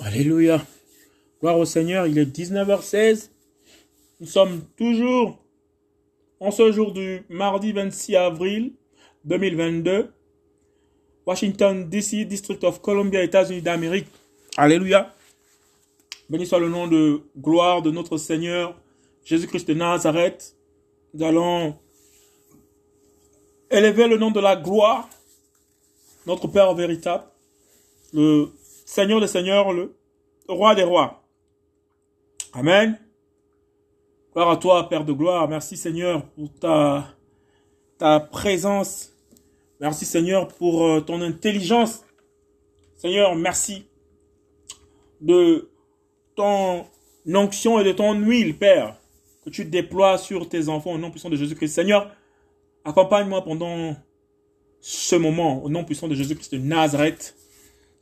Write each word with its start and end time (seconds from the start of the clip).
Alléluia. 0.00 0.60
Gloire 1.40 1.56
au 1.56 1.64
Seigneur, 1.64 2.08
il 2.08 2.18
est 2.18 2.24
19h16. 2.24 3.30
Nous 4.18 4.26
sommes 4.26 4.62
toujours 4.76 5.38
en 6.40 6.50
ce 6.50 6.72
jour 6.72 6.92
du 6.92 7.22
mardi 7.28 7.72
26 7.72 8.16
avril 8.16 8.72
2022. 9.24 10.12
Washington, 11.26 11.88
D.C., 11.88 12.24
District 12.24 12.64
of 12.64 12.80
Columbia, 12.80 13.22
États-Unis 13.22 13.62
d'Amérique. 13.62 14.08
Alléluia. 14.56 15.14
Béni 16.28 16.44
soit 16.44 16.58
le 16.58 16.68
nom 16.68 16.88
de 16.88 17.22
gloire 17.38 17.80
de 17.80 17.92
notre 17.92 18.18
Seigneur 18.18 18.76
Jésus-Christ 19.24 19.68
de 19.68 19.74
Nazareth. 19.74 20.56
Nous 21.14 21.24
allons 21.24 21.78
élever 23.70 24.08
le 24.08 24.16
nom 24.16 24.32
de 24.32 24.40
la 24.40 24.56
gloire, 24.56 25.08
notre 26.26 26.48
Père 26.48 26.74
véritable, 26.74 27.24
le 28.12 28.50
Seigneur 28.84 29.20
des 29.20 29.26
Seigneurs, 29.26 29.72
le 29.72 29.94
Roi 30.48 30.74
des 30.74 30.82
Rois. 30.82 31.22
Amen. 32.52 32.98
Gloire 34.32 34.50
à 34.50 34.56
toi, 34.56 34.88
Père 34.88 35.04
de 35.04 35.12
gloire. 35.12 35.48
Merci, 35.48 35.76
Seigneur, 35.76 36.24
pour 36.30 36.50
ta, 36.58 38.20
présence. 38.30 39.12
Merci, 39.80 40.04
Seigneur, 40.04 40.48
pour 40.48 40.84
euh, 40.84 41.00
ton 41.00 41.20
intelligence. 41.22 42.04
Seigneur, 42.96 43.34
merci 43.34 43.86
de 45.20 45.70
ton 46.36 46.84
onction 47.32 47.80
et 47.80 47.84
de 47.84 47.92
ton 47.92 48.14
huile, 48.14 48.56
Père, 48.56 48.96
que 49.44 49.50
tu 49.50 49.64
déploies 49.64 50.18
sur 50.18 50.48
tes 50.48 50.68
enfants 50.68 50.92
au 50.92 50.98
nom 50.98 51.10
puissant 51.10 51.30
de 51.30 51.36
Jésus-Christ. 51.36 51.74
Seigneur, 51.74 52.10
accompagne-moi 52.84 53.42
pendant 53.42 53.96
ce 54.80 55.16
moment 55.16 55.62
au 55.62 55.70
nom 55.70 55.84
puissant 55.84 56.08
de 56.08 56.14
Jésus-Christ 56.14 56.52
de 56.54 56.58
Nazareth. 56.58 57.34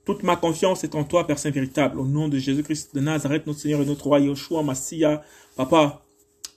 Toute 0.04 0.24
ma 0.24 0.34
confiance 0.34 0.82
est 0.82 0.94
en 0.96 1.04
toi, 1.04 1.26
Père 1.26 1.38
Saint 1.38 1.50
véritable, 1.50 2.00
au 2.00 2.06
nom 2.06 2.28
de 2.28 2.36
Jésus-Christ 2.36 2.94
de 2.94 3.00
Nazareth, 3.00 3.46
notre 3.46 3.60
Seigneur 3.60 3.80
et 3.82 3.84
notre 3.84 4.04
Roi, 4.04 4.18
Yoshua, 4.18 4.62
Massia. 4.62 5.22
Papa, 5.54 6.02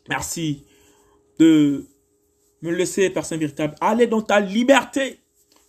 merci 0.09 0.65
de 1.37 1.85
me 2.63 2.71
laisser, 2.71 3.09
Père 3.11 3.25
Saint 3.25 3.37
véritable, 3.37 3.75
aller 3.81 4.07
dans 4.07 4.21
ta 4.21 4.39
liberté. 4.39 5.19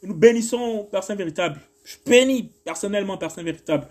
Nous 0.03 0.15
bénissons, 0.15 0.89
Père 0.91 1.05
Saint 1.05 1.15
véritable. 1.15 1.61
Je 1.85 1.97
bénis 2.07 2.51
personnellement, 2.65 3.19
Père 3.19 3.31
Saint 3.31 3.43
véritable, 3.43 3.89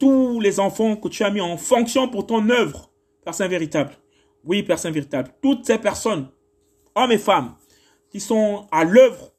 tous 0.00 0.40
les 0.40 0.58
enfants 0.58 0.96
que 0.96 1.08
tu 1.08 1.22
as 1.22 1.30
mis 1.30 1.40
en 1.40 1.56
fonction 1.56 2.08
pour 2.08 2.26
ton 2.26 2.50
œuvre, 2.50 2.90
Père 3.24 3.34
Saint 3.34 3.46
véritable. 3.46 3.92
Oui, 4.42 4.64
Père 4.64 4.78
Saint 4.78 4.90
véritable. 4.90 5.30
Toutes 5.40 5.64
ces 5.66 5.78
personnes, 5.78 6.28
hommes 6.96 7.12
et 7.12 7.18
femmes, 7.18 7.54
qui 8.10 8.18
sont 8.18 8.66
à 8.72 8.82
l'œuvre 8.82 9.32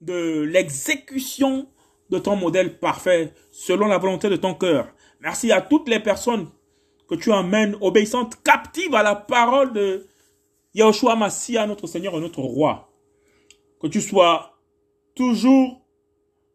de 0.00 0.40
l'exécution 0.40 1.68
de 2.14 2.18
ton 2.20 2.36
modèle 2.36 2.78
parfait 2.78 3.32
selon 3.50 3.86
la 3.86 3.98
volonté 3.98 4.28
de 4.28 4.36
ton 4.36 4.54
cœur. 4.54 4.88
Merci 5.20 5.52
à 5.52 5.60
toutes 5.60 5.88
les 5.88 6.00
personnes 6.00 6.48
que 7.08 7.14
tu 7.14 7.32
emmènes 7.32 7.76
obéissantes, 7.80 8.42
captives 8.42 8.94
à 8.94 9.02
la 9.02 9.14
parole 9.14 9.72
de 9.72 10.06
Yahushua 10.74 11.16
Massia, 11.16 11.66
notre 11.66 11.86
Seigneur 11.86 12.14
et 12.16 12.20
notre 12.20 12.40
Roi. 12.40 12.90
Que 13.80 13.88
tu 13.88 14.00
sois 14.00 14.56
toujours 15.14 15.82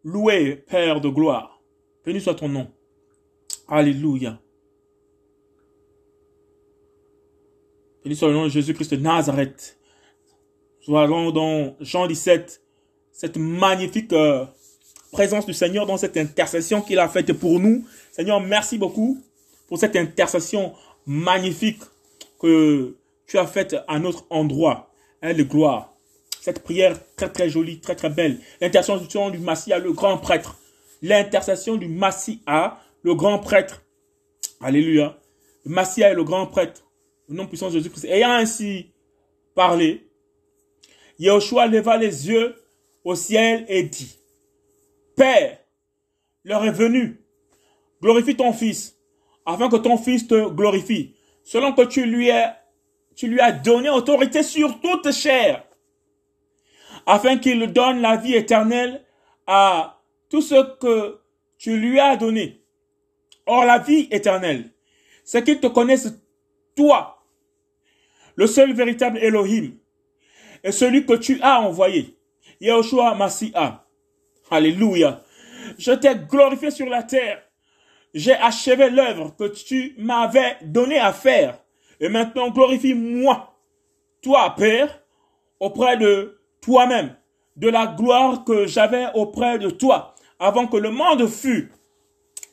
loué, 0.04 0.56
Père 0.56 1.02
de 1.02 1.10
gloire. 1.10 1.62
Béni 2.06 2.22
soit 2.22 2.36
ton 2.36 2.50
nom. 2.50 2.72
Alléluia. 3.68 4.40
Béni 8.04 8.16
soit 8.16 8.30
le 8.30 8.34
nom 8.34 8.46
de 8.46 8.50
Jésus-Christ 8.50 8.94
de 8.94 9.02
Nazareth. 9.02 9.78
Nous 10.88 10.98
allons 10.98 11.32
dans 11.32 11.76
Jean 11.82 12.08
17, 12.08 12.64
cette 13.12 13.38
magnifique 13.38 14.12
euh, 14.14 14.46
présence 15.12 15.46
du 15.46 15.54
Seigneur 15.54 15.86
dans 15.86 15.98
cette 15.98 16.18
intercession 16.18 16.82
qu'il 16.82 17.00
a 17.00 17.08
faite 17.08 17.34
pour 17.34 17.60
nous. 17.60 17.86
Seigneur, 18.12 18.40
merci 18.40 18.78
beaucoup 18.78 19.22
pour 19.68 19.78
cette 19.78 19.96
intercession 19.96 20.74
magnifique 21.06 21.82
que 22.40 22.96
tu 23.28 23.38
as 23.38 23.48
faite 23.48 23.76
à 23.88 24.00
notre 24.00 24.26
endroit. 24.30 24.90
Hein, 25.22 25.34
de 25.34 25.44
gloire. 25.44 25.94
Cette 26.40 26.64
prière 26.64 26.98
très 27.18 27.30
très 27.30 27.50
jolie, 27.50 27.80
très 27.82 27.96
très 27.96 28.10
belle. 28.10 28.40
L'intercession 28.62 29.30
du 29.30 29.38
Massia, 29.38 29.78
le 29.80 29.92
grand 29.92 30.18
prêtre. 30.18 30.58
L'intercession 31.02 31.76
du 31.76 31.88
Massia, 31.88 32.80
le 33.04 33.16
grand 33.16 33.40
prêtre. 33.40 33.84
Alléluia. 34.62 35.20
Le 35.66 35.72
Massia 35.72 36.12
est 36.12 36.14
le 36.14 36.24
grand 36.24 36.48
prêtre. 36.48 36.84
Au 37.30 37.34
nom 37.34 37.48
puissant 37.48 37.68
de 37.68 37.74
Jésus-Christ. 37.74 38.06
Ayant 38.06 38.32
ainsi 38.32 38.92
parlé, 39.56 40.08
Yahushua 41.20 41.68
leva 41.68 41.98
les 41.98 42.30
yeux 42.30 42.56
au 43.04 43.16
ciel 43.16 43.66
et 43.68 43.84
dit, 43.84 44.19
Père, 45.20 45.58
l'heure 46.46 46.64
est 46.64 46.72
venue, 46.72 47.20
glorifie 48.02 48.38
ton 48.38 48.54
Fils, 48.54 48.98
afin 49.46 49.68
que 49.68 49.76
ton 49.76 49.98
Fils 49.98 50.26
te 50.26 50.48
glorifie, 50.48 51.14
selon 51.44 51.74
que 51.74 51.82
tu 51.82 52.06
lui 52.06 52.32
as, 52.32 52.58
tu 53.18 53.28
lui 53.28 53.42
as 53.42 53.52
donné 53.52 53.90
autorité 53.90 54.44
sur 54.44 54.80
toute 54.80 55.12
chair, 55.12 55.66
afin 57.06 57.38
qu'il 57.38 57.68
donne 57.74 58.00
la 58.00 58.16
vie 58.16 58.34
éternelle 58.34 59.04
à 59.46 60.02
tout 60.30 60.42
ce 60.42 60.78
que 60.78 61.20
tu 61.58 61.78
lui 61.78 62.00
as 62.00 62.16
donné. 62.16 62.64
Or, 63.46 63.66
la 63.66 63.78
vie 63.78 64.08
éternelle, 64.12 64.72
c'est 65.26 65.44
qu'il 65.44 65.60
te 65.60 65.68
connaisse, 65.68 66.14
toi, 66.78 67.22
le 68.38 68.48
seul 68.48 68.72
véritable 68.72 69.18
Elohim, 69.18 69.74
et 70.64 70.72
celui 70.72 71.06
que 71.06 71.16
tu 71.16 71.42
as 71.42 71.60
envoyé, 71.60 72.18
Yahushua 72.62 73.16
Mashiach. 73.16 73.89
Alléluia. 74.52 75.22
Je 75.78 75.92
t'ai 75.92 76.16
glorifié 76.16 76.72
sur 76.72 76.88
la 76.88 77.04
terre. 77.04 77.42
J'ai 78.14 78.34
achevé 78.34 78.90
l'œuvre 78.90 79.36
que 79.38 79.48
tu 79.48 79.94
m'avais 79.98 80.58
donné 80.64 80.98
à 80.98 81.14
faire. 81.14 81.60
Et 82.00 82.10
maintenant, 82.10 82.50
glorifie-moi, 82.50 83.54
toi, 84.22 84.56
Père, 84.58 85.02
auprès 85.60 85.98
de 85.98 86.40
toi-même, 86.62 87.16
de 87.56 87.70
la 87.70 87.88
gloire 87.88 88.44
que 88.44 88.66
j'avais 88.66 89.08
auprès 89.14 89.60
de 89.60 89.70
toi, 89.70 90.16
avant 90.40 90.66
que 90.66 90.78
le 90.78 90.90
monde 90.90 91.28
fût. 91.28 91.72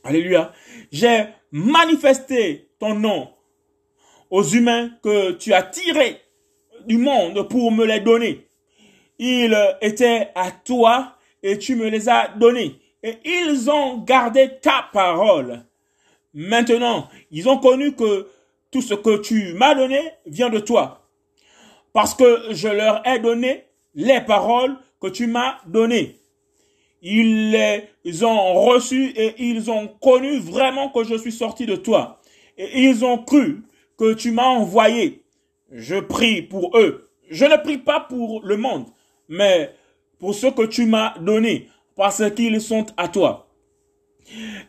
Alléluia. 0.04 0.52
J'ai 0.92 1.26
manifesté 1.50 2.68
ton 2.78 2.94
nom 2.94 3.30
aux 4.30 4.42
humains 4.42 4.90
que 5.02 5.32
tu 5.32 5.54
as 5.54 5.62
tirés 5.62 6.20
du 6.86 6.98
monde 6.98 7.48
pour 7.48 7.72
me 7.72 7.86
les 7.86 8.00
donner. 8.00 8.46
Ils 9.18 9.56
étaient 9.80 10.30
à 10.34 10.50
toi 10.50 11.15
et 11.46 11.58
tu 11.58 11.76
me 11.76 11.88
les 11.88 12.08
as 12.08 12.28
donnés. 12.36 12.80
Et 13.04 13.18
ils 13.24 13.70
ont 13.70 13.98
gardé 13.98 14.50
ta 14.60 14.88
parole. 14.92 15.64
Maintenant, 16.34 17.08
ils 17.30 17.48
ont 17.48 17.58
connu 17.58 17.94
que 17.94 18.26
tout 18.72 18.82
ce 18.82 18.94
que 18.94 19.18
tu 19.18 19.52
m'as 19.54 19.76
donné 19.76 20.00
vient 20.26 20.50
de 20.50 20.58
toi. 20.58 21.08
Parce 21.92 22.14
que 22.14 22.48
je 22.50 22.66
leur 22.66 23.06
ai 23.06 23.20
donné 23.20 23.64
les 23.94 24.20
paroles 24.20 24.76
que 25.00 25.06
tu 25.06 25.28
m'as 25.28 25.58
données. 25.66 26.18
Ils 27.00 27.52
les 27.52 28.24
ont 28.24 28.64
reçues 28.64 29.12
et 29.14 29.34
ils 29.38 29.70
ont 29.70 29.86
connu 29.86 30.40
vraiment 30.40 30.88
que 30.88 31.04
je 31.04 31.16
suis 31.16 31.30
sorti 31.30 31.64
de 31.64 31.76
toi. 31.76 32.20
Et 32.58 32.80
ils 32.82 33.04
ont 33.04 33.18
cru 33.18 33.62
que 33.96 34.14
tu 34.14 34.32
m'as 34.32 34.48
envoyé. 34.48 35.22
Je 35.70 36.00
prie 36.00 36.42
pour 36.42 36.76
eux. 36.76 37.08
Je 37.30 37.44
ne 37.44 37.56
prie 37.56 37.78
pas 37.78 38.00
pour 38.00 38.42
le 38.42 38.56
monde, 38.56 38.86
mais 39.28 39.72
pour 40.18 40.34
ce 40.34 40.46
que 40.48 40.66
tu 40.66 40.86
m'as 40.86 41.18
donné, 41.18 41.68
parce 41.94 42.22
qu'ils 42.34 42.60
sont 42.60 42.86
à 42.96 43.08
toi. 43.08 43.48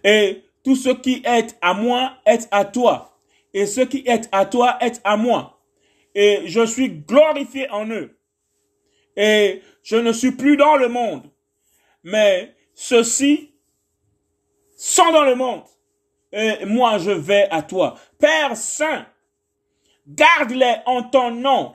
Et 0.04 0.44
tout 0.64 0.76
ce 0.76 0.90
qui 0.90 1.22
est 1.26 1.58
à 1.62 1.74
moi 1.74 2.14
est 2.26 2.48
à 2.52 2.66
toi. 2.66 3.20
Et 3.54 3.66
ce 3.66 3.82
qui 3.82 4.04
est 4.06 4.30
à 4.32 4.46
toi 4.46 4.78
est 4.82 5.02
à 5.04 5.18
moi. 5.18 5.62
Et 6.14 6.42
je 6.46 6.66
suis 6.66 6.90
glorifié 6.90 7.70
en 7.70 7.90
eux. 7.90 8.20
Et 9.16 9.62
je 9.84 9.96
ne 9.96 10.12
suis 10.12 10.32
plus 10.32 10.58
dans 10.58 10.76
le 10.76 10.90
monde. 10.90 11.30
Mais 12.04 12.56
ceux-ci 12.74 13.56
sont 14.78 15.12
dans 15.12 15.24
le 15.24 15.36
monde. 15.36 15.64
Et 16.32 16.66
moi, 16.66 16.98
je 16.98 17.12
vais 17.12 17.48
à 17.50 17.62
toi. 17.64 17.96
Père 18.20 18.56
Saint, 18.56 19.06
garde-les 20.08 20.76
en 20.86 21.04
ton 21.04 21.32
nom 21.32 21.74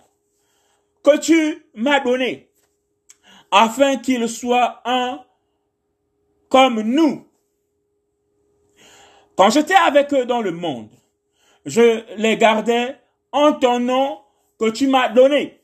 que 1.03 1.19
tu 1.19 1.67
m'as 1.75 2.01
donné, 2.01 2.52
afin 3.53 3.99
qu'ils 3.99 4.29
soient 4.29 4.81
un 4.85 5.23
comme 6.49 6.81
nous. 6.81 7.29
Quand 9.37 9.51
j'étais 9.51 9.75
avec 9.75 10.13
eux 10.13 10.25
dans 10.25 10.41
le 10.41 10.51
monde, 10.51 10.91
je 11.65 12.03
les 12.17 12.37
gardais 12.37 12.97
en 13.31 13.53
ton 13.53 13.79
nom 13.79 14.19
que 14.59 14.71
tu 14.71 14.89
m'as 14.89 15.09
donné. 15.09 15.61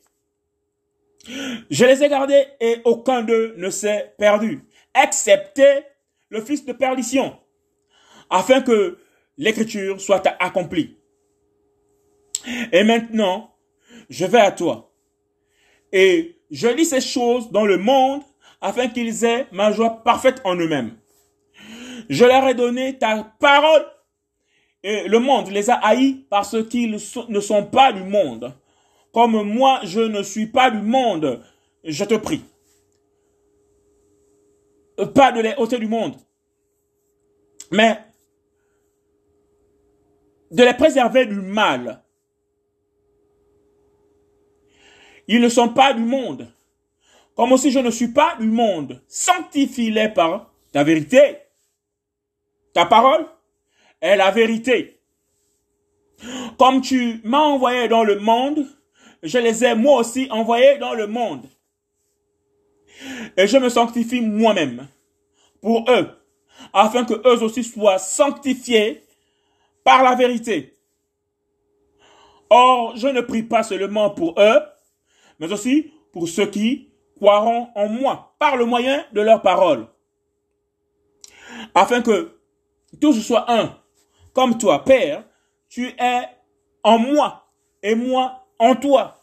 Je 1.69 1.85
les 1.85 2.03
ai 2.03 2.09
gardés 2.09 2.45
et 2.59 2.81
aucun 2.85 3.23
d'eux 3.23 3.55
ne 3.57 3.69
s'est 3.69 4.13
perdu, 4.17 4.63
excepté 4.95 5.83
le 6.29 6.41
fils 6.41 6.65
de 6.65 6.73
perdition, 6.73 7.37
afin 8.29 8.61
que 8.61 8.99
l'écriture 9.37 9.99
soit 9.99 10.25
accomplie. 10.39 10.97
Et 12.71 12.83
maintenant, 12.83 13.55
je 14.09 14.25
vais 14.25 14.39
à 14.39 14.51
toi. 14.51 14.93
Et 15.91 16.38
je 16.51 16.67
lis 16.67 16.85
ces 16.85 17.01
choses 17.01 17.51
dans 17.51 17.65
le 17.65 17.77
monde 17.77 18.21
afin 18.61 18.87
qu'ils 18.87 19.23
aient 19.23 19.47
ma 19.51 19.71
joie 19.71 20.03
parfaite 20.03 20.41
en 20.43 20.55
eux-mêmes. 20.55 20.97
Je 22.09 22.25
leur 22.25 22.47
ai 22.47 22.53
donné 22.53 22.97
ta 22.97 23.23
parole 23.39 23.85
et 24.83 25.07
le 25.07 25.19
monde 25.19 25.49
les 25.49 25.69
a 25.69 25.75
haïs 25.75 26.25
parce 26.29 26.55
qu'ils 26.67 26.97
ne 27.29 27.39
sont 27.39 27.65
pas 27.65 27.91
du 27.93 28.03
monde. 28.03 28.53
Comme 29.13 29.41
moi, 29.43 29.79
je 29.83 30.01
ne 30.01 30.23
suis 30.23 30.47
pas 30.47 30.69
du 30.71 30.81
monde, 30.81 31.43
je 31.83 32.05
te 32.05 32.15
prie. 32.15 32.43
Pas 35.15 35.31
de 35.31 35.41
les 35.41 35.53
ôter 35.57 35.79
du 35.79 35.87
monde, 35.87 36.15
mais 37.71 37.99
de 40.51 40.63
les 40.63 40.73
préserver 40.73 41.25
du 41.25 41.35
mal. 41.35 42.03
Ils 45.31 45.39
ne 45.39 45.47
sont 45.47 45.69
pas 45.69 45.93
du 45.93 46.01
monde. 46.01 46.51
Comme 47.35 47.51
aussi 47.51 47.69
je 47.69 47.77
ne 47.77 47.91
suis 47.91 48.07
pas 48.07 48.35
du 48.39 48.47
monde. 48.47 48.99
Sanctifie-les 49.07 50.09
par 50.09 50.51
ta 50.71 50.83
vérité. 50.83 51.37
Ta 52.73 52.87
parole 52.87 53.27
est 54.01 54.15
la 54.15 54.31
vérité. 54.31 54.99
Comme 56.57 56.81
tu 56.81 57.21
m'as 57.23 57.43
envoyé 57.43 57.87
dans 57.87 58.03
le 58.03 58.19
monde, 58.19 58.65
je 59.21 59.37
les 59.37 59.63
ai 59.63 59.75
moi 59.75 59.99
aussi 59.99 60.27
envoyés 60.31 60.79
dans 60.79 60.95
le 60.95 61.05
monde. 61.05 61.45
Et 63.37 63.45
je 63.45 63.57
me 63.57 63.69
sanctifie 63.69 64.21
moi-même 64.21 64.87
pour 65.61 65.85
eux, 65.91 66.09
afin 66.73 67.05
que 67.05 67.13
eux 67.13 67.43
aussi 67.43 67.63
soient 67.63 67.99
sanctifiés 67.99 69.03
par 69.83 70.01
la 70.01 70.15
vérité. 70.15 70.75
Or, 72.49 72.97
je 72.97 73.07
ne 73.07 73.21
prie 73.21 73.43
pas 73.43 73.61
seulement 73.61 74.09
pour 74.09 74.33
eux, 74.41 74.59
mais 75.39 75.51
aussi 75.51 75.91
pour 76.11 76.27
ceux 76.27 76.47
qui 76.47 76.89
croiront 77.15 77.69
en 77.75 77.87
moi 77.87 78.35
par 78.39 78.57
le 78.57 78.65
moyen 78.65 79.05
de 79.13 79.21
leur 79.21 79.41
parole, 79.41 79.87
afin 81.73 82.01
que 82.01 82.37
tous 83.01 83.13
soient 83.13 83.51
un, 83.51 83.77
comme 84.33 84.57
toi, 84.57 84.83
Père, 84.83 85.25
tu 85.69 85.87
es 85.87 86.21
en 86.83 86.97
moi 86.97 87.51
et 87.83 87.95
moi 87.95 88.47
en 88.57 88.75
toi, 88.75 89.21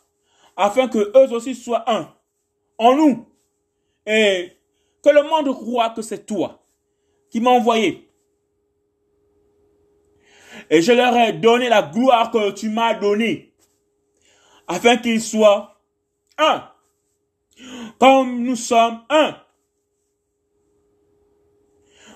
afin 0.56 0.88
que 0.88 0.98
eux 0.98 1.32
aussi 1.32 1.54
soient 1.54 1.84
un, 1.90 2.12
en 2.78 2.94
nous, 2.94 3.28
et 4.06 4.52
que 5.02 5.10
le 5.10 5.22
monde 5.22 5.54
croit 5.54 5.90
que 5.90 6.02
c'est 6.02 6.26
toi 6.26 6.62
qui 7.30 7.40
m'as 7.40 7.50
envoyé. 7.50 8.10
Et 10.70 10.82
je 10.82 10.92
leur 10.92 11.16
ai 11.16 11.32
donné 11.32 11.68
la 11.68 11.82
gloire 11.82 12.30
que 12.30 12.50
tu 12.52 12.70
m'as 12.70 12.94
donnée, 12.94 13.54
afin 14.66 14.96
qu'ils 14.96 15.20
soient 15.22 15.75
comme 17.98 18.42
nous 18.42 18.56
sommes 18.56 19.02
un. 19.08 19.36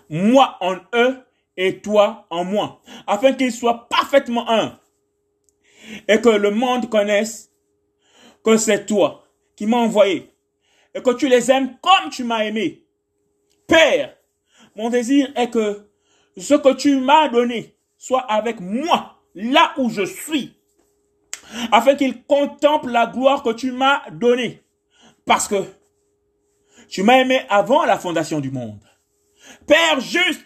Moi 0.08 0.56
en 0.61 0.76
eux 0.94 1.19
et 1.56 1.81
toi 1.81 2.26
en 2.31 2.44
moi, 2.44 2.82
afin 3.06 3.32
qu'ils 3.32 3.52
soient 3.52 3.88
parfaitement 3.88 4.49
un. 4.50 4.78
Et 6.08 6.20
que 6.20 6.28
le 6.28 6.50
monde 6.50 6.88
connaisse 6.88 7.50
que 8.44 8.56
c'est 8.56 8.87
toi 8.87 9.25
qui 9.56 9.67
m'as 9.67 9.78
envoyé 9.78 10.31
et 10.94 11.02
que 11.02 11.11
tu 11.11 11.28
les 11.28 11.50
aimes 11.50 11.76
comme 11.81 12.11
tu 12.11 12.25
m'as 12.25 12.44
aimé. 12.44 12.84
Père, 13.66 14.16
mon 14.75 14.90
désir 14.90 15.31
est 15.37 15.50
que 15.50 15.88
ce 16.37 16.55
que 16.55 16.73
tu 16.75 16.99
m'as 17.00 17.28
donné 17.28 17.76
soit 17.96 18.23
avec 18.23 18.61
moi 18.61 19.20
là 19.34 19.73
où 19.76 19.90
je 19.90 20.02
suis, 20.02 20.56
afin 21.73 21.94
qu'ils 21.94 22.23
contemplent 22.25 22.91
la 22.91 23.06
gloire 23.06 23.43
que 23.43 23.52
tu 23.52 23.73
m'as 23.73 24.08
donnée. 24.11 24.62
Parce 25.25 25.49
que 25.49 25.64
tu 26.88 27.02
m'as 27.02 27.20
aimé 27.20 27.41
avant 27.49 27.85
la 27.85 27.99
fondation 27.99 28.41
du 28.41 28.50
monde. 28.50 28.81
Père 29.67 30.00
juste, 30.00 30.44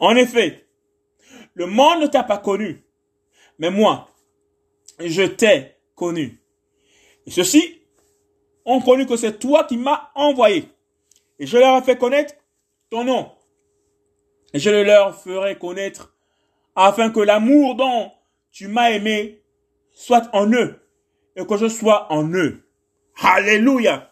en 0.00 0.14
effet, 0.16 0.66
le 1.54 1.66
monde 1.66 2.02
ne 2.02 2.06
t'a 2.06 2.22
pas 2.22 2.38
connu, 2.38 2.84
mais 3.58 3.70
moi, 3.70 4.08
je 4.98 5.22
t'ai 5.22 5.76
connu. 5.94 6.40
Et 7.26 7.30
ceux-ci 7.30 7.80
ont 8.64 8.80
connu 8.80 9.06
que 9.06 9.16
c'est 9.16 9.38
toi 9.38 9.64
qui 9.64 9.76
m'as 9.76 10.10
envoyé. 10.14 10.68
Et 11.38 11.46
je 11.46 11.58
leur 11.58 11.78
ai 11.78 11.82
fait 11.82 11.98
connaître 11.98 12.34
ton 12.90 13.04
nom. 13.04 13.32
Et 14.54 14.58
je 14.58 14.70
le 14.70 14.84
leur 14.84 15.20
ferai 15.20 15.58
connaître 15.58 16.14
afin 16.74 17.10
que 17.10 17.20
l'amour 17.20 17.74
dont 17.74 18.10
tu 18.50 18.68
m'as 18.68 18.90
aimé 18.90 19.41
soit 19.92 20.28
en 20.32 20.50
eux 20.52 20.80
et 21.36 21.46
que 21.46 21.56
je 21.56 21.68
sois 21.68 22.12
en 22.12 22.28
eux. 22.32 22.62
Alléluia. 23.22 24.08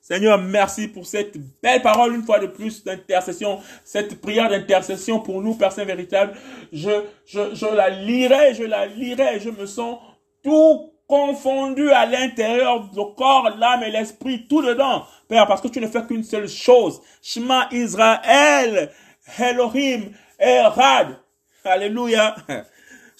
Seigneur, 0.00 0.38
merci 0.38 0.88
pour 0.88 1.06
cette 1.06 1.36
belle 1.62 1.82
parole, 1.82 2.14
une 2.14 2.22
fois 2.24 2.38
de 2.38 2.46
plus, 2.46 2.82
d'intercession, 2.82 3.60
cette 3.84 4.20
prière 4.20 4.48
d'intercession 4.48 5.20
pour 5.20 5.42
nous, 5.42 5.54
personnes 5.54 5.86
véritables. 5.86 6.32
Je, 6.72 7.04
je, 7.26 7.54
je 7.54 7.66
la 7.66 7.90
lirai, 7.90 8.54
je 8.54 8.64
la 8.64 8.86
lirai, 8.86 9.40
je 9.40 9.50
me 9.50 9.66
sens 9.66 9.98
tout 10.42 10.90
confondu 11.06 11.90
à 11.90 12.06
l'intérieur 12.06 12.88
du 12.88 13.00
corps, 13.16 13.50
l'âme 13.58 13.82
et 13.82 13.90
l'esprit, 13.90 14.46
tout 14.48 14.62
dedans. 14.62 15.04
Père, 15.28 15.46
parce 15.46 15.60
que 15.60 15.68
tu 15.68 15.80
ne 15.80 15.86
fais 15.86 16.06
qu'une 16.06 16.24
seule 16.24 16.48
chose. 16.48 17.02
Shema 17.20 17.68
Israël, 17.72 18.90
Elohim, 19.38 20.12
Erad. 20.38 21.18
Alléluia. 21.64 22.36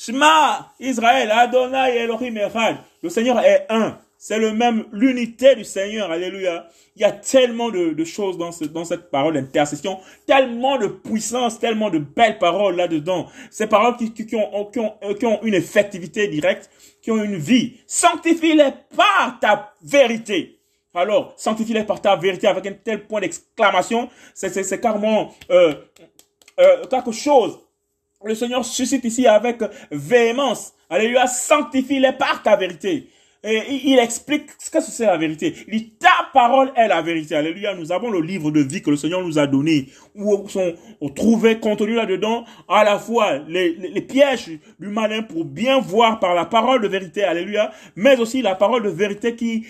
Shema 0.01 0.73
Israël, 0.81 1.31
Adonai, 1.31 1.99
Elohim, 1.99 2.35
Erad. 2.39 2.79
Le 3.03 3.11
Seigneur 3.11 3.39
est 3.41 3.67
un. 3.69 3.99
C'est 4.17 4.39
le 4.39 4.53
même, 4.55 4.87
l'unité 4.93 5.55
du 5.55 5.65
Seigneur. 5.65 6.11
Alléluia. 6.11 6.67
Il 6.97 7.03
y 7.03 7.05
a 7.05 7.13
tellement 7.13 7.69
de, 7.69 8.05
choses 8.05 8.39
dans, 8.39 8.51
ce, 8.51 8.65
dans 8.65 8.87
cette 8.87 9.11
parole 9.11 9.35
d'intercession, 9.35 9.99
tellement 10.27 10.79
de 10.79 10.87
puissance, 10.87 11.59
tellement 11.59 11.91
de 11.91 11.99
belles 11.99 12.39
paroles 12.39 12.77
là-dedans. 12.77 13.27
Ces 13.51 13.67
paroles 13.67 13.99
qui, 13.99 14.15
qui, 14.15 14.37
ont, 14.37 14.71
qui, 14.73 14.79
ont, 14.79 14.95
qui 15.19 15.27
ont 15.27 15.43
une 15.43 15.55
effectivité 15.55 16.29
directe, 16.29 16.71
qui 17.03 17.11
ont 17.11 17.23
une 17.23 17.37
vie. 17.37 17.77
Sanctifie-les 17.87 18.73
par 18.97 19.39
ta 19.39 19.75
vérité. 19.83 20.61
Alors, 20.95 21.35
sanctifie-les 21.37 21.85
par 21.85 22.01
ta 22.01 22.17
vérité 22.17 22.47
avec 22.47 22.67
un 22.67 22.73
tel 22.73 23.07
point 23.07 23.21
d'exclamation. 23.21 24.09
C'est 24.33 24.81
carrément 24.81 25.35
euh, 25.51 25.75
euh, 26.59 26.87
quelque 26.87 27.13
chose. 27.13 27.59
Le 28.23 28.35
Seigneur 28.35 28.65
suscite 28.67 29.05
ici 29.07 29.27
avec 29.27 29.63
véhémence. 29.91 30.75
Alléluia, 30.91 31.27
sanctifie-les 31.27 32.13
par 32.13 32.43
ta 32.43 32.55
vérité. 32.55 33.09
Et 33.43 33.63
il 33.85 33.99
explique 33.99 34.51
ce 34.59 34.71
que 34.71 34.83
c'est 34.83 35.07
la 35.07 35.17
vérité. 35.17 35.55
Ta 35.99 36.29
parole 36.35 36.71
est 36.77 36.89
la 36.89 37.01
vérité. 37.01 37.35
Alléluia. 37.35 37.75
Nous 37.75 37.93
avons 37.93 38.11
le 38.11 38.21
livre 38.21 38.51
de 38.51 38.61
vie 38.61 38.83
que 38.83 38.91
le 38.91 38.99
Seigneur 38.99 39.23
nous 39.23 39.39
a 39.39 39.47
donné, 39.47 39.89
où 40.15 40.47
sont 40.51 40.75
trouvés 41.17 41.59
contenus 41.59 41.97
là-dedans 41.97 42.45
à 42.69 42.85
la 42.85 42.99
fois 42.99 43.39
les, 43.49 43.73
les, 43.73 44.03
pièges 44.03 44.51
du 44.79 44.89
malin 44.89 45.23
pour 45.23 45.47
bien 45.47 45.81
voir 45.81 46.21
par 46.21 46.35
la 46.35 46.45
parole 46.45 46.83
de 46.83 46.89
vérité. 46.89 47.25
Alléluia. 47.25 47.73
Mais 47.97 48.21
aussi 48.21 48.43
la 48.43 48.55
parole 48.55 48.83
de 48.83 48.91
vérité 48.91 49.35
qui, 49.35 49.65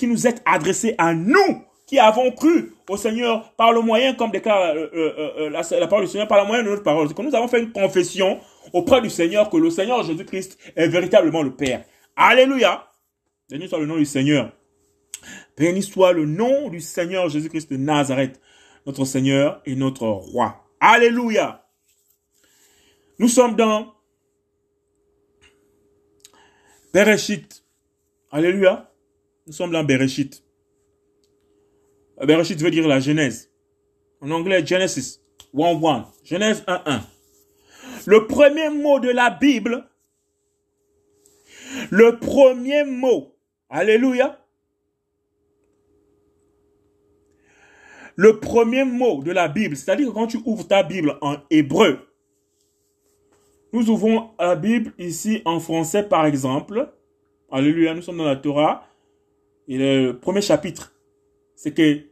qui 0.00 0.08
nous 0.08 0.26
est 0.26 0.42
adressée 0.44 0.96
à 0.98 1.14
nous 1.14 1.62
qui 1.92 1.98
avons 1.98 2.32
cru 2.32 2.74
au 2.88 2.96
Seigneur 2.96 3.52
par 3.52 3.70
le 3.70 3.82
moyen, 3.82 4.14
comme 4.14 4.30
déclare 4.30 4.74
euh, 4.74 4.88
euh, 4.94 5.30
euh, 5.40 5.50
la, 5.50 5.86
parole 5.86 6.06
du 6.06 6.10
Seigneur, 6.10 6.26
par 6.26 6.40
le 6.40 6.46
moyen 6.46 6.62
de 6.62 6.70
notre 6.70 6.82
parole. 6.82 7.06
C'est 7.06 7.14
que 7.14 7.20
nous 7.20 7.34
avons 7.34 7.48
fait 7.48 7.60
une 7.60 7.70
confession 7.70 8.40
auprès 8.72 9.02
du 9.02 9.10
Seigneur 9.10 9.50
que 9.50 9.58
le 9.58 9.68
Seigneur 9.68 10.02
Jésus-Christ 10.02 10.58
est 10.74 10.88
véritablement 10.88 11.42
le 11.42 11.54
Père. 11.54 11.84
Alléluia. 12.16 12.90
Béni 13.50 13.68
soit 13.68 13.78
le 13.78 13.84
nom 13.84 13.98
du 13.98 14.06
Seigneur. 14.06 14.52
Béni 15.54 15.82
soit 15.82 16.14
le 16.14 16.24
nom 16.24 16.70
du 16.70 16.80
Seigneur 16.80 17.28
Jésus-Christ 17.28 17.70
de 17.70 17.76
Nazareth, 17.76 18.40
notre 18.86 19.04
Seigneur 19.04 19.60
et 19.66 19.74
notre 19.74 20.06
Roi. 20.06 20.64
Alléluia. 20.80 21.66
Nous 23.18 23.28
sommes 23.28 23.54
dans 23.54 23.92
Bereshit. 26.94 27.62
Alléluia. 28.30 28.90
Nous 29.46 29.52
sommes 29.52 29.72
dans 29.72 29.84
Bereshit. 29.84 30.41
Bereshit 32.26 32.60
veut 32.60 32.70
dire 32.70 32.86
la 32.86 33.00
Genèse. 33.00 33.50
En 34.20 34.30
anglais, 34.30 34.64
Genesis 34.64 35.20
1-1. 35.54 36.06
Genèse 36.24 36.62
1-1. 36.66 37.00
Le 38.06 38.26
premier 38.26 38.70
mot 38.70 39.00
de 39.00 39.10
la 39.10 39.30
Bible, 39.30 39.84
le 41.90 42.18
premier 42.18 42.84
mot 42.84 43.32
Alléluia. 43.74 44.38
Le 48.16 48.38
premier 48.38 48.84
mot 48.84 49.22
de 49.22 49.30
la 49.32 49.48
Bible, 49.48 49.74
c'est-à-dire 49.78 50.12
quand 50.12 50.26
tu 50.26 50.38
ouvres 50.44 50.68
ta 50.68 50.82
Bible 50.82 51.16
en 51.22 51.36
hébreu, 51.48 52.06
nous 53.72 53.88
ouvrons 53.88 54.28
la 54.38 54.54
Bible 54.56 54.92
ici 54.98 55.40
en 55.46 55.58
français 55.58 56.02
par 56.02 56.26
exemple. 56.26 56.92
Alléluia, 57.50 57.94
nous 57.94 58.02
sommes 58.02 58.18
dans 58.18 58.26
la 58.26 58.36
Torah. 58.36 58.86
Et 59.68 59.78
le 59.78 60.18
premier 60.18 60.42
chapitre, 60.42 60.94
c'est 61.56 61.72
que 61.72 62.11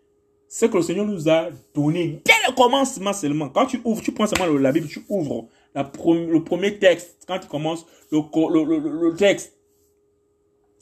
ce 0.53 0.67
que 0.67 0.77
le 0.77 0.83
Seigneur 0.83 1.07
nous 1.07 1.29
a 1.29 1.49
donné 1.73 2.21
dès 2.25 2.33
le 2.49 2.55
commencement 2.57 3.13
seulement. 3.13 3.49
Quand 3.49 3.67
tu 3.67 3.81
ouvres, 3.85 4.03
tu 4.03 4.11
prends 4.11 4.27
seulement 4.27 4.47
la 4.59 4.73
Bible, 4.73 4.89
tu 4.89 5.01
ouvres 5.09 5.47
le 5.77 6.39
premier 6.41 6.77
texte. 6.77 7.25
Quand 7.29 7.39
tu 7.39 7.47
commences 7.47 7.87
le, 8.11 8.19
le 8.21 9.15
texte, 9.15 9.57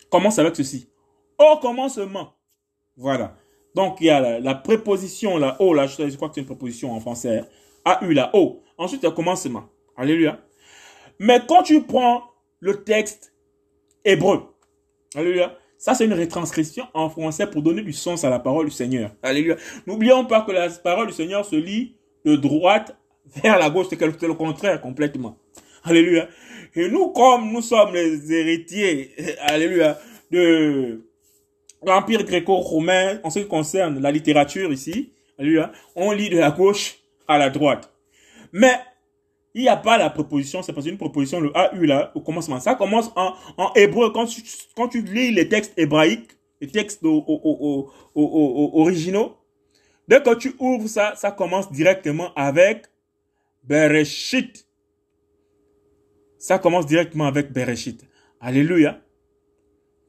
commence 0.08 0.38
avec 0.38 0.56
ceci. 0.56 0.88
Au 1.38 1.58
commencement. 1.58 2.32
Voilà. 2.96 3.37
Donc, 3.75 3.98
il 4.00 4.06
y 4.06 4.10
a 4.10 4.40
la, 4.40 4.54
préposition, 4.54 5.37
la 5.37 5.60
O, 5.60 5.75
là, 5.75 5.87
je 5.87 6.16
crois 6.16 6.30
que 6.30 6.37
c'est 6.37 6.40
une 6.40 6.46
préposition 6.46 6.90
en 6.92 7.00
français. 7.00 7.44
A, 7.84 8.02
U, 8.06 8.14
la 8.14 8.34
O. 8.34 8.62
Ensuite, 8.78 9.04
le 9.04 9.10
commencement. 9.10 9.64
Alléluia. 9.98 10.40
Mais 11.18 11.42
quand 11.46 11.62
tu 11.62 11.82
prends 11.82 12.22
le 12.60 12.84
texte 12.84 13.34
hébreu, 14.02 14.44
Alléluia, 15.14 15.56
ça 15.78 15.94
c'est 15.94 16.04
une 16.04 16.14
retranscription 16.14 16.87
en 16.92 17.08
français 17.08 17.47
pour 17.47 17.62
donner 17.62 17.82
du 17.82 17.92
sens 17.92 18.25
à 18.25 18.30
la 18.30 18.38
parole 18.38 18.66
du 18.66 18.73
Seigneur. 18.73 19.12
Alléluia. 19.23 19.56
N'oublions 19.87 20.25
pas 20.25 20.42
que 20.42 20.52
la 20.52 20.68
parole 20.68 21.06
du 21.06 21.12
Seigneur 21.12 21.44
se 21.44 21.56
lit 21.56 21.97
de 22.25 22.37
droite 22.37 22.97
vers 23.42 23.58
la 23.58 23.70
gauche, 23.70 23.87
c'est 23.90 24.00
le 24.00 24.35
contraire 24.35 24.80
complètement. 24.80 25.38
Alléluia. 25.85 26.28
Et 26.75 26.88
nous, 26.88 27.08
comme 27.08 27.52
nous 27.52 27.62
sommes 27.62 27.94
les 27.94 28.32
héritiers, 28.32 29.14
alléluia, 29.40 29.99
de 30.30 31.04
l'Empire 31.85 32.25
gréco-romain 32.25 33.20
en 33.23 33.30
ce 33.30 33.40
qui 33.40 33.47
concerne 33.47 34.00
la 34.00 34.11
littérature 34.11 34.73
ici, 34.73 35.12
alléluia, 35.38 35.73
on 35.94 36.12
lit 36.12 36.28
de 36.28 36.38
la 36.38 36.50
gauche 36.50 36.99
à 37.26 37.38
la 37.38 37.50
droite. 37.50 37.92
Mais 38.52 38.75
il 39.55 39.62
n'y 39.62 39.69
a 39.69 39.76
pas 39.76 39.99
la 39.99 40.11
proposition, 40.11 40.62
c'est 40.62 40.73
parce 40.73 40.87
une 40.87 40.99
proposition, 40.99 41.40
le 41.40 41.50
AU 41.57 41.85
là, 41.85 42.12
au 42.14 42.21
commencement. 42.21 42.61
Ça 42.61 42.75
commence 42.75 43.11
en, 43.17 43.35
en 43.57 43.73
hébreu. 43.75 44.12
Quand 44.12 44.26
tu, 44.26 44.43
quand 44.76 44.88
tu 44.88 45.02
lis 45.02 45.31
les 45.33 45.49
textes 45.49 45.73
hébraïques, 45.76 46.31
les 46.61 46.69
textes 46.69 47.02
originaux, 48.14 49.37
dès 50.07 50.23
que 50.23 50.35
tu 50.35 50.55
ouvres 50.59 50.88
ça, 50.88 51.14
ça 51.17 51.31
commence 51.31 51.71
directement 51.73 52.33
avec 52.35 52.87
Bereshit. 53.62 54.67
Ça 56.38 56.59
commence 56.59 56.87
directement 56.87 57.26
avec 57.26 57.52
Bereshit. 57.52 58.07
Alléluia. 58.40 59.00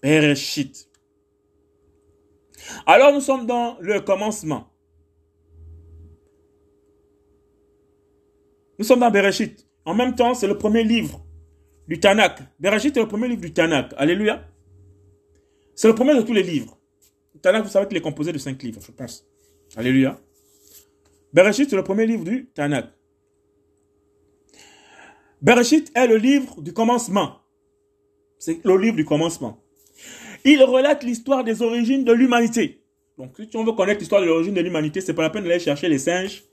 Bereshit. 0.04 0.90
Alors 2.86 3.14
nous 3.14 3.22
sommes 3.22 3.46
dans 3.46 3.78
le 3.80 4.00
commencement. 4.02 4.69
Nous 8.80 8.86
sommes 8.86 9.02
dans 9.02 9.12
Bereshit. 9.12 9.68
En 9.84 9.94
même 9.94 10.16
temps, 10.16 10.34
c'est 10.34 10.48
le 10.48 10.58
premier 10.58 10.86
livre 10.86 11.22
du 11.90 12.00
Tanakh. 12.00 12.40
Bereshit 12.62 12.96
est 12.96 13.02
le 13.02 13.10
premier 13.10 13.28
livre 13.28 13.42
du 13.42 13.52
Tanakh. 13.52 13.94
Alléluia. 13.98 14.48
C'est 15.76 15.90
le 15.90 15.96
premier 15.96 16.16
de 16.16 16.22
tous 16.22 16.32
les 16.32 16.44
livres. 16.44 16.80
Le 17.34 17.42
Tanakh, 17.42 17.66
vous 17.66 17.70
savez 17.70 17.88
qu'il 17.88 17.98
est 17.98 18.02
composé 18.02 18.32
de 18.32 18.38
cinq 18.38 18.64
livres, 18.64 18.80
je 18.82 18.92
pense. 18.92 19.28
Alléluia. 19.76 20.18
Bereshit, 21.34 21.70
c'est 21.70 21.76
le 21.76 21.84
premier 21.84 22.06
livre 22.06 22.24
du 22.24 22.48
Tanakh. 22.56 22.88
Bereshit 25.42 25.92
est 25.94 26.08
le 26.08 26.16
livre 26.16 26.62
du 26.62 26.72
commencement. 26.72 27.36
C'est 28.38 28.64
le 28.64 28.78
livre 28.78 28.96
du 28.96 29.04
commencement. 29.04 29.62
Il 30.46 30.64
relate 30.64 31.04
l'histoire 31.04 31.44
des 31.44 31.62
origines 31.62 32.06
de 32.06 32.14
l'humanité. 32.14 32.82
Donc, 33.18 33.36
si 33.38 33.58
on 33.58 33.66
veut 33.66 33.74
connaître 33.74 34.00
l'histoire 34.00 34.22
de 34.22 34.28
l'origine 34.28 34.54
de 34.54 34.62
l'humanité, 34.62 35.02
c'est 35.02 35.14
pas 35.14 35.24
la 35.24 35.30
peine 35.30 35.44
d'aller 35.44 35.60
chercher 35.60 35.90
les 35.90 36.00
singes 36.00 36.49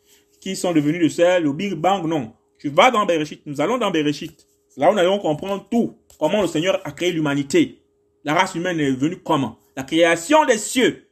qui 0.46 0.54
sont 0.54 0.72
devenus 0.72 1.00
le 1.00 1.08
sel, 1.08 1.44
au 1.48 1.52
Big 1.52 1.74
Bang, 1.74 2.06
non. 2.06 2.32
Tu 2.60 2.68
vas 2.68 2.92
dans 2.92 3.04
Bereshit. 3.04 3.44
Nous 3.46 3.60
allons 3.60 3.78
dans 3.78 3.90
Bereshit. 3.90 4.46
Là 4.76 4.90
où 4.90 4.92
nous 4.92 5.00
allons 5.00 5.18
comprendre 5.18 5.66
tout. 5.68 5.98
Comment 6.20 6.40
le 6.40 6.46
Seigneur 6.46 6.80
a 6.84 6.92
créé 6.92 7.10
l'humanité. 7.10 7.82
La 8.22 8.32
race 8.32 8.54
humaine 8.54 8.78
est 8.78 8.92
venue 8.92 9.16
comment? 9.16 9.58
La 9.74 9.82
création 9.82 10.44
des 10.44 10.58
cieux. 10.58 11.08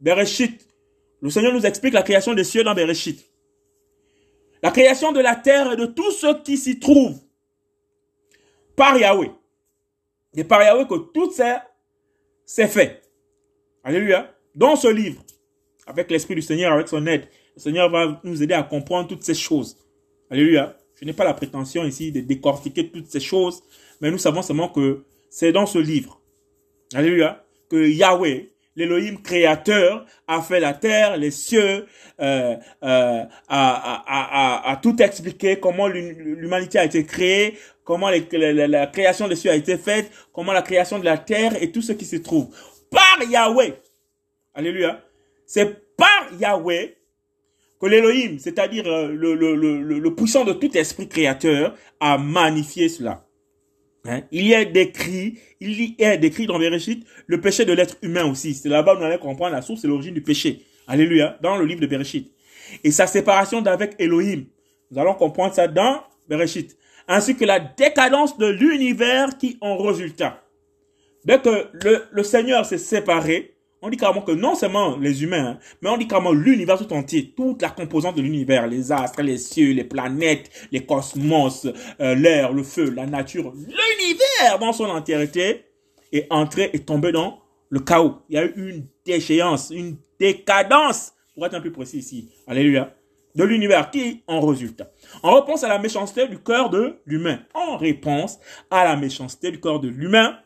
Bereshit. 0.00 0.66
Le 1.20 1.28
Seigneur 1.28 1.52
nous 1.52 1.66
explique 1.66 1.92
la 1.92 2.02
création 2.02 2.32
des 2.32 2.44
cieux 2.44 2.64
dans 2.64 2.74
Bereshit. 2.74 3.22
La 4.62 4.70
création 4.70 5.12
de 5.12 5.20
la 5.20 5.36
terre 5.36 5.72
et 5.72 5.76
de 5.76 5.84
tout 5.84 6.10
ce 6.10 6.42
qui 6.42 6.56
s'y 6.56 6.78
trouve 6.78 7.20
par 8.74 8.96
Yahweh. 8.96 9.32
Et 10.34 10.44
par 10.44 10.62
Yahweh 10.62 10.86
que 10.86 10.94
tout 11.12 11.30
ça 11.30 11.68
c'est 12.46 12.68
fait. 12.68 13.02
Alléluia. 13.84 14.34
Dans 14.54 14.76
ce 14.76 14.88
livre, 14.88 15.22
avec 15.86 16.10
l'Esprit 16.10 16.36
du 16.36 16.42
Seigneur, 16.42 16.72
avec 16.72 16.88
son 16.88 17.06
aide, 17.06 17.28
le 17.56 17.60
Seigneur 17.60 17.90
va 17.90 18.20
nous 18.24 18.42
aider 18.42 18.54
à 18.54 18.62
comprendre 18.62 19.08
toutes 19.08 19.22
ces 19.22 19.34
choses. 19.34 19.76
Alléluia. 20.30 20.76
Je 21.00 21.04
n'ai 21.04 21.12
pas 21.12 21.24
la 21.24 21.34
prétention 21.34 21.84
ici 21.84 22.12
de 22.12 22.20
décortiquer 22.20 22.88
toutes 22.88 23.10
ces 23.10 23.20
choses, 23.20 23.62
mais 24.00 24.10
nous 24.10 24.18
savons 24.18 24.42
seulement 24.42 24.68
que 24.68 25.04
c'est 25.28 25.52
dans 25.52 25.66
ce 25.66 25.78
livre. 25.78 26.20
Alléluia. 26.94 27.44
Que 27.68 27.88
Yahweh 27.88 28.52
l'Élohim 28.76 29.18
créateur 29.22 30.06
a 30.26 30.40
fait 30.42 30.60
la 30.60 30.74
terre, 30.74 31.16
les 31.16 31.30
cieux, 31.30 31.86
euh, 32.20 32.56
euh, 32.82 33.24
a, 33.48 34.80
tout 34.82 35.00
expliqué, 35.02 35.58
comment 35.60 35.88
l'humanité 35.88 36.78
a 36.78 36.84
été 36.84 37.04
créée, 37.04 37.58
comment 37.84 38.08
la, 38.10 38.86
création 38.86 39.28
des 39.28 39.36
cieux 39.36 39.50
a 39.50 39.56
été 39.56 39.76
faite, 39.76 40.10
comment 40.32 40.52
la 40.52 40.62
création 40.62 40.98
de 40.98 41.04
la 41.04 41.18
terre 41.18 41.62
et 41.62 41.70
tout 41.70 41.82
ce 41.82 41.92
qui 41.92 42.04
se 42.04 42.16
trouve. 42.16 42.54
Par 42.90 43.18
Yahweh. 43.28 43.74
Alléluia. 44.54 45.02
C'est 45.46 45.96
par 45.96 46.28
Yahweh 46.38 46.96
que 47.82 47.86
l'Élohim, 47.86 48.38
c'est-à-dire 48.38 48.86
euh, 48.86 49.08
le, 49.08 49.34
le, 49.34 49.54
le 49.56 50.14
puissant 50.14 50.44
de 50.44 50.52
tout 50.52 50.76
esprit 50.78 51.08
créateur, 51.08 51.74
a 51.98 52.16
magnifié 52.16 52.88
cela. 52.88 53.26
Hein? 54.04 54.22
Il 54.30 54.46
y 54.46 54.54
a 54.54 54.64
décrit, 54.64 55.38
il 55.60 55.96
y 55.98 56.04
a 56.04 56.16
décrit 56.16 56.46
dans 56.46 56.60
Bereshit 56.60 57.04
le 57.26 57.40
péché 57.40 57.64
de 57.64 57.72
l'être 57.72 57.96
humain 58.02 58.24
aussi. 58.24 58.54
C'est 58.54 58.68
là-bas 58.68 58.94
où 58.94 58.98
nous 58.98 59.04
allons 59.04 59.18
comprendre 59.18 59.52
la 59.52 59.62
source 59.62 59.84
et 59.84 59.88
l'origine 59.88 60.14
du 60.14 60.22
péché. 60.22 60.62
Alléluia. 60.86 61.38
Dans 61.42 61.56
le 61.56 61.66
livre 61.66 61.80
de 61.80 61.86
Bereshit. 61.86 62.32
Et 62.84 62.92
sa 62.92 63.08
séparation 63.08 63.60
d'avec 63.62 63.96
Elohim. 63.98 64.44
Nous 64.90 65.00
allons 65.00 65.14
comprendre 65.14 65.54
ça 65.54 65.66
dans 65.66 66.02
Bereshit. 66.28 66.76
Ainsi 67.08 67.36
que 67.36 67.44
la 67.44 67.58
décadence 67.58 68.38
de 68.38 68.46
l'univers 68.46 69.36
qui 69.38 69.58
en 69.60 69.76
résulta. 69.76 70.40
Dès 71.24 71.40
que 71.40 71.66
le, 71.72 72.04
le 72.12 72.22
Seigneur 72.22 72.64
s'est 72.64 72.78
séparé, 72.78 73.51
on 73.82 73.90
dit 73.90 73.96
carrément 73.96 74.22
que 74.22 74.32
non 74.32 74.54
seulement 74.54 74.96
les 74.96 75.24
humains, 75.24 75.46
hein, 75.46 75.58
mais 75.80 75.90
on 75.90 75.96
dit 75.96 76.06
carrément 76.06 76.32
l'univers 76.32 76.78
tout 76.78 76.92
entier, 76.92 77.34
toute 77.36 77.60
la 77.60 77.70
composante 77.70 78.16
de 78.16 78.22
l'univers, 78.22 78.68
les 78.68 78.92
astres, 78.92 79.22
les 79.22 79.38
cieux, 79.38 79.72
les 79.72 79.84
planètes, 79.84 80.50
les 80.70 80.86
cosmos, 80.86 81.66
euh, 82.00 82.14
l'air, 82.14 82.52
le 82.52 82.62
feu, 82.62 82.90
la 82.90 83.06
nature, 83.06 83.52
l'univers 83.52 84.58
dans 84.60 84.72
son 84.72 84.84
entièreté 84.84 85.64
est 86.12 86.26
entré 86.30 86.70
et 86.72 86.78
tombé 86.78 87.10
dans 87.10 87.40
le 87.70 87.80
chaos. 87.80 88.18
Il 88.28 88.36
y 88.36 88.38
a 88.38 88.44
eu 88.44 88.52
une 88.56 88.86
déchéance, 89.04 89.70
une 89.74 89.96
décadence, 90.18 91.12
pour 91.34 91.46
être 91.46 91.54
un 91.54 91.60
peu 91.60 91.72
précis 91.72 91.98
ici. 91.98 92.28
Alléluia. 92.46 92.94
De 93.34 93.44
l'univers 93.44 93.90
qui 93.90 94.22
en 94.26 94.40
résulte. 94.46 94.84
En 95.22 95.34
réponse 95.34 95.64
à 95.64 95.68
la 95.68 95.78
méchanceté 95.78 96.28
du 96.28 96.38
cœur 96.38 96.68
de 96.68 96.98
l'humain. 97.06 97.40
En 97.54 97.78
réponse 97.78 98.38
à 98.70 98.84
la 98.84 98.94
méchanceté 98.94 99.50
du 99.50 99.58
cœur 99.58 99.80
de 99.80 99.88
l'humain. 99.88 100.36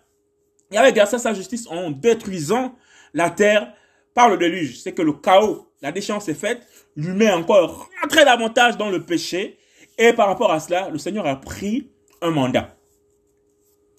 Il 0.70 0.78
avait 0.78 0.90
exercé 0.90 1.18
sa 1.18 1.34
justice 1.34 1.66
en 1.68 1.90
détruisant 1.90 2.76
la 3.16 3.30
terre 3.30 3.72
par 4.14 4.28
le 4.28 4.36
déluge. 4.36 4.78
C'est 4.78 4.92
que 4.92 5.02
le 5.02 5.14
chaos, 5.14 5.72
la 5.80 5.90
déchéance 5.90 6.28
est 6.28 6.34
faite, 6.34 6.62
l'humain 6.94 7.26
est 7.26 7.32
encore 7.32 7.88
rentré 8.02 8.24
davantage 8.24 8.76
dans 8.76 8.90
le 8.90 9.02
péché. 9.02 9.58
Et 9.98 10.12
par 10.12 10.28
rapport 10.28 10.52
à 10.52 10.60
cela, 10.60 10.90
le 10.90 10.98
Seigneur 10.98 11.26
a 11.26 11.40
pris 11.40 11.90
un 12.20 12.30
mandat. 12.30 12.76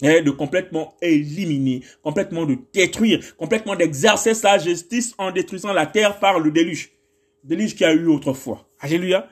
Et 0.03 0.21
de 0.21 0.29
complètement 0.29 0.95
éliminer, 1.01 1.81
complètement 2.03 2.45
de 2.45 2.57
détruire, 2.71 3.35
complètement 3.35 3.75
d'exercer 3.75 4.35
sa 4.35 4.59
justice 4.59 5.15
en 5.17 5.31
détruisant 5.31 5.73
la 5.73 5.87
terre 5.87 6.19
par 6.19 6.39
le 6.39 6.51
déluge. 6.51 6.91
Déluge 7.43 7.73
qu'il 7.75 7.87
a 7.87 7.93
eu 7.93 8.05
autrefois. 8.05 8.67
Alléluia. 8.79 9.27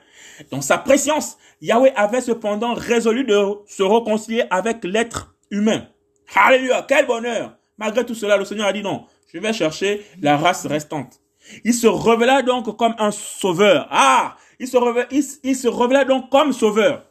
Dans 0.50 0.60
sa 0.60 0.78
préscience, 0.78 1.38
Yahweh 1.60 1.92
avait 1.94 2.20
cependant 2.20 2.74
résolu 2.74 3.22
de 3.24 3.38
se 3.68 3.84
réconcilier 3.84 4.42
avec 4.50 4.82
l'être 4.82 5.36
humain. 5.52 5.86
Alléluia. 6.34 6.84
Quel 6.88 7.06
bonheur. 7.06 7.56
Malgré 7.78 8.04
tout 8.04 8.14
cela, 8.14 8.36
le 8.36 8.44
Seigneur 8.44 8.66
a 8.66 8.72
dit 8.72 8.82
non. 8.82 9.06
Je 9.32 9.38
vais 9.38 9.52
chercher 9.52 10.04
la 10.20 10.36
race 10.36 10.66
restante. 10.66 11.20
Il 11.64 11.74
se 11.74 11.86
révéla 11.86 12.42
donc 12.42 12.76
comme 12.76 12.94
un 12.98 13.10
sauveur. 13.10 13.86
Ah, 13.90 14.36
il 14.58 14.68
se 14.68 14.76
révéla, 14.76 15.06
il, 15.10 15.56
se 15.56 15.68
révéla 15.68 16.04
donc 16.04 16.30
comme 16.30 16.52
sauveur. 16.52 17.10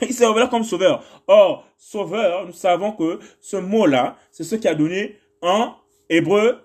Il 0.02 0.14
se 0.14 0.22
révéla 0.22 0.46
comme 0.46 0.62
sauveur. 0.62 1.02
Or, 1.26 1.66
sauveur, 1.76 2.46
nous 2.46 2.52
savons 2.52 2.92
que 2.92 3.18
ce 3.40 3.56
mot-là, 3.56 4.16
c'est 4.30 4.44
ce 4.44 4.54
qui 4.54 4.68
a 4.68 4.74
donné 4.74 5.16
en 5.42 5.74
hébreu 6.08 6.58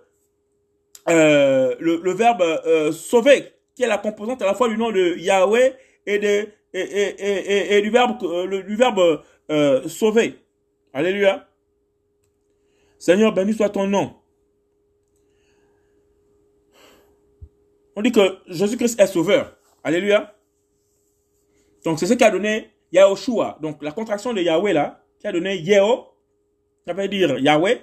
euh, 1.08 1.76
le, 1.80 2.12
verbe 2.14 2.42
euh, 2.42 2.92
sauver, 2.92 3.54
qui 3.76 3.84
est 3.84 3.88
la 3.88 3.98
composante 3.98 4.42
à 4.42 4.46
la 4.46 4.56
fois 4.56 4.70
du 4.70 4.78
nom 4.78 4.92
de 4.92 5.16
Yahweh 5.18 5.76
et, 6.06 6.20
du 6.20 7.90
verbe, 7.90 8.18
euh, 8.24 8.64
du 8.64 8.76
verbe 8.76 9.24
sauver. 9.88 10.40
Alléluia. 10.94 11.48
Seigneur, 12.98 13.34
béni 13.34 13.54
soit 13.54 13.70
ton 13.70 13.88
nom. 13.88 14.16
On 17.96 18.02
dit 18.02 18.12
que 18.12 18.38
Jésus-Christ 18.48 19.00
est 19.00 19.08
sauveur. 19.08 19.58
Alléluia. 19.84 20.36
Donc 21.84 22.00
c'est 22.00 22.08
ce 22.08 22.14
qui 22.14 22.24
a 22.24 22.32
donné 22.32 22.72
Yahushua. 22.92 23.58
Donc 23.62 23.82
la 23.82 23.92
contraction 23.92 24.34
de 24.34 24.42
Yahweh 24.42 24.74
là, 24.74 25.04
qui 25.20 25.28
a 25.28 25.32
donné 25.32 25.58
Yeho, 25.58 26.08
ça 26.86 26.94
veut 26.94 27.08
dire 27.08 27.40
Yahweh. 27.40 27.82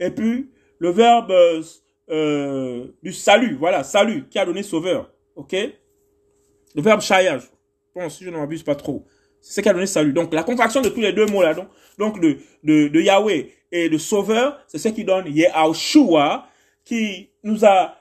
Et 0.00 0.10
puis 0.10 0.50
le 0.78 0.90
verbe 0.90 1.32
euh, 2.10 2.86
du 3.02 3.12
salut, 3.12 3.56
voilà, 3.56 3.84
salut, 3.84 4.28
qui 4.28 4.38
a 4.38 4.44
donné 4.44 4.62
sauveur. 4.62 5.12
Ok? 5.36 5.52
Le 5.52 6.82
verbe 6.82 7.00
shayaj. 7.00 7.42
Bon, 7.94 8.08
si 8.08 8.24
je 8.24 8.30
ne 8.30 8.36
m'abuse 8.36 8.62
pas 8.62 8.74
trop. 8.74 9.06
C'est 9.40 9.54
ce 9.54 9.60
qui 9.60 9.68
a 9.68 9.72
donné 9.72 9.86
salut. 9.86 10.12
Donc 10.12 10.32
la 10.34 10.42
contraction 10.42 10.80
de 10.80 10.88
tous 10.88 11.00
les 11.00 11.12
deux 11.12 11.26
mots 11.26 11.42
là, 11.42 11.54
donc, 11.54 11.68
donc 11.98 12.20
de, 12.20 12.38
de, 12.64 13.00
Yahweh 13.00 13.52
et 13.70 13.88
de 13.88 13.98
sauveur, 13.98 14.58
c'est 14.66 14.78
ce 14.78 14.88
qui 14.88 15.04
donne 15.04 15.26
Yehoshua, 15.26 16.48
qui 16.84 17.30
nous 17.42 17.64
a 17.64 17.96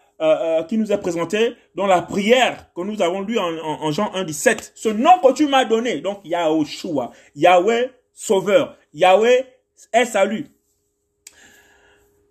qui 0.67 0.77
nous 0.77 0.91
est 0.91 0.97
présenté 0.99 1.55
dans 1.75 1.87
la 1.87 2.01
prière 2.01 2.71
que 2.75 2.81
nous 2.81 3.01
avons 3.01 3.21
lu 3.21 3.39
en, 3.39 3.57
en, 3.57 3.91
Jean 3.91 4.11
1, 4.13 4.23
17. 4.23 4.73
Ce 4.75 4.89
nom 4.89 5.19
que 5.23 5.33
tu 5.33 5.47
m'as 5.47 5.65
donné, 5.65 6.01
donc 6.01 6.19
Yahushua, 6.23 7.11
Yahweh 7.35 7.91
sauveur, 8.13 8.77
Yahweh 8.93 9.45
est 9.93 10.05
salut. 10.05 10.45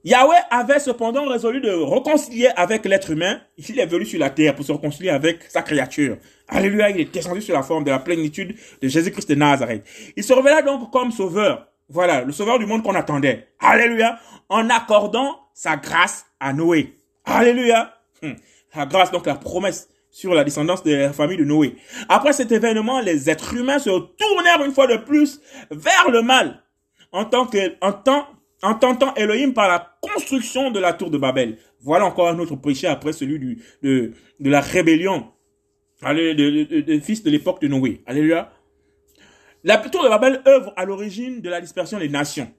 Yahweh 0.04 0.36
avait 0.50 0.78
cependant 0.78 1.26
résolu 1.26 1.60
de 1.60 1.70
réconcilier 1.70 2.48
avec 2.56 2.86
l'être 2.86 3.10
humain. 3.10 3.40
Il 3.58 3.78
est 3.78 3.86
venu 3.86 4.06
sur 4.06 4.18
la 4.18 4.30
terre 4.30 4.54
pour 4.54 4.64
se 4.64 4.72
réconcilier 4.72 5.10
avec 5.10 5.42
sa 5.48 5.62
créature. 5.62 6.16
Alléluia, 6.48 6.90
il 6.90 7.00
est 7.00 7.12
descendu 7.12 7.42
sur 7.42 7.54
la 7.54 7.62
forme 7.62 7.84
de 7.84 7.90
la 7.90 7.98
plénitude 7.98 8.56
de 8.80 8.88
Jésus-Christ 8.88 9.28
de 9.28 9.34
Nazareth. 9.34 9.84
Il 10.16 10.24
se 10.24 10.32
révéla 10.32 10.62
donc 10.62 10.90
comme 10.90 11.10
sauveur. 11.10 11.66
Voilà, 11.88 12.22
le 12.22 12.32
sauveur 12.32 12.58
du 12.58 12.66
monde 12.66 12.82
qu'on 12.82 12.94
attendait. 12.94 13.48
Alléluia, 13.58 14.18
en 14.48 14.70
accordant 14.70 15.36
sa 15.52 15.76
grâce 15.76 16.24
à 16.38 16.52
Noé. 16.52 16.99
Alléluia. 17.30 17.94
Hum. 18.22 18.36
La 18.74 18.86
grâce, 18.86 19.10
donc 19.10 19.26
la 19.26 19.36
promesse 19.36 19.88
sur 20.10 20.34
la 20.34 20.42
descendance 20.42 20.82
de 20.82 20.92
la 20.92 21.12
famille 21.12 21.36
de 21.36 21.44
Noé. 21.44 21.76
Après 22.08 22.32
cet 22.32 22.50
événement, 22.50 23.00
les 23.00 23.30
êtres 23.30 23.54
humains 23.54 23.78
se 23.78 23.90
tournèrent 23.90 24.64
une 24.64 24.72
fois 24.72 24.86
de 24.88 24.96
plus 24.96 25.40
vers 25.70 26.10
le 26.10 26.22
mal 26.22 26.64
en 27.12 27.24
tentant 27.24 29.14
Elohim 29.14 29.52
par 29.52 29.68
la 29.68 29.96
construction 30.00 30.70
de 30.70 30.80
la 30.80 30.92
tour 30.92 31.10
de 31.10 31.18
Babel. 31.18 31.58
Voilà 31.80 32.06
encore 32.06 32.28
un 32.28 32.38
autre 32.38 32.56
péché 32.56 32.88
après 32.88 33.12
celui 33.12 33.58
de 33.82 34.12
la 34.40 34.60
rébellion 34.60 35.28
des 36.02 37.00
fils 37.02 37.22
de 37.22 37.30
l'époque 37.30 37.60
de 37.60 37.68
Noé. 37.68 38.02
Alléluia. 38.06 38.52
La 39.62 39.78
tour 39.78 40.02
de 40.02 40.08
Babel 40.08 40.42
œuvre 40.48 40.72
à 40.76 40.84
l'origine 40.84 41.40
de 41.40 41.48
la 41.48 41.60
dispersion 41.60 41.98
des 41.98 42.08
nations. 42.08 42.50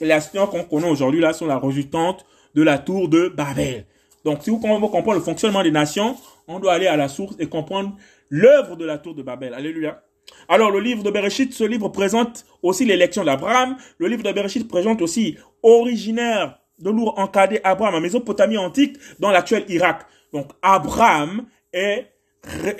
Les 0.00 0.08
nations 0.08 0.46
qu'on 0.46 0.64
connaît 0.64 0.90
aujourd'hui 0.90 1.20
là 1.20 1.32
sont 1.32 1.46
la 1.46 1.58
résultante 1.58 2.26
de 2.54 2.62
la 2.62 2.78
tour 2.78 3.08
de 3.08 3.28
Babel. 3.28 3.86
Donc 4.24 4.42
si 4.42 4.50
vous 4.50 4.58
comprendre 4.58 5.14
le 5.14 5.20
fonctionnement 5.20 5.62
des 5.62 5.70
nations, 5.70 6.16
on 6.46 6.58
doit 6.58 6.72
aller 6.72 6.86
à 6.86 6.96
la 6.96 7.08
source 7.08 7.36
et 7.38 7.46
comprendre 7.46 7.96
l'œuvre 8.30 8.76
de 8.76 8.84
la 8.84 8.98
tour 8.98 9.14
de 9.14 9.22
Babel. 9.22 9.54
Alléluia. 9.54 10.02
Alors 10.48 10.70
le 10.70 10.80
livre 10.80 11.02
de 11.02 11.10
Bereshit, 11.10 11.52
ce 11.52 11.64
livre 11.64 11.88
présente 11.88 12.44
aussi 12.62 12.84
l'élection 12.84 13.24
d'Abraham. 13.24 13.76
Le 13.98 14.08
livre 14.08 14.22
de 14.22 14.32
Bereshit 14.32 14.68
présente 14.68 15.00
aussi 15.02 15.36
originaire 15.62 16.58
de 16.78 16.90
lourd 16.90 17.18
encadré 17.18 17.60
Abraham 17.64 17.96
en 17.96 18.00
Mésopotamie 18.00 18.58
antique 18.58 18.96
dans 19.18 19.30
l'actuel 19.30 19.64
Irak. 19.68 20.06
Donc 20.32 20.50
Abraham 20.62 21.46
est 21.72 22.06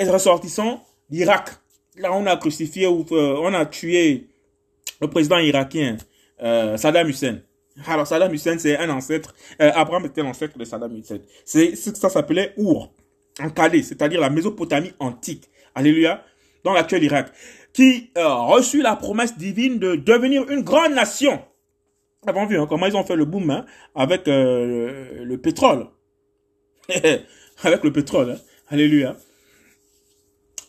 ressortissant 0.08 0.84
d'Irak. 1.10 1.50
Là 1.96 2.12
on 2.12 2.26
a 2.26 2.36
crucifié 2.36 2.86
ou 2.86 3.04
euh, 3.12 3.36
on 3.40 3.52
a 3.54 3.66
tué 3.66 4.28
le 5.00 5.08
président 5.08 5.38
irakien 5.38 5.96
euh, 6.42 6.76
Saddam 6.76 7.08
Hussein. 7.08 7.38
Alors 7.86 8.06
Saddam 8.06 8.32
Hussein 8.32 8.58
c'est 8.58 8.76
un 8.76 8.90
ancêtre, 8.90 9.34
euh, 9.60 9.70
Abraham 9.74 10.06
était 10.06 10.22
l'ancêtre 10.22 10.58
de 10.58 10.64
Saddam 10.64 10.96
Hussein. 10.96 11.18
C'est 11.44 11.76
ça 11.76 12.08
s'appelait 12.08 12.54
Our, 12.56 12.92
en 13.40 13.48
c'est-à-dire 13.82 14.20
la 14.20 14.30
Mésopotamie 14.30 14.92
antique. 14.98 15.48
Alléluia 15.74 16.24
dans 16.64 16.72
l'actuel 16.72 17.04
Irak, 17.04 17.32
qui 17.72 18.10
a 18.16 18.34
reçu 18.34 18.82
la 18.82 18.96
promesse 18.96 19.36
divine 19.36 19.78
de 19.78 19.94
devenir 19.94 20.48
une 20.50 20.62
grande 20.62 20.92
nation. 20.92 21.40
Vous 22.22 22.30
avez 22.30 22.46
vu 22.46 22.58
hein, 22.58 22.66
comment 22.68 22.86
ils 22.86 22.96
ont 22.96 23.04
fait 23.04 23.16
le 23.16 23.24
boom 23.24 23.50
hein, 23.50 23.64
avec 23.94 24.26
euh, 24.26 25.24
le, 25.24 25.38
pétrole. 25.38 25.86
avec 27.62 27.84
le 27.84 27.92
pétrole. 27.92 28.38
Alléluia. 28.68 29.16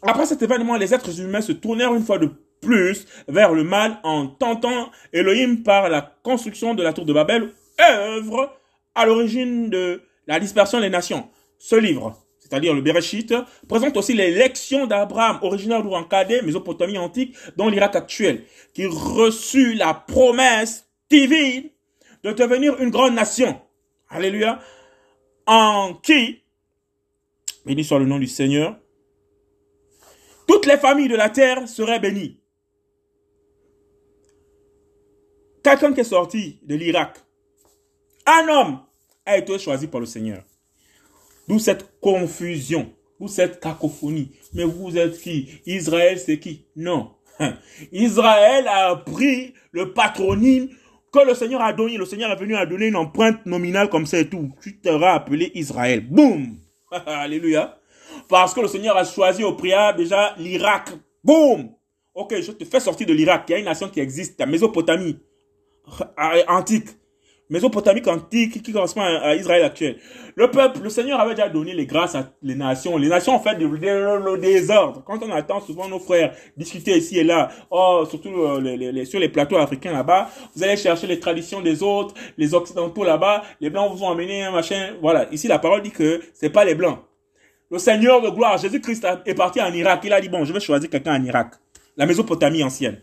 Après 0.03 0.25
cet 0.25 0.41
événement, 0.41 0.77
les 0.77 0.93
êtres 0.93 1.19
humains 1.19 1.41
se 1.41 1.51
tournèrent 1.51 1.93
une 1.93 2.03
fois 2.03 2.19
de 2.19 2.29
plus 2.61 3.05
vers 3.27 3.53
le 3.53 3.63
mal 3.63 3.99
en 4.03 4.27
tentant 4.27 4.91
Elohim 5.13 5.63
par 5.63 5.89
la 5.89 6.01
construction 6.23 6.73
de 6.75 6.83
la 6.83 6.93
tour 6.93 7.05
de 7.05 7.13
Babel, 7.13 7.51
œuvre 7.79 8.55
à 8.95 9.05
l'origine 9.05 9.69
de 9.69 10.01
la 10.27 10.39
dispersion 10.39 10.79
des 10.79 10.89
nations. 10.89 11.29
Ce 11.57 11.75
livre, 11.75 12.17
c'est-à-dire 12.39 12.73
le 12.73 12.81
Bereshit, 12.81 13.33
présente 13.67 13.95
aussi 13.97 14.13
l'élection 14.13 14.87
d'Abraham, 14.87 15.39
originaire 15.41 15.83
d'Ourankade, 15.83 16.43
Mésopotamie 16.43 16.97
antique, 16.97 17.35
dans 17.57 17.69
l'Irak 17.69 17.95
actuel, 17.95 18.43
qui 18.73 18.85
reçut 18.85 19.73
la 19.73 19.93
promesse 19.93 20.87
divine 21.09 21.69
de 22.23 22.31
devenir 22.31 22.79
une 22.81 22.89
grande 22.89 23.13
nation. 23.13 23.59
Alléluia. 24.09 24.59
En 25.45 25.93
qui, 25.93 26.41
béni 27.65 27.83
soit 27.83 27.99
le 27.99 28.05
nom 28.05 28.19
du 28.19 28.27
Seigneur, 28.27 28.77
toutes 30.47 30.65
les 30.65 30.77
familles 30.77 31.07
de 31.07 31.15
la 31.15 31.29
terre 31.29 31.67
seraient 31.67 31.99
bénies. 31.99 32.38
Quelqu'un 35.63 35.93
qui 35.93 36.01
est 36.01 36.05
sorti 36.05 36.59
de 36.63 36.75
l'Irak, 36.75 37.17
un 38.25 38.47
homme 38.47 38.79
a 39.25 39.37
été 39.37 39.59
choisi 39.59 39.87
par 39.87 39.99
le 39.99 40.05
Seigneur. 40.05 40.43
D'où 41.47 41.59
cette 41.59 41.99
confusion, 41.99 42.93
d'où 43.19 43.27
cette 43.27 43.59
cacophonie. 43.59 44.31
Mais 44.53 44.63
vous 44.63 44.97
êtes 44.97 45.19
qui? 45.19 45.49
Israël, 45.65 46.19
c'est 46.19 46.39
qui? 46.39 46.65
Non. 46.75 47.11
Israël 47.91 48.67
a 48.67 48.95
pris 48.95 49.53
le 49.71 49.93
patronyme 49.93 50.69
que 51.11 51.25
le 51.27 51.33
Seigneur 51.33 51.61
a 51.61 51.73
donné. 51.73 51.97
Le 51.97 52.05
Seigneur 52.05 52.31
est 52.31 52.39
venu 52.39 52.55
à 52.55 52.65
donner 52.65 52.87
une 52.87 52.95
empreinte 52.95 53.45
nominale 53.45 53.89
comme 53.89 54.05
ça 54.05 54.19
et 54.19 54.29
tout. 54.29 54.51
Tu 54.61 54.79
seras 54.83 55.13
appelé 55.13 55.51
Israël. 55.55 56.07
Boum 56.07 56.55
Alléluia. 57.05 57.77
Parce 58.27 58.53
que 58.53 58.61
le 58.61 58.67
Seigneur 58.67 58.95
a 58.95 59.03
choisi 59.03 59.43
au 59.43 59.53
préalable 59.53 59.99
déjà 59.99 60.35
l'Irak. 60.37 60.91
Boum 61.23 61.71
Ok, 62.13 62.35
je 62.41 62.51
te 62.51 62.65
fais 62.65 62.79
sortir 62.79 63.07
de 63.07 63.13
l'Irak. 63.13 63.45
Il 63.47 63.51
y 63.51 63.55
a 63.55 63.59
une 63.59 63.65
nation 63.65 63.89
qui 63.89 63.99
existe, 63.99 64.39
la 64.39 64.45
Mésopotamie 64.45 65.19
antique. 66.47 66.89
Mésopotamie 67.49 68.07
antique 68.07 68.61
qui 68.61 68.71
correspond 68.71 69.01
à, 69.01 69.33
Israël 69.33 69.63
actuel. 69.63 69.97
Le 70.35 70.51
peuple, 70.51 70.81
le 70.83 70.89
Seigneur 70.89 71.19
avait 71.19 71.33
déjà 71.33 71.49
donné 71.49 71.73
les 71.73 71.87
grâces 71.87 72.13
à 72.13 72.31
les 72.43 72.53
nations. 72.53 72.95
Les 72.95 73.09
nations 73.09 73.35
ont 73.35 73.39
fait 73.39 73.57
le 73.57 74.37
désordre. 74.37 75.03
Quand 75.03 75.23
on 75.23 75.31
attend 75.31 75.59
souvent 75.59 75.87
nos 75.87 75.97
frères 75.97 76.35
discuter 76.55 76.95
ici 76.95 77.17
et 77.17 77.23
là, 77.23 77.49
oh, 77.71 78.05
surtout 78.07 78.29
euh, 78.29 79.03
sur 79.05 79.19
les 79.19 79.29
plateaux 79.29 79.57
africains 79.57 79.91
là-bas, 79.91 80.29
vous 80.55 80.63
allez 80.63 80.77
chercher 80.77 81.07
les 81.07 81.19
traditions 81.19 81.59
des 81.61 81.81
autres, 81.81 82.13
les 82.37 82.53
occidentaux 82.53 83.03
là-bas, 83.03 83.41
les 83.59 83.71
blancs 83.71 83.91
vous 83.95 84.03
ont 84.03 84.11
amené 84.11 84.43
un 84.43 84.51
machin. 84.51 84.93
Voilà, 85.01 85.27
ici 85.31 85.47
la 85.47 85.57
parole 85.57 85.81
dit 85.81 85.91
que 85.91 86.21
c'est 86.35 86.51
pas 86.51 86.63
les 86.63 86.75
blancs. 86.75 86.99
Le 87.71 87.79
Seigneur 87.79 88.21
de 88.21 88.29
gloire, 88.29 88.59
Jésus-Christ 88.59 89.07
est 89.25 89.33
parti 89.33 89.59
en 89.59 89.73
Irak. 89.73 90.01
Il 90.03 90.13
a 90.13 90.21
dit 90.21 90.29
bon, 90.29 90.45
je 90.45 90.53
vais 90.53 90.59
choisir 90.59 90.87
quelqu'un 90.87 91.19
en 91.19 91.23
Irak, 91.23 91.55
la 91.97 92.05
Mésopotamie 92.05 92.63
ancienne. 92.63 93.01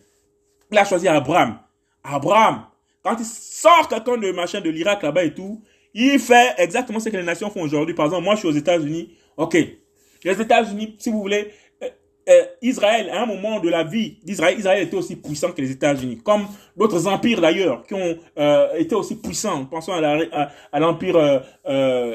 Il 0.70 0.78
a 0.78 0.84
choisi 0.84 1.08
Abraham. 1.08 1.58
Abraham, 2.04 2.62
quand 3.06 3.16
il 3.20 3.24
sort 3.24 3.86
quelqu'un 3.88 4.16
de 4.16 4.32
machin 4.32 4.60
de 4.60 4.68
l'Irak 4.68 5.00
là-bas 5.04 5.22
et 5.22 5.32
tout, 5.32 5.62
il 5.94 6.18
fait 6.18 6.54
exactement 6.58 6.98
ce 6.98 7.08
que 7.08 7.16
les 7.16 7.22
nations 7.22 7.50
font 7.50 7.62
aujourd'hui. 7.62 7.94
Par 7.94 8.06
exemple, 8.06 8.24
moi 8.24 8.34
je 8.34 8.40
suis 8.40 8.48
aux 8.48 8.52
États-Unis. 8.52 9.14
Ok. 9.36 9.56
Les 10.24 10.40
États-Unis, 10.40 10.96
si 10.98 11.10
vous 11.10 11.20
voulez, 11.20 11.52
euh, 11.84 11.88
euh, 12.28 12.42
Israël, 12.62 13.08
à 13.10 13.22
un 13.22 13.26
moment 13.26 13.60
de 13.60 13.68
la 13.68 13.84
vie 13.84 14.18
d'Israël, 14.24 14.58
Israël 14.58 14.82
était 14.82 14.96
aussi 14.96 15.14
puissant 15.14 15.52
que 15.52 15.62
les 15.62 15.70
États-Unis. 15.70 16.18
Comme 16.24 16.48
d'autres 16.76 17.06
empires 17.06 17.40
d'ailleurs, 17.40 17.84
qui 17.86 17.94
ont 17.94 18.18
euh, 18.38 18.74
été 18.76 18.96
aussi 18.96 19.14
puissants. 19.14 19.60
Nous 19.60 19.66
pensons 19.66 19.92
à 19.92 20.80
l'empire 20.80 21.44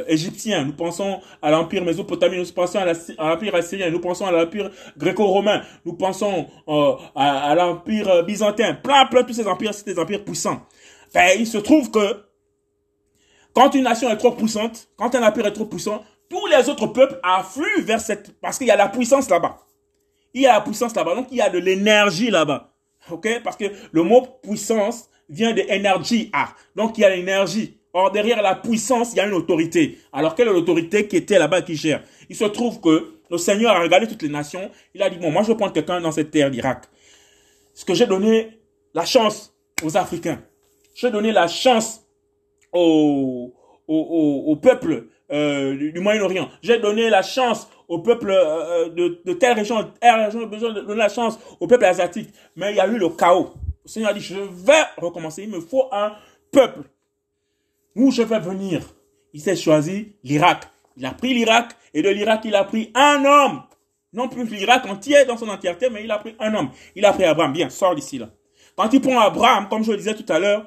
égyptien, 0.08 0.66
nous 0.66 0.74
pensons 0.74 1.22
à 1.42 1.52
l'empire 1.52 1.86
mésopotamien, 1.86 2.38
nous 2.38 2.52
pensons 2.52 2.80
à 2.80 3.30
l'empire 3.30 3.56
assyrien, 3.56 3.90
nous 3.90 4.02
pensons 4.02 4.26
à 4.26 4.32
l'empire 4.32 4.70
gréco-romain, 4.98 5.62
nous 5.86 5.94
pensons 5.94 6.48
à, 7.16 7.50
à 7.50 7.56
l'empire 7.56 8.26
byzantin. 8.26 8.74
Plein, 8.74 9.06
plein, 9.06 9.24
tous 9.24 9.34
ces 9.34 9.48
empires, 9.48 9.74
c'est 9.74 9.86
des 9.86 9.98
empires 9.98 10.26
puissants. 10.26 10.68
Il 11.16 11.48
se 11.48 11.58
trouve 11.58 11.92
que 11.92 12.24
quand 13.54 13.74
une 13.76 13.84
nation 13.84 14.10
est 14.10 14.18
trop 14.18 14.32
puissante, 14.32 14.88
quand 14.96 15.14
un 15.16 15.24
empire 15.28 15.46
est 15.46 15.54
trop 15.54 15.66
puissant, 15.66 16.04
tous 16.30 16.48
les 16.48 16.70
autres 16.70 16.88
peuples 16.88 17.20
affluent 17.22 17.82
vers 17.82 18.00
cette... 18.00 18.40
Parce 18.40 18.58
qu'il 18.58 18.68
y 18.68 18.72
a 18.72 18.78
la 18.78 18.88
puissance 18.88 19.30
là-bas. 19.30 19.58
Il 20.34 20.44
y 20.44 20.48
a 20.48 20.54
la 20.54 20.62
puissance 20.62 20.96
là-bas. 20.96 21.16
Donc, 21.16 21.28
il 21.32 21.38
y 21.38 21.42
a 21.42 21.50
de 21.50 21.58
l'énergie 21.58 22.30
là-bas. 22.30 22.74
OK? 23.10 23.28
Parce 23.44 23.58
que 23.58 23.66
le 23.92 24.04
mot 24.04 24.26
puissance 24.42 25.10
vient 25.28 25.54
de 25.54 25.62
énergie. 25.68 26.30
Ah. 26.32 26.54
Donc, 26.76 26.98
il 26.98 27.02
y 27.02 27.04
a 27.04 27.10
l'énergie. 27.10 27.78
Or, 27.94 28.12
derrière 28.12 28.42
la 28.42 28.56
puissance, 28.56 29.12
il 29.12 29.18
y 29.18 29.20
a 29.20 29.28
une 29.28 29.34
autorité. 29.34 30.00
Alors, 30.14 30.34
quelle 30.36 30.48
est 30.48 30.54
l'autorité 30.54 31.10
qui 31.10 31.18
était 31.18 31.38
là-bas 31.38 31.62
qui 31.64 31.76
gère? 31.76 32.02
Il 32.30 32.36
se 32.38 32.46
trouve 32.46 32.80
que 32.80 33.20
le 33.30 33.38
Seigneur 33.38 33.76
a 33.76 33.82
regardé 33.82 34.08
toutes 34.08 34.22
les 34.22 34.30
nations. 34.30 34.72
Il 34.96 35.04
a 35.04 35.10
dit, 35.10 35.18
bon, 35.18 35.32
moi, 35.32 35.44
je 35.44 35.50
vais 35.50 35.58
prendre 35.58 35.74
quelqu'un 35.74 36.00
dans 36.00 36.14
cette 36.14 36.32
terre 36.32 36.50
d'Irak. 36.50 36.86
Ce 37.74 37.84
que 37.84 37.94
j'ai 37.94 38.06
donné 38.06 38.62
la 38.94 39.04
chance 39.04 39.54
aux 39.84 39.98
Africains. 39.98 40.42
Je 40.94 41.08
vais 41.08 41.12
donner 41.12 41.32
la 41.32 41.48
chance 41.48 42.06
au, 42.74 43.54
au, 43.88 44.44
au, 44.48 44.56
peuple 44.56 45.08
euh, 45.32 45.92
du, 45.92 46.00
Moyen-Orient. 46.00 46.50
J'ai 46.62 46.80
donné 46.80 47.10
la 47.10 47.22
chance 47.22 47.70
au 47.88 48.00
peuple 48.00 48.32
euh, 48.32 48.90
de, 48.90 49.22
de, 49.26 49.34
telle 49.34 49.54
région, 49.54 49.92
telle 50.00 50.26
région, 50.26 50.46
besoin 50.46 50.72
de 50.72 50.82
donner 50.82 51.00
la 51.00 51.10
chance 51.10 51.40
au 51.60 51.68
peuple 51.68 51.86
asiatique. 51.86 52.30
Mais 52.56 52.72
il 52.72 52.78
y 52.78 52.80
a 52.80 52.88
eu 52.88 52.98
le 52.98 53.10
chaos. 53.10 53.52
Le 53.84 53.90
Seigneur 53.90 54.12
a 54.12 54.14
dit, 54.14 54.22
je 54.22 54.36
vais 54.36 54.84
recommencer. 54.98 55.44
Il 55.44 55.50
me 55.50 55.60
faut 55.60 55.86
un 55.92 56.14
peuple 56.52 56.82
où 57.96 58.12
je 58.12 58.22
vais 58.22 58.40
venir. 58.40 58.82
Il 59.34 59.42
s'est 59.42 59.56
choisi 59.56 60.16
l'Irak. 60.24 60.68
Il 60.98 61.06
a 61.06 61.12
pris 61.12 61.34
l'Irak 61.34 61.76
et 61.94 62.02
de 62.02 62.10
l'Irak, 62.10 62.42
il 62.46 62.56
a 62.56 62.64
pris 62.64 62.92
un 62.96 63.24
homme. 63.26 63.64
Non 64.14 64.28
plus 64.28 64.44
l'Irak 64.44 64.86
entier 64.86 65.24
dans 65.26 65.38
son 65.38 65.48
entièreté, 65.48 65.90
mais 65.90 66.04
il 66.04 66.12
a 66.12 66.18
pris 66.18 66.36
un 66.40 66.54
homme. 66.54 66.70
Il 66.96 67.06
a 67.06 67.14
pris 67.14 67.24
Abraham. 67.24 67.54
Bien, 67.54 67.70
sors 67.70 67.96
d'ici 67.96 68.18
là. 68.18 68.30
Quand 68.76 68.92
il 68.92 69.02
prend 69.02 69.20
Abraham, 69.20 69.70
comme 69.70 69.84
je 69.84 69.92
le 69.92 69.98
disais 69.98 70.16
tout 70.16 70.26
à 70.32 70.40
l'heure, 70.40 70.66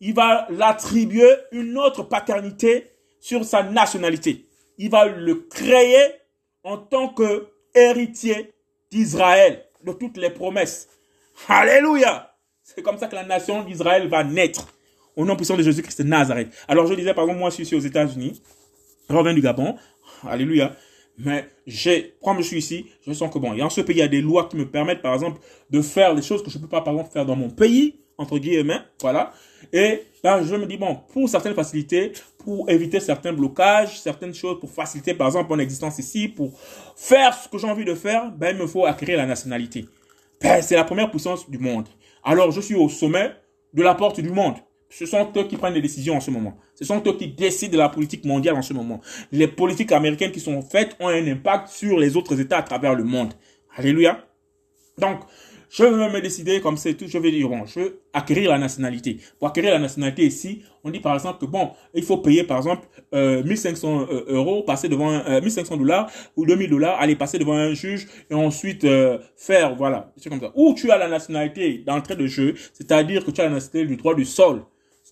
il 0.00 0.14
va 0.14 0.46
l'attribuer 0.50 1.30
une 1.52 1.78
autre 1.78 2.02
paternité 2.02 2.86
sur 3.20 3.44
sa 3.44 3.62
nationalité. 3.62 4.46
il 4.78 4.90
va 4.90 5.06
le 5.06 5.34
créer 5.50 6.12
en 6.62 6.76
tant 6.76 7.08
que 7.08 7.48
héritier 7.74 8.52
d'Israël, 8.90 9.64
de 9.84 9.92
toutes 9.92 10.16
les 10.16 10.30
promesses. 10.30 10.88
Alléluia. 11.48 12.34
C'est 12.62 12.82
comme 12.82 12.98
ça 12.98 13.06
que 13.06 13.14
la 13.14 13.24
nation 13.24 13.62
d'Israël 13.62 14.08
va 14.08 14.24
naître. 14.24 14.66
Au 15.14 15.24
nom 15.24 15.36
puissant 15.36 15.56
de 15.56 15.62
Jésus-Christ 15.62 16.02
de 16.02 16.08
Nazareth. 16.08 16.52
Alors 16.68 16.86
je 16.86 16.94
disais, 16.94 17.14
par 17.14 17.24
exemple, 17.24 17.40
moi 17.40 17.50
je 17.50 17.62
suis 17.62 17.76
aux 17.76 17.80
États-Unis. 17.80 18.42
Je 19.08 19.14
reviens 19.14 19.32
du 19.32 19.40
Gabon. 19.40 19.76
Alléluia. 20.26 20.74
Mais 21.18 21.48
j'ai, 21.66 22.16
comme 22.22 22.38
je 22.38 22.42
suis 22.42 22.58
ici, 22.58 22.86
je 23.06 23.12
sens 23.12 23.32
que 23.32 23.38
bon, 23.38 23.58
a 23.58 23.64
en 23.64 23.70
ce 23.70 23.80
pays, 23.80 23.96
il 23.96 24.00
y 24.00 24.02
a 24.02 24.08
des 24.08 24.20
lois 24.20 24.48
qui 24.48 24.56
me 24.56 24.68
permettent, 24.68 25.00
par 25.00 25.14
exemple, 25.14 25.40
de 25.70 25.80
faire 25.80 26.14
des 26.14 26.22
choses 26.22 26.42
que 26.42 26.50
je 26.50 26.58
ne 26.58 26.62
peux 26.62 26.68
pas, 26.68 26.82
par 26.82 26.92
exemple, 26.92 27.10
faire 27.12 27.24
dans 27.24 27.36
mon 27.36 27.48
pays, 27.48 28.00
entre 28.18 28.38
guillemets, 28.38 28.80
voilà. 29.00 29.32
Et 29.72 30.02
là, 30.22 30.42
je 30.42 30.54
me 30.54 30.66
dis, 30.66 30.76
bon, 30.76 30.98
pour 31.12 31.28
certaines 31.28 31.54
facilités, 31.54 32.12
pour 32.38 32.68
éviter 32.70 33.00
certains 33.00 33.32
blocages, 33.32 34.00
certaines 34.00 34.34
choses, 34.34 34.60
pour 34.60 34.70
faciliter, 34.70 35.14
par 35.14 35.26
exemple, 35.26 35.50
mon 35.50 35.58
existence 35.58 35.98
ici, 35.98 36.28
pour 36.28 36.58
faire 36.96 37.34
ce 37.34 37.48
que 37.48 37.58
j'ai 37.58 37.68
envie 37.68 37.84
de 37.84 37.94
faire, 37.94 38.30
ben, 38.30 38.54
il 38.54 38.62
me 38.62 38.66
faut 38.66 38.86
acquérir 38.86 39.18
la 39.18 39.26
nationalité. 39.26 39.86
Ben, 40.40 40.62
c'est 40.62 40.76
la 40.76 40.84
première 40.84 41.10
puissance 41.10 41.48
du 41.48 41.58
monde. 41.58 41.88
Alors, 42.22 42.50
je 42.50 42.60
suis 42.60 42.74
au 42.74 42.88
sommet 42.88 43.32
de 43.74 43.82
la 43.82 43.94
porte 43.94 44.20
du 44.20 44.30
monde. 44.30 44.56
Ce 44.88 45.04
sont 45.04 45.30
eux 45.36 45.44
qui 45.44 45.56
prennent 45.56 45.74
les 45.74 45.82
décisions 45.82 46.16
en 46.16 46.20
ce 46.20 46.30
moment. 46.30 46.56
Ce 46.74 46.84
sont 46.84 47.02
eux 47.06 47.16
qui 47.16 47.28
décident 47.28 47.72
de 47.72 47.78
la 47.78 47.88
politique 47.88 48.24
mondiale 48.24 48.54
en 48.54 48.62
ce 48.62 48.72
moment. 48.72 49.00
Les 49.32 49.48
politiques 49.48 49.92
américaines 49.92 50.30
qui 50.30 50.40
sont 50.40 50.62
faites 50.62 50.96
ont 51.00 51.08
un 51.08 51.26
impact 51.26 51.68
sur 51.68 51.98
les 51.98 52.16
autres 52.16 52.38
États 52.40 52.58
à 52.58 52.62
travers 52.62 52.94
le 52.94 53.04
monde. 53.04 53.34
Alléluia. 53.76 54.24
Donc, 54.98 55.20
je 55.70 55.84
veux 55.84 56.10
me 56.10 56.20
décider 56.20 56.60
comme 56.60 56.76
c'est 56.76 56.94
tout, 56.94 57.06
je 57.08 57.18
vais 57.18 57.30
dire, 57.30 57.48
bon, 57.48 57.66
je 57.66 57.80
veux 57.80 58.00
acquérir 58.12 58.50
la 58.50 58.58
nationalité. 58.58 59.18
Pour 59.38 59.48
acquérir 59.48 59.72
la 59.72 59.78
nationalité 59.78 60.26
ici, 60.26 60.62
on 60.84 60.90
dit 60.90 61.00
par 61.00 61.14
exemple 61.14 61.40
que 61.40 61.46
bon, 61.46 61.70
il 61.94 62.02
faut 62.02 62.18
payer 62.18 62.44
par 62.44 62.58
exemple 62.58 62.86
euh, 63.14 63.42
1500 63.42 64.06
euh, 64.10 64.24
euros, 64.28 64.62
passer 64.62 64.88
devant 64.88 65.10
un, 65.10 65.40
1500 65.40 65.74
euh, 65.74 65.78
dollars 65.78 66.10
ou 66.36 66.46
2000 66.46 66.70
dollars, 66.70 67.00
aller 67.00 67.16
passer 67.16 67.38
devant 67.38 67.54
un 67.54 67.74
juge 67.74 68.06
et 68.30 68.34
ensuite 68.34 68.84
euh, 68.84 69.18
faire, 69.36 69.74
voilà, 69.74 70.12
c'est 70.16 70.28
comme 70.30 70.40
ça. 70.40 70.52
Ou 70.54 70.74
tu 70.74 70.90
as 70.90 70.98
la 70.98 71.08
nationalité 71.08 71.78
d'entrée 71.78 72.16
de 72.16 72.26
jeu, 72.26 72.54
c'est-à-dire 72.72 73.24
que 73.24 73.30
tu 73.30 73.40
as 73.40 73.44
la 73.44 73.50
nationalité 73.50 73.88
du 73.88 73.96
droit 73.96 74.14
du 74.14 74.24
sol. 74.24 74.62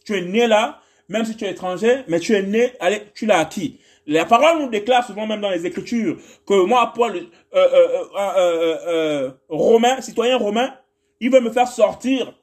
Tu 0.05 0.17
es 0.17 0.23
né 0.23 0.47
là, 0.47 0.81
même 1.09 1.25
si 1.25 1.37
tu 1.37 1.45
es 1.45 1.51
étranger, 1.51 2.03
mais 2.09 2.21
tu 2.21 2.35
es 2.35 2.43
né, 2.43 2.73
allez, 2.81 3.03
tu 3.15 3.27
l'as 3.27 3.39
acquis. 3.39 3.79
La 4.07 4.25
parole 4.25 4.63
nous 4.63 4.69
déclare 4.69 5.07
souvent 5.07 5.27
même 5.27 5.41
dans 5.41 5.51
les 5.51 5.65
Écritures 5.67 6.19
que 6.47 6.65
moi, 6.65 6.93
Paul, 6.95 7.17
euh, 7.17 7.23
euh, 7.55 8.05
euh, 8.17 8.77
euh 8.87 9.31
romain, 9.49 10.01
citoyen 10.01 10.37
romain, 10.37 10.75
il 11.21 11.31
veut 11.31 11.41
me 11.41 11.51
faire 11.51 11.69
sortir 11.69 12.35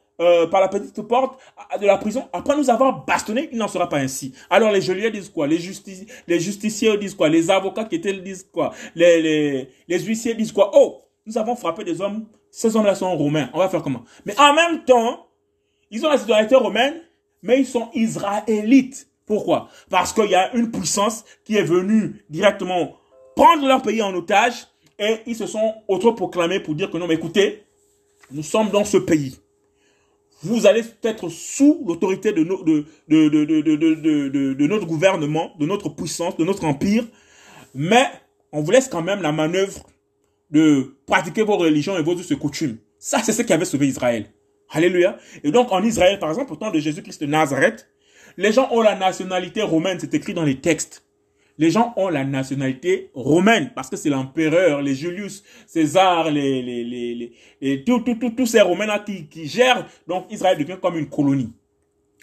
par 0.52 0.62
la 0.62 0.68
petite 0.68 1.02
porte 1.02 1.40
de 1.80 1.88
la 1.88 1.98
prison. 1.98 2.30
Après 2.32 2.56
nous 2.56 2.70
avoir 2.70 3.06
bastonné, 3.06 3.50
il 3.52 3.58
n'en 3.58 3.68
sera 3.68 3.90
pas 3.90 3.98
ainsi. 3.98 4.36
Alors 4.52 4.72
les 4.72 4.80
geôliers 4.80 5.10
disent 5.10 5.30
quoi? 5.30 5.48
Les, 5.48 5.58
les 6.28 6.40
justiciers 6.40 6.96
disent 6.98 7.16
quoi? 7.16 7.28
Les 7.28 7.50
avocats 7.50 7.86
qui 7.86 7.96
étaient 7.96 8.14
disent 8.14 8.48
quoi? 8.52 8.72
Les, 8.94 9.20
les, 9.20 9.70
les 9.88 10.00
huissiers 10.00 10.36
disent 10.36 10.52
quoi? 10.52 10.70
Oh, 10.76 11.02
nous 11.26 11.40
avons 11.40 11.56
frappé 11.56 11.84
des 11.84 12.02
hommes, 12.02 12.28
ces 12.52 12.76
hommes-là 12.76 12.94
sont 12.94 13.18
romains. 13.18 13.50
On 13.54 13.58
va 13.58 13.68
faire 13.68 13.82
comment? 13.82 14.04
Mais 14.26 14.40
en 14.40 14.54
même 14.54 14.84
temps, 14.84 15.28
ils 15.90 16.06
ont 16.06 16.10
la 16.10 16.20
citoyenneté 16.20 16.56
romaine, 16.56 17.02
mais 17.42 17.60
ils 17.60 17.66
sont 17.66 17.90
israélites. 17.96 19.11
Pourquoi? 19.32 19.70
Parce 19.90 20.12
qu'il 20.12 20.30
y 20.30 20.36
a 20.36 20.54
une 20.58 20.72
puissance 20.72 21.24
qui 21.46 21.56
est 21.56 21.64
venue 21.64 22.22
directement 22.30 22.98
prendre 23.34 23.66
leur 23.66 23.82
pays 23.82 24.02
en 24.02 24.14
otage 24.14 24.68
et 25.00 25.20
ils 25.26 25.38
se 25.38 25.48
sont 25.48 25.74
autoproclamés 25.88 26.60
pour 26.60 26.76
dire 26.76 26.92
que 26.92 26.98
non, 26.98 27.08
mais 27.08 27.14
écoutez, 27.14 27.64
nous 28.30 28.44
sommes 28.44 28.72
dans 28.72 28.84
ce 28.84 28.98
pays. 28.98 29.38
Vous 30.44 30.68
allez 30.68 30.84
être 31.04 31.30
sous 31.30 31.82
l'autorité 31.88 32.34
de, 32.34 32.44
de, 32.44 32.86
notre 34.68 34.86
gouvernement, 34.86 35.54
de 35.58 35.66
notre 35.66 35.88
puissance, 35.88 36.36
de 36.36 36.44
notre 36.44 36.66
empire, 36.66 37.06
mais 37.74 38.12
on 38.52 38.60
vous 38.60 38.72
laisse 38.72 38.90
quand 38.90 39.02
même 39.02 39.22
la 39.22 39.32
manœuvre 39.32 39.86
de 40.50 40.98
pratiquer 41.08 41.44
vos 41.44 41.56
religions 41.56 41.98
et 41.98 42.04
vos 42.04 42.18
us 42.18 42.32
et 42.32 42.38
coutumes. 42.38 42.80
Ça, 43.00 43.24
c'est 43.24 43.32
ce 43.32 43.44
qui 43.44 43.54
avait 43.54 43.64
sauvé 43.64 43.88
Israël. 43.88 44.26
Alléluia. 44.70 45.18
Et 45.46 45.52
donc, 45.52 45.72
en 45.72 45.82
Israël, 45.84 46.20
par 46.20 46.28
exemple, 46.28 46.52
au 46.52 46.58
temps 46.58 46.72
de 46.72 46.80
Jésus-Christ 46.80 47.22
de 47.22 47.28
Nazareth, 47.28 47.88
les 48.38 48.52
gens 48.52 48.70
ont 48.72 48.82
la 48.82 48.96
nationalité 48.96 49.62
romaine, 49.62 49.98
c'est 50.00 50.14
écrit 50.14 50.34
dans 50.34 50.44
les 50.44 50.60
textes. 50.60 51.06
Les 51.58 51.70
gens 51.70 51.94
ont 51.98 52.10
la 52.10 52.24
nationalité 52.24 53.12
romaine 53.14 53.72
parce 53.76 53.90
que 53.90 53.96
c'est 53.96 54.10
l'empereur, 54.10 54.82
les 54.82 54.96
Julius 54.96 55.44
César, 55.68 56.32
les, 56.32 56.62
les, 56.62 56.84
les, 56.84 57.34
les 57.62 57.84
tous 57.84 58.00
tout, 58.00 58.46
ces 58.46 58.62
Romains-là 58.62 59.00
qui, 59.00 59.28
qui 59.28 59.48
gèrent. 59.48 59.86
Donc 60.08 60.26
Israël 60.32 60.58
devient 60.58 60.78
comme 60.82 60.98
une 60.98 61.10
colonie 61.10 61.54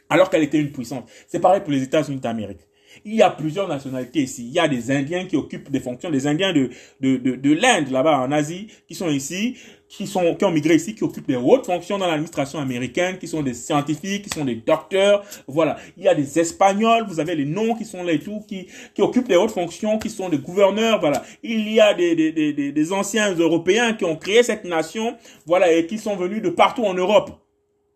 alors 0.08 0.30
qu'elle 0.30 0.42
était 0.42 0.58
une 0.58 0.72
puissance. 0.72 1.04
C'est 1.26 1.40
pareil 1.40 1.60
pour 1.60 1.70
les 1.70 1.82
États-Unis 1.82 2.18
d'Amérique. 2.20 2.60
Il 3.04 3.14
y 3.14 3.22
a 3.22 3.30
plusieurs 3.30 3.68
nationalités 3.68 4.22
ici. 4.22 4.46
Il 4.46 4.52
y 4.52 4.58
a 4.58 4.68
des 4.68 4.90
Indiens 4.90 5.26
qui 5.26 5.36
occupent 5.36 5.70
des 5.70 5.80
fonctions, 5.80 6.10
des 6.10 6.26
Indiens 6.26 6.52
de, 6.52 6.70
de, 7.00 7.16
de, 7.16 7.36
de 7.36 7.52
l'Inde, 7.52 7.90
là-bas 7.90 8.20
en 8.20 8.32
Asie, 8.32 8.68
qui 8.86 8.94
sont 8.94 9.08
ici 9.08 9.56
qui 9.88 10.06
sont 10.06 10.34
qui 10.34 10.44
ont 10.44 10.50
migré 10.50 10.74
ici, 10.74 10.94
qui 10.94 11.02
occupent 11.02 11.26
des 11.26 11.36
hautes 11.36 11.66
fonctions 11.66 11.98
dans 11.98 12.06
l'administration 12.06 12.58
américaine, 12.58 13.18
qui 13.18 13.26
sont 13.26 13.42
des 13.42 13.54
scientifiques, 13.54 14.24
qui 14.24 14.30
sont 14.30 14.44
des 14.44 14.56
docteurs. 14.56 15.24
Voilà, 15.46 15.78
il 15.96 16.04
y 16.04 16.08
a 16.08 16.14
des 16.14 16.38
Espagnols, 16.38 17.06
vous 17.08 17.20
avez 17.20 17.34
les 17.34 17.46
noms 17.46 17.74
qui 17.74 17.84
sont 17.84 18.02
là 18.02 18.12
et 18.12 18.20
tout, 18.20 18.40
qui 18.46 18.66
qui 18.94 19.02
occupent 19.02 19.28
des 19.28 19.36
hautes 19.36 19.52
fonctions, 19.52 19.98
qui 19.98 20.10
sont 20.10 20.28
des 20.28 20.38
gouverneurs. 20.38 21.00
Voilà, 21.00 21.24
il 21.42 21.72
y 21.72 21.80
a 21.80 21.94
des 21.94 22.14
des 22.14 22.52
des, 22.52 22.72
des 22.72 22.92
anciens 22.92 23.34
Européens 23.34 23.94
qui 23.94 24.04
ont 24.04 24.16
créé 24.16 24.42
cette 24.42 24.64
nation, 24.64 25.16
voilà, 25.46 25.72
et 25.72 25.86
qui 25.86 25.98
sont 25.98 26.16
venus 26.16 26.42
de 26.42 26.50
partout 26.50 26.84
en 26.84 26.94
Europe. 26.94 27.30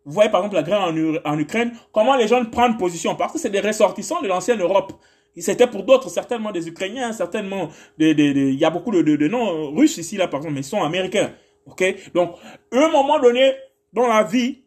Vous 0.04 0.12
voyez 0.12 0.30
par 0.30 0.40
exemple 0.40 0.56
la 0.56 0.62
guerre 0.62 1.22
en, 1.24 1.38
Ukraine, 1.38 1.72
comment 1.92 2.16
les 2.16 2.28
gens 2.28 2.44
prennent 2.44 2.76
position? 2.76 3.14
Parce 3.14 3.32
que 3.32 3.38
c'est 3.38 3.50
des 3.50 3.60
ressortissants 3.60 4.20
de 4.20 4.28
l'ancienne 4.28 4.60
Europe. 4.60 4.92
C'était 5.36 5.66
pour 5.66 5.84
d'autres, 5.84 6.10
certainement 6.10 6.52
des 6.52 6.68
Ukrainiens, 6.68 7.12
certainement 7.12 7.68
des, 7.96 8.14
des, 8.14 8.34
des, 8.34 8.52
il 8.52 8.58
y 8.58 8.64
a 8.64 8.70
beaucoup 8.70 8.90
de, 8.90 9.00
de, 9.00 9.28
noms 9.28 9.70
russes 9.70 9.96
ici, 9.96 10.16
là, 10.16 10.28
par 10.28 10.38
exemple, 10.38 10.54
mais 10.54 10.60
ils 10.60 10.64
sont 10.64 10.82
américains. 10.82 11.32
Ok? 11.66 12.12
Donc, 12.12 12.34
à 12.72 12.76
un 12.76 12.90
moment 12.90 13.18
donné 13.18 13.54
dans 13.92 14.08
la 14.08 14.24
vie, 14.24 14.58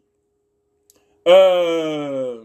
euh, 1.28 2.44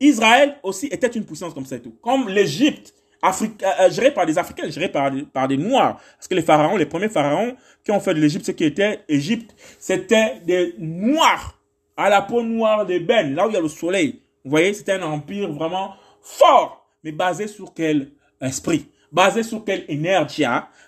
Israël 0.00 0.56
aussi 0.62 0.86
était 0.86 1.08
une 1.08 1.24
puissance 1.24 1.54
comme 1.54 1.66
ça 1.66 1.76
et 1.76 1.80
tout. 1.80 1.94
Comme 2.02 2.28
l'Égypte, 2.28 2.94
euh, 3.24 3.90
gérée 3.90 4.10
par 4.12 4.26
des 4.26 4.36
Africains, 4.36 4.68
gérée 4.68 4.88
par, 4.88 5.12
par 5.32 5.46
des 5.46 5.56
Noirs. 5.56 6.00
Parce 6.16 6.26
que 6.26 6.34
les 6.34 6.42
pharaons, 6.42 6.76
les 6.76 6.86
premiers 6.86 7.08
pharaons 7.08 7.56
qui 7.84 7.92
ont 7.92 8.00
fait 8.00 8.14
de 8.14 8.20
l'Égypte 8.20 8.46
ce 8.46 8.50
qui 8.50 8.64
était 8.64 9.00
Égypte, 9.08 9.54
c'était 9.78 10.40
des 10.44 10.74
Noirs, 10.78 11.56
à 11.96 12.08
la 12.08 12.22
peau 12.22 12.42
noire 12.42 12.86
d'ébène, 12.86 13.34
là 13.34 13.46
où 13.46 13.50
il 13.50 13.54
y 13.54 13.56
a 13.56 13.60
le 13.60 13.68
soleil. 13.68 14.22
Vous 14.44 14.50
voyez, 14.50 14.74
c'était 14.74 14.92
un 14.92 15.02
empire 15.02 15.52
vraiment 15.52 15.94
fort, 16.20 16.86
mais 17.04 17.12
basé 17.12 17.46
sur 17.46 17.74
quel 17.74 18.12
esprit? 18.40 18.86
Basé 19.10 19.42
sur 19.42 19.64
quelle 19.64 19.84
énergie 19.88 20.44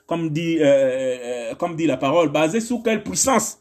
comme 0.07 0.31
dit, 0.31 0.59
euh, 0.61 0.65
euh, 0.65 1.55
comme 1.55 1.77
dit 1.77 1.87
la 1.87 1.97
parole, 1.97 2.31
basé 2.31 2.61
sur 2.61 2.83
quelle 2.83 3.03
puissance? 3.03 3.59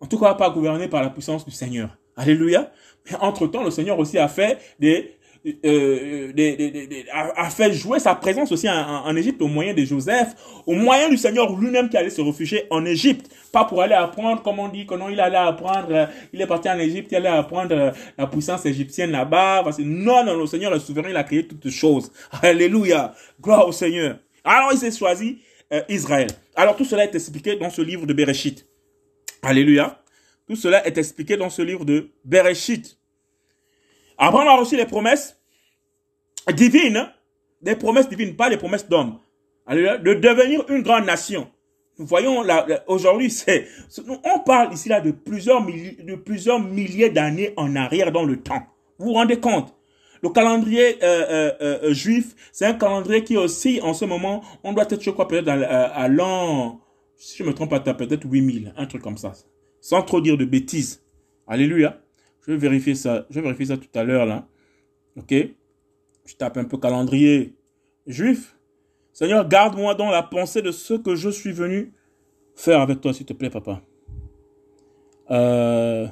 En 0.00 0.06
tout 0.06 0.18
cas, 0.18 0.34
pas 0.34 0.50
gouverné 0.50 0.88
par 0.88 1.02
la 1.02 1.10
puissance 1.10 1.44
du 1.44 1.52
Seigneur. 1.52 1.96
Alléluia. 2.16 2.72
Mais 3.06 3.16
entre-temps, 3.20 3.62
le 3.62 3.70
Seigneur 3.70 3.98
aussi 3.98 4.18
a 4.18 4.28
fait 4.28 4.58
des, 4.78 5.16
euh, 5.64 6.32
des, 6.32 7.04
a, 7.12 7.50
fait 7.50 7.72
jouer 7.72 7.98
sa 7.98 8.14
présence 8.14 8.52
aussi 8.52 8.68
en, 8.68 9.16
Égypte 9.16 9.42
au 9.42 9.48
moyen 9.48 9.74
de 9.74 9.84
Joseph, 9.84 10.34
au 10.66 10.74
moyen 10.74 11.08
du 11.08 11.16
Seigneur 11.16 11.58
lui-même 11.58 11.88
qui 11.88 11.96
allait 11.96 12.10
se 12.10 12.20
réfugier 12.20 12.64
en 12.70 12.84
Égypte, 12.84 13.28
pas 13.50 13.64
pour 13.64 13.82
aller 13.82 13.94
apprendre, 13.94 14.42
comme 14.42 14.60
on 14.60 14.68
dit, 14.68 14.86
que 14.86 14.94
non, 14.94 15.08
il 15.08 15.18
allait 15.20 15.36
apprendre, 15.36 16.08
il 16.32 16.40
est 16.40 16.46
parti 16.46 16.70
en 16.70 16.78
Égypte, 16.78 17.08
il 17.10 17.16
allait 17.16 17.28
apprendre 17.28 17.92
la 18.16 18.26
puissance 18.26 18.64
égyptienne 18.66 19.10
là-bas, 19.10 19.64
non, 19.80 20.24
non, 20.24 20.36
le 20.36 20.46
Seigneur 20.46 20.74
est 20.74 20.80
souverain, 20.80 21.10
il 21.10 21.16
a 21.16 21.24
créé 21.24 21.46
toutes 21.46 21.68
choses. 21.70 22.12
Alléluia. 22.42 23.14
Gloire 23.40 23.66
au 23.66 23.72
Seigneur. 23.72 24.18
Alors 24.44 24.72
il 24.72 24.78
s'est 24.78 24.96
choisi 24.96 25.38
euh, 25.72 25.82
Israël. 25.88 26.28
Alors 26.54 26.76
tout 26.76 26.84
cela 26.84 27.04
est 27.04 27.14
expliqué 27.14 27.56
dans 27.56 27.70
ce 27.70 27.82
livre 27.82 28.06
de 28.06 28.12
Bereshit. 28.12 28.66
Alléluia. 29.42 30.02
Tout 30.46 30.56
cela 30.56 30.86
est 30.86 30.98
expliqué 30.98 31.36
dans 31.36 31.50
ce 31.50 31.62
livre 31.62 31.84
de 31.84 32.10
Bereshit. 32.24 32.98
Abraham 34.22 34.46
a 34.46 34.56
reçu 34.56 34.76
les 34.76 34.86
promesses 34.86 35.36
divines, 36.54 37.08
des 37.60 37.74
promesses 37.74 38.08
divines, 38.08 38.36
pas 38.36 38.48
les 38.48 38.56
promesses 38.56 38.88
d'hommes. 38.88 39.18
De 39.68 40.14
devenir 40.14 40.64
une 40.70 40.82
grande 40.82 41.06
nation. 41.06 41.50
Nous 41.98 42.06
voyons 42.06 42.44
aujourd'hui, 42.86 43.32
on 44.24 44.38
parle 44.40 44.72
ici 44.72 44.88
là 44.88 45.00
de 45.00 45.10
plusieurs 45.10 45.64
milliers, 45.64 45.98
de 46.04 46.14
plusieurs 46.14 46.60
milliers 46.60 47.10
d'années 47.10 47.52
en 47.56 47.74
arrière 47.74 48.12
dans 48.12 48.24
le 48.24 48.40
temps. 48.40 48.62
Vous 48.98 49.06
vous 49.06 49.12
rendez 49.14 49.40
compte? 49.40 49.74
Le 50.22 50.28
calendrier 50.28 51.02
euh, 51.02 51.26
euh, 51.28 51.78
euh, 51.82 51.92
juif, 51.92 52.36
c'est 52.52 52.64
un 52.66 52.74
calendrier 52.74 53.24
qui 53.24 53.36
aussi, 53.36 53.80
en 53.82 53.92
ce 53.92 54.04
moment, 54.04 54.44
on 54.62 54.72
doit 54.72 54.84
être, 54.88 55.02
je 55.02 55.10
crois, 55.10 55.26
peut-être 55.26 55.48
à, 55.48 56.06
l'an, 56.06 56.80
si 57.16 57.38
je 57.38 57.42
me 57.42 57.52
trompe 57.52 57.70
pas, 57.70 57.80
peut-être 57.80 58.24
8000, 58.24 58.72
un 58.76 58.86
truc 58.86 59.02
comme 59.02 59.18
ça. 59.18 59.32
Sans 59.80 60.02
trop 60.02 60.20
dire 60.20 60.38
de 60.38 60.44
bêtises. 60.44 61.02
Alléluia. 61.48 62.01
Je 62.46 62.52
vais 62.52 62.58
vérifier 62.58 62.94
ça. 62.94 63.26
Je 63.30 63.36
vais 63.36 63.42
vérifier 63.42 63.66
ça 63.66 63.76
tout 63.76 63.88
à 63.94 64.04
l'heure, 64.04 64.26
là. 64.26 64.46
Ok? 65.16 65.34
Je 66.24 66.34
tape 66.36 66.56
un 66.56 66.64
peu 66.64 66.78
calendrier 66.78 67.54
juif. 68.06 68.56
Seigneur, 69.12 69.46
garde-moi 69.46 69.94
dans 69.94 70.10
la 70.10 70.22
pensée 70.22 70.62
de 70.62 70.70
ce 70.70 70.94
que 70.94 71.14
je 71.14 71.28
suis 71.28 71.52
venu 71.52 71.92
faire 72.54 72.80
avec 72.80 73.00
toi, 73.00 73.12
s'il 73.12 73.26
te 73.26 73.32
plaît, 73.32 73.50
papa. 73.50 73.82
Euh... 75.30 76.06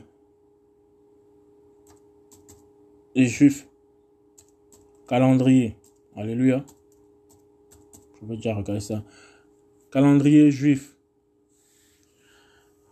Les 3.15 3.27
juifs 3.27 3.67
calendrier. 5.11 5.77
Alléluia. 6.15 6.65
Je 8.23 8.29
vais 8.29 8.37
déjà 8.37 8.55
regarder 8.55 8.81
ça. 8.81 9.03
Calendrier 9.91 10.53
juif. 10.53 10.95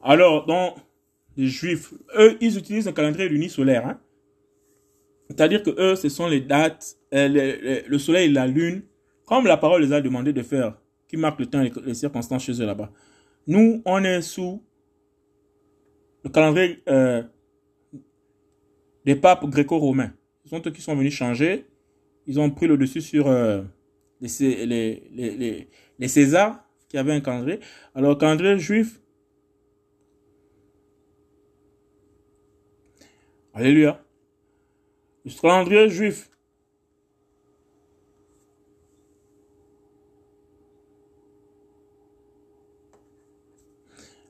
Alors, 0.03 0.44
dans 0.46 0.74
juifs, 1.46 1.94
eux, 2.18 2.37
ils 2.40 2.59
utilisent 2.59 2.88
un 2.88 2.92
calendrier 2.92 3.29
luni 3.29 3.48
solaire. 3.48 3.87
Hein? 3.87 4.01
C'est-à-dire 5.29 5.62
que 5.62 5.70
eux, 5.70 5.94
ce 5.94 6.09
sont 6.09 6.27
les 6.27 6.40
dates, 6.40 6.96
euh, 7.14 7.83
le 7.87 7.98
soleil 7.98 8.29
et 8.29 8.33
la 8.33 8.46
lune, 8.46 8.83
comme 9.27 9.46
la 9.46 9.57
parole 9.57 9.83
les 9.83 9.92
a 9.92 10.01
demandé 10.01 10.33
de 10.33 10.42
faire, 10.42 10.79
qui 11.07 11.16
marquent 11.16 11.40
le 11.40 11.46
temps 11.46 11.62
et 11.62 11.72
les 11.85 11.94
circonstances 11.94 12.44
chez 12.44 12.61
eux 12.61 12.66
là-bas. 12.66 12.90
Nous, 13.46 13.83
on 13.85 14.03
est 14.05 14.22
sous 14.22 14.62
le 16.24 16.31
calendrier 16.31 16.83
euh, 16.88 17.22
des 19.05 19.16
papes 19.16 19.44
gréco-romains. 19.46 20.12
Ce 20.44 20.51
sont 20.51 20.62
eux 20.66 20.70
qui 20.70 20.83
sont 20.83 20.96
venus 20.96 21.14
changer. 21.14 21.66
Ils 22.27 22.40
ont 22.40 22.51
pris 22.51 22.66
le 22.66 22.77
dessus 22.77 23.01
sur 23.01 23.29
euh, 23.29 23.62
les, 24.20 24.66
les, 24.66 25.03
les, 25.12 25.68
les, 25.98 26.09
Césars 26.09 26.62
qui 26.88 26.98
avaient 26.98 27.12
un 27.12 27.20
calendrier. 27.20 27.61
Alors, 27.94 28.11
le 28.11 28.16
calendrier 28.16 28.59
juif, 28.59 29.01
Alléluia. 33.59 34.01
Le 35.25 35.33
calendrier 35.33 35.88
juif. 35.90 36.31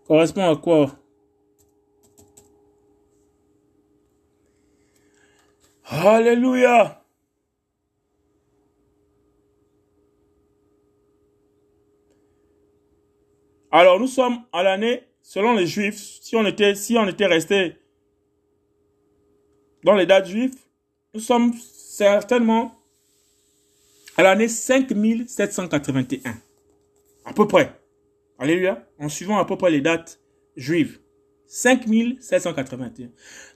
Correspond 0.06 0.50
à 0.50 0.56
quoi? 0.56 0.98
Alléluia. 5.84 7.04
Alors 13.70 14.00
nous 14.00 14.06
sommes 14.06 14.46
à 14.54 14.62
l'année, 14.62 15.02
selon 15.20 15.52
les 15.52 15.66
Juifs, 15.66 16.18
si 16.22 16.34
on 16.34 16.46
était, 16.46 16.74
si 16.74 16.96
on 16.96 17.06
était 17.06 17.26
resté 17.26 17.76
dans 19.84 19.94
les 19.94 20.06
dates 20.06 20.26
juives, 20.26 20.54
nous 21.14 21.20
sommes 21.20 21.52
certainement 21.54 22.74
à 24.16 24.22
l'année 24.22 24.48
5781. 24.48 26.34
À 27.24 27.32
peu 27.32 27.46
près. 27.46 27.72
Alléluia. 28.38 28.86
En 28.98 29.08
suivant 29.08 29.38
à 29.38 29.44
peu 29.44 29.56
près 29.56 29.70
les 29.70 29.80
dates 29.80 30.20
juives. 30.56 30.98
5781. 31.46 33.08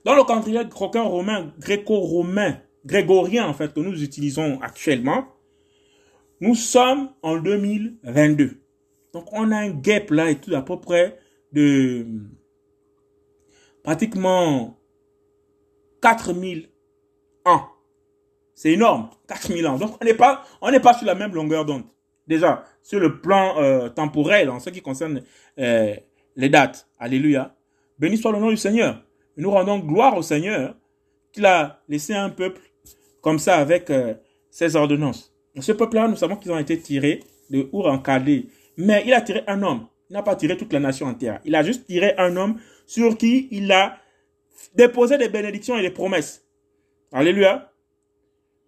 Dans 0.04 0.14
le 0.14 0.24
calendrier 0.24 0.62
romain, 0.94 1.52
gréco-romain, 1.58 2.58
grégorien 2.86 3.46
en 3.46 3.54
fait, 3.54 3.74
que 3.74 3.80
nous 3.80 4.02
utilisons 4.02 4.60
actuellement, 4.62 5.26
nous 6.40 6.54
sommes 6.54 7.10
en 7.22 7.36
2022. 7.36 8.62
Donc 9.12 9.26
on 9.32 9.50
a 9.50 9.58
un 9.58 9.70
gap 9.70 10.10
là 10.10 10.30
et 10.30 10.36
tout 10.36 10.54
à 10.54 10.62
peu 10.62 10.80
près 10.80 11.18
de 11.52 12.06
pratiquement 13.84 14.78
4000 16.02 16.68
ans. 17.46 17.62
C'est 18.54 18.72
énorme, 18.72 19.08
4000 19.28 19.66
ans. 19.66 19.78
Donc 19.78 19.96
on 20.00 20.04
n'est 20.04 20.14
pas, 20.80 20.94
sur 20.94 21.06
la 21.06 21.14
même 21.14 21.34
longueur 21.34 21.64
d'onde. 21.64 21.84
Déjà, 22.26 22.64
sur 22.82 23.00
le 23.00 23.20
plan 23.20 23.54
euh, 23.58 23.88
temporel, 23.88 24.50
en 24.50 24.60
ce 24.60 24.70
qui 24.70 24.82
concerne 24.82 25.22
euh, 25.58 25.94
les 26.36 26.48
dates. 26.48 26.86
Alléluia. 26.98 27.54
Béni 27.98 28.18
soit 28.18 28.32
le 28.32 28.38
nom 28.38 28.50
du 28.50 28.56
Seigneur. 28.56 29.02
nous 29.36 29.50
rendons 29.50 29.78
gloire 29.78 30.16
au 30.16 30.22
Seigneur 30.22 30.74
qu'il 31.32 31.46
a 31.46 31.80
laissé 31.88 32.14
un 32.14 32.30
peuple 32.30 32.60
comme 33.20 33.38
ça 33.38 33.56
avec 33.56 33.90
euh, 33.90 34.14
ses 34.50 34.76
ordonnances. 34.76 35.32
ce 35.58 35.72
peuple-là, 35.72 36.08
nous 36.08 36.16
savons 36.16 36.36
qu'ils 36.36 36.52
ont 36.52 36.58
été 36.58 36.78
tirés 36.78 37.20
de 37.50 37.68
Our 37.72 37.86
en 37.86 38.02
Mais 38.76 39.02
il 39.06 39.14
a 39.14 39.20
tiré 39.20 39.42
un 39.46 39.62
homme. 39.62 39.86
Il 40.10 40.14
n'a 40.14 40.22
pas 40.22 40.36
tiré 40.36 40.56
toute 40.56 40.72
la 40.72 40.80
nation 40.80 41.06
entière. 41.06 41.40
Il 41.44 41.54
a 41.54 41.62
juste 41.62 41.86
tiré 41.86 42.14
un 42.18 42.36
homme 42.36 42.58
sur 42.86 43.16
qui 43.16 43.48
il 43.50 43.70
a 43.72 43.96
déposé 44.74 45.18
des 45.18 45.28
bénédictions 45.28 45.76
et 45.76 45.82
des 45.82 45.90
promesses. 45.90 46.44
Alléluia. 47.12 47.72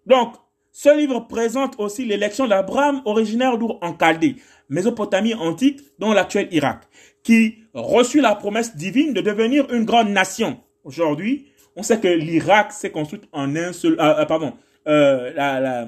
Donc, 0.07 0.35
ce 0.71 0.97
livre 0.97 1.21
présente 1.21 1.77
aussi 1.79 2.05
l'élection 2.05 2.49
d'Abraham, 2.49 3.01
originaire 3.05 3.57
d'Our 3.59 3.79
en 3.81 3.97
Chaldée, 3.97 4.37
Mésopotamie 4.69 5.35
antique, 5.35 5.81
dont 5.99 6.13
l'actuel 6.13 6.49
Irak, 6.51 6.83
qui 7.23 7.59
reçut 7.75 8.21
la 8.21 8.35
promesse 8.35 8.77
divine 8.77 9.13
de 9.13 9.21
devenir 9.21 9.73
une 9.73 9.85
grande 9.85 10.09
nation. 10.09 10.61
Aujourd'hui, 10.83 11.47
on 11.77 11.83
sait 11.83 12.01
que 12.01 12.09
l'Irak 12.09 12.73
s'est 12.73 12.91
construit 12.91 13.21
en 13.33 13.55
un 13.57 13.73
seul, 13.73 13.95
euh, 14.01 14.19
euh, 14.19 14.25
pardon, 14.27 14.53
euh, 14.87 15.87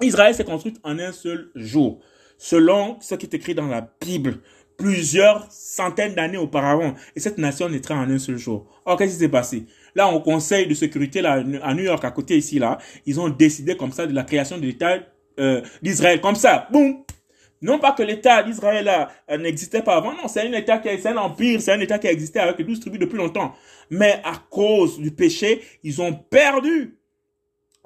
Israël 0.00 0.34
s'est 0.34 0.44
construite 0.44 0.78
en 0.84 0.98
un 0.98 1.12
seul 1.12 1.50
jour, 1.54 2.00
selon 2.38 2.98
ce 3.00 3.14
qui 3.14 3.26
est 3.26 3.34
écrit 3.34 3.54
dans 3.54 3.66
la 3.66 3.88
Bible 4.00 4.40
plusieurs 4.82 5.46
centaines 5.50 6.14
d'années 6.14 6.38
auparavant. 6.38 6.94
Et 7.14 7.20
cette 7.20 7.38
nation 7.38 7.68
naîtra 7.68 7.94
en 7.94 8.10
un 8.10 8.18
seul 8.18 8.36
jour. 8.36 8.66
Or, 8.84 8.98
qu'est-ce 8.98 9.12
qui 9.12 9.18
s'est 9.20 9.28
passé? 9.28 9.66
Là, 9.94 10.08
au 10.08 10.20
Conseil 10.20 10.66
de 10.66 10.74
sécurité 10.74 11.22
là, 11.22 11.44
à 11.62 11.74
New 11.74 11.84
York, 11.84 12.04
à 12.04 12.10
côté 12.10 12.36
ici, 12.36 12.58
là, 12.58 12.78
ils 13.06 13.20
ont 13.20 13.28
décidé 13.28 13.76
comme 13.76 13.92
ça 13.92 14.06
de 14.06 14.14
la 14.14 14.24
création 14.24 14.58
de 14.58 14.62
l'État 14.62 14.98
euh, 15.38 15.62
d'Israël. 15.82 16.20
Comme 16.20 16.34
ça, 16.34 16.66
boum 16.72 17.04
non 17.64 17.78
pas 17.78 17.92
que 17.92 18.02
l'État 18.02 18.42
d'Israël 18.42 18.90
euh, 19.30 19.38
n'existait 19.38 19.82
pas 19.82 19.94
avant, 19.94 20.12
non, 20.14 20.26
c'est 20.26 20.40
un 20.40 20.52
État 20.52 20.78
qui 20.78 20.88
c'est 21.00 21.10
un 21.10 21.16
empire, 21.16 21.62
c'est 21.62 21.70
un 21.70 21.78
État 21.78 21.96
qui 21.96 22.08
a 22.08 22.10
existé 22.10 22.40
avec 22.40 22.60
12 22.60 22.80
tribus 22.80 22.98
depuis 22.98 23.16
longtemps. 23.16 23.54
Mais 23.88 24.20
à 24.24 24.32
cause 24.50 24.98
du 24.98 25.12
péché, 25.12 25.62
ils 25.84 26.02
ont 26.02 26.12
perdu 26.12 26.98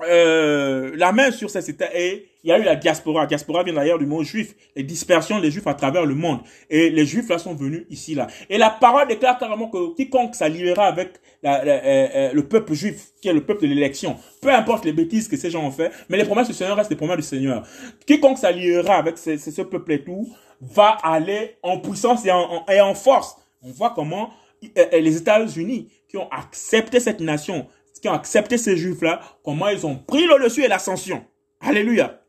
euh, 0.02 0.92
la 0.96 1.12
main 1.12 1.30
sur 1.30 1.50
cet 1.50 1.68
État 1.68 1.94
et 1.94 2.26
il 2.46 2.50
y 2.50 2.52
a 2.52 2.60
eu 2.60 2.62
la 2.62 2.76
diaspora. 2.76 3.22
La 3.22 3.26
diaspora 3.26 3.64
vient 3.64 3.74
d'ailleurs 3.74 3.98
du 3.98 4.06
mot 4.06 4.22
juif, 4.22 4.54
les 4.76 4.84
dispersions 4.84 5.40
des 5.40 5.50
juifs 5.50 5.66
à 5.66 5.74
travers 5.74 6.06
le 6.06 6.14
monde. 6.14 6.38
Et 6.70 6.90
les 6.90 7.04
juifs 7.04 7.28
là 7.28 7.38
sont 7.38 7.54
venus 7.54 7.84
ici 7.90 8.14
là. 8.14 8.28
Et 8.48 8.56
la 8.56 8.70
parole 8.70 9.08
déclare 9.08 9.36
carrément 9.36 9.68
que 9.68 9.96
quiconque 9.96 10.36
s'alliera 10.36 10.84
avec 10.84 11.14
euh, 11.44 11.58
euh, 11.64 12.32
le 12.32 12.46
peuple 12.46 12.74
juif, 12.74 13.08
qui 13.20 13.28
est 13.28 13.32
le 13.32 13.44
peuple 13.44 13.62
de 13.62 13.66
l'élection, 13.66 14.16
peu 14.40 14.54
importe 14.54 14.84
les 14.84 14.92
bêtises 14.92 15.26
que 15.26 15.36
ces 15.36 15.50
gens 15.50 15.64
ont 15.64 15.72
fait, 15.72 15.90
mais 16.08 16.16
les 16.16 16.24
promesses 16.24 16.46
du 16.46 16.54
Seigneur 16.54 16.76
restent 16.76 16.90
les 16.90 16.96
promesses 16.96 17.16
du 17.16 17.22
Seigneur. 17.22 17.66
Quiconque 18.06 18.38
s'alliera 18.38 18.94
avec 18.94 19.18
ce, 19.18 19.62
peuple 19.62 19.92
et 19.92 20.04
tout, 20.04 20.32
va 20.60 20.98
aller 21.02 21.56
en 21.64 21.80
puissance 21.80 22.24
et 22.26 22.30
en, 22.30 22.64
et 22.70 22.80
en 22.80 22.94
force. 22.94 23.36
On 23.60 23.72
voit 23.72 23.90
comment 23.90 24.30
euh, 24.78 25.00
les 25.00 25.16
États-Unis 25.16 25.88
qui 26.08 26.16
ont 26.16 26.30
accepté 26.30 27.00
cette 27.00 27.20
nation, 27.20 27.66
qui 28.00 28.08
ont 28.08 28.12
accepté 28.12 28.56
ces 28.56 28.76
juifs-là, 28.76 29.20
comment 29.42 29.66
ils 29.66 29.84
ont 29.84 29.96
pris 29.96 30.26
le 30.26 30.44
dessus 30.44 30.62
et 30.62 30.68
l'ascension. 30.68 31.24
Alléluia 31.60 32.20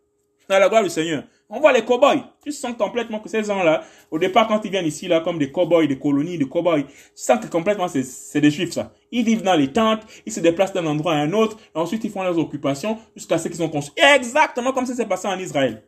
dans 0.50 0.60
la 0.60 0.70
gloire 0.70 0.84
du 0.84 0.90
Seigneur. 0.90 1.24
On 1.50 1.60
voit 1.62 1.72
les 1.72 1.84
cow-boys. 1.84 2.34
Tu 2.44 2.52
sens 2.52 2.74
complètement 2.78 3.20
que 3.20 3.30
ces 3.30 3.44
gens-là, 3.44 3.84
au 4.12 4.20
départ, 4.20 4.48
quand 4.48 4.60
ils 4.66 4.72
viennent 4.72 4.86
ici, 4.86 5.08
là, 5.08 5.22
comme 5.22 5.38
des 5.40 5.50
cow-boys, 5.50 5.88
des 5.88 5.98
colonies 5.98 6.38
de 6.38 6.44
cow-boys, 6.44 6.84
tu 6.84 6.92
sens 7.16 7.40
que 7.40 7.48
complètement, 7.48 7.88
c'est 7.88 8.42
des 8.42 8.52
juifs, 8.52 8.74
ça. 8.74 8.92
Ils 9.12 9.24
vivent 9.24 9.44
dans 9.44 9.56
les 9.56 9.72
tentes, 9.72 10.02
ils 10.26 10.34
se 10.34 10.42
déplacent 10.42 10.74
d'un 10.74 10.86
endroit 10.86 11.14
à 11.14 11.18
un 11.18 11.32
autre, 11.32 11.58
et 11.74 11.80
ensuite 11.80 12.04
ils 12.04 12.12
font 12.12 12.24
leurs 12.24 12.38
occupations 12.38 12.98
jusqu'à 13.16 13.38
ce 13.38 13.48
qu'ils 13.48 13.64
ont 13.64 13.70
construit. 13.70 13.96
Exactement 14.16 14.74
comme 14.74 14.86
ça 14.86 14.94
s'est 14.94 15.06
passé 15.06 15.28
en 15.28 15.40
Israël. 15.40 15.84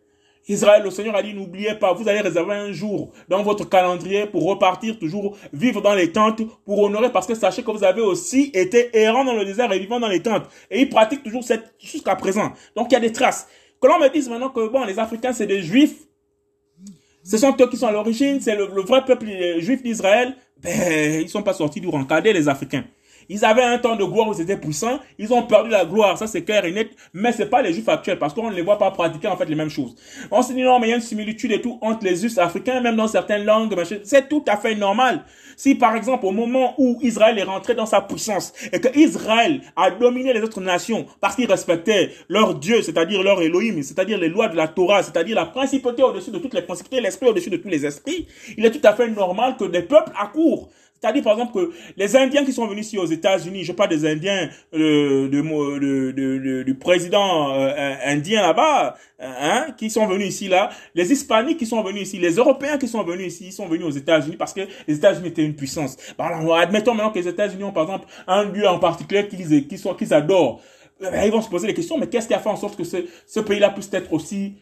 Israël, 0.48 0.82
le 0.84 0.90
Seigneur 0.90 1.16
a 1.16 1.22
dit, 1.22 1.34
n'oubliez 1.34 1.76
pas, 1.76 1.94
vous 1.94 2.08
allez 2.08 2.22
réserver 2.22 2.56
un 2.56 2.72
jour 2.72 3.12
dans 3.28 3.44
votre 3.44 3.70
calendrier 3.70 4.26
pour 4.26 4.46
repartir 4.46 4.98
toujours 4.98 5.38
vivre 5.54 5.82
dans 5.82 5.94
les 5.94 6.12
tentes, 6.12 6.42
pour 6.66 6.80
honorer, 6.80 7.12
parce 7.12 7.28
que 7.28 7.36
sachez 7.36 7.62
que 7.62 7.70
vous 7.70 7.84
avez 7.84 8.02
aussi 8.02 8.50
été 8.54 8.90
errant 8.98 9.24
dans 9.24 9.36
le 9.36 9.46
désert 9.46 9.72
et 9.72 9.78
vivant 9.78 10.00
dans 10.00 10.08
les 10.08 10.22
tentes. 10.22 10.50
Et 10.72 10.82
ils 10.82 10.90
pratiquent 10.90 11.24
toujours 11.24 11.44
cette, 11.44 11.76
jusqu'à 11.78 12.16
présent. 12.16 12.54
Donc 12.76 12.88
il 12.90 12.94
y 12.94 12.98
a 12.98 13.00
des 13.00 13.12
traces. 13.12 13.48
Que 13.82 13.88
l'on 13.88 14.00
me 14.00 14.10
dise 14.10 14.30
maintenant 14.30 14.50
que 14.50 14.68
bon, 14.68 14.84
les 14.86 15.00
Africains, 15.00 15.34
c'est 15.34 15.48
des 15.48 15.62
Juifs. 15.62 15.96
Ce 17.24 17.38
sont 17.38 17.56
eux 17.60 17.70
qui 17.70 17.78
sont 17.78 17.88
à 17.88 17.92
l'origine, 17.92 18.40
c'est 18.42 18.56
le, 18.56 18.66
vrai 18.82 19.04
peuple 19.06 19.28
juif 19.60 19.84
d'Israël. 19.84 20.36
Ben, 20.62 21.22
ils 21.22 21.30
sont 21.30 21.44
pas 21.44 21.54
sortis 21.54 21.80
du 21.80 21.88
rencadé, 21.88 22.34
les 22.34 22.50
Africains. 22.50 22.86
Ils 23.30 23.46
avaient 23.46 23.64
un 23.64 23.78
temps 23.78 23.96
de 23.96 24.04
gloire 24.04 24.28
où 24.28 24.34
ils 24.34 24.42
étaient 24.42 24.58
puissants. 24.58 25.00
Ils 25.18 25.32
ont 25.32 25.44
perdu 25.44 25.70
la 25.70 25.86
gloire. 25.86 26.18
Ça, 26.18 26.28
c'est 26.28 26.44
clair 26.44 26.66
et 26.66 26.72
net. 26.72 26.90
Mais 27.14 27.32
c'est 27.32 27.46
pas 27.46 27.62
les 27.62 27.72
juifs 27.74 27.88
actuels 27.88 28.18
parce 28.18 28.34
qu'on 28.34 28.50
ne 28.50 28.56
les 28.56 28.64
voit 28.64 28.80
pas 28.80 28.92
pratiquer, 28.92 29.28
en 29.28 29.38
fait, 29.38 29.46
les 29.46 29.56
mêmes 29.56 29.70
choses. 29.70 29.96
On 30.32 30.42
se 30.42 30.52
dit, 30.52 30.64
non, 30.64 30.80
mais 30.80 30.88
il 30.88 30.90
y 30.90 30.94
a 30.94 30.96
une 30.96 31.02
similitude 31.02 31.52
et 31.52 31.62
tout 31.62 31.78
entre 31.82 32.04
les 32.04 32.16
juifs 32.16 32.38
africains, 32.40 32.82
même 32.82 32.96
dans 32.96 33.08
certaines 33.08 33.46
langues, 33.46 33.76
C'est 34.04 34.28
tout 34.28 34.44
à 34.48 34.58
fait 34.58 34.76
normal. 34.76 35.24
Si, 35.56 35.76
par 35.76 35.96
exemple, 35.96 36.26
au 36.26 36.32
moment 36.32 36.74
où 36.78 36.98
Israël 37.02 37.38
est 37.38 37.44
rentré 37.44 37.76
dans 37.76 37.86
sa 37.86 38.02
puissance 38.02 38.54
et 38.72 38.80
que 38.80 38.98
Israël 38.98 39.62
a 39.76 39.92
dominé 39.92 40.34
les 40.34 40.42
autres 40.42 40.62
nations 40.62 41.06
parce 41.20 41.36
qu'ils 41.36 41.52
respectaient 41.52 42.12
leur 42.30 42.56
Dieu, 42.56 42.82
c'est-à-dire 42.82 43.22
leur 43.22 43.42
Elohim, 43.42 43.84
c'est-à-dire 43.84 44.18
les 44.18 44.30
lois 44.30 44.48
de 44.48 44.56
la 44.56 44.68
Torah, 44.70 45.04
c'est-à-dire 45.04 45.36
la 45.36 45.46
principauté 45.46 46.02
au-dessus 46.02 46.32
de 46.32 46.38
toutes 46.40 46.54
les 46.54 46.62
principautés, 46.62 47.02
l'esprit 47.02 47.28
au-dessus 47.28 47.50
de 47.50 47.58
tous 47.58 47.68
les 47.68 47.86
esprits, 47.86 48.26
il 48.58 48.66
est 48.66 48.72
tout 48.72 48.88
à 48.88 48.94
fait 48.94 49.10
normal 49.10 49.58
que 49.58 49.66
des 49.66 49.82
peuples 49.82 50.14
accourent 50.18 50.70
c'est-à-dire, 51.02 51.24
par 51.24 51.34
exemple, 51.34 51.54
que 51.54 51.72
les 51.96 52.16
Indiens 52.16 52.44
qui 52.44 52.52
sont 52.52 52.68
venus 52.68 52.88
ici 52.88 52.98
aux 52.98 53.06
États-Unis, 53.06 53.64
je 53.64 53.72
parle 53.72 53.90
des 53.90 54.06
Indiens 54.06 54.50
euh, 54.74 55.30
de, 55.30 55.42
de, 55.80 56.12
de, 56.12 56.64
du 56.64 56.76
président 56.76 57.54
euh, 57.54 57.96
indien 58.06 58.42
là-bas, 58.42 58.96
hein, 59.20 59.68
qui 59.78 59.90
sont 59.90 60.08
venus 60.08 60.28
ici 60.28 60.48
là, 60.50 60.70
les 60.96 61.12
Hispaniques 61.12 61.58
qui 61.58 61.66
sont 61.66 61.82
venus 61.84 62.04
ici, 62.04 62.18
les 62.18 62.36
Européens 62.36 62.78
qui 62.78 62.88
sont 62.88 63.04
venus 63.04 63.28
ici, 63.34 63.46
ils 63.48 63.54
sont 63.54 63.68
venus 63.68 63.86
aux 63.86 63.92
États-Unis 63.92 64.36
parce 64.36 64.54
que 64.54 64.62
les 64.88 64.96
États-Unis 64.96 65.30
étaient 65.30 65.46
une 65.46 65.56
puissance. 65.56 65.96
alors, 66.18 66.58
admettons 66.58 66.94
maintenant 66.94 67.12
que 67.12 67.20
les 67.20 67.28
États-Unis 67.28 67.64
ont, 67.64 67.72
par 67.72 67.84
exemple, 67.84 68.08
un 68.28 68.44
lieu 68.46 68.68
en 68.68 68.80
particulier 68.80 69.28
qu'ils 69.28 69.68
qu'ils 69.68 70.14
adorent. 70.14 70.62
Ben, 71.00 71.24
ils 71.24 71.32
vont 71.32 71.42
se 71.42 71.50
poser 71.50 71.66
des 71.66 71.74
questions, 71.74 71.98
mais 71.98 72.08
qu'est-ce 72.08 72.28
qui 72.28 72.34
a 72.34 72.40
fait 72.40 72.50
en 72.50 72.58
sorte 72.58 72.76
que 72.76 72.84
ce, 72.84 72.98
ce 73.26 73.40
pays-là 73.40 73.70
puisse 73.70 73.90
être 73.94 74.12
aussi 74.12 74.56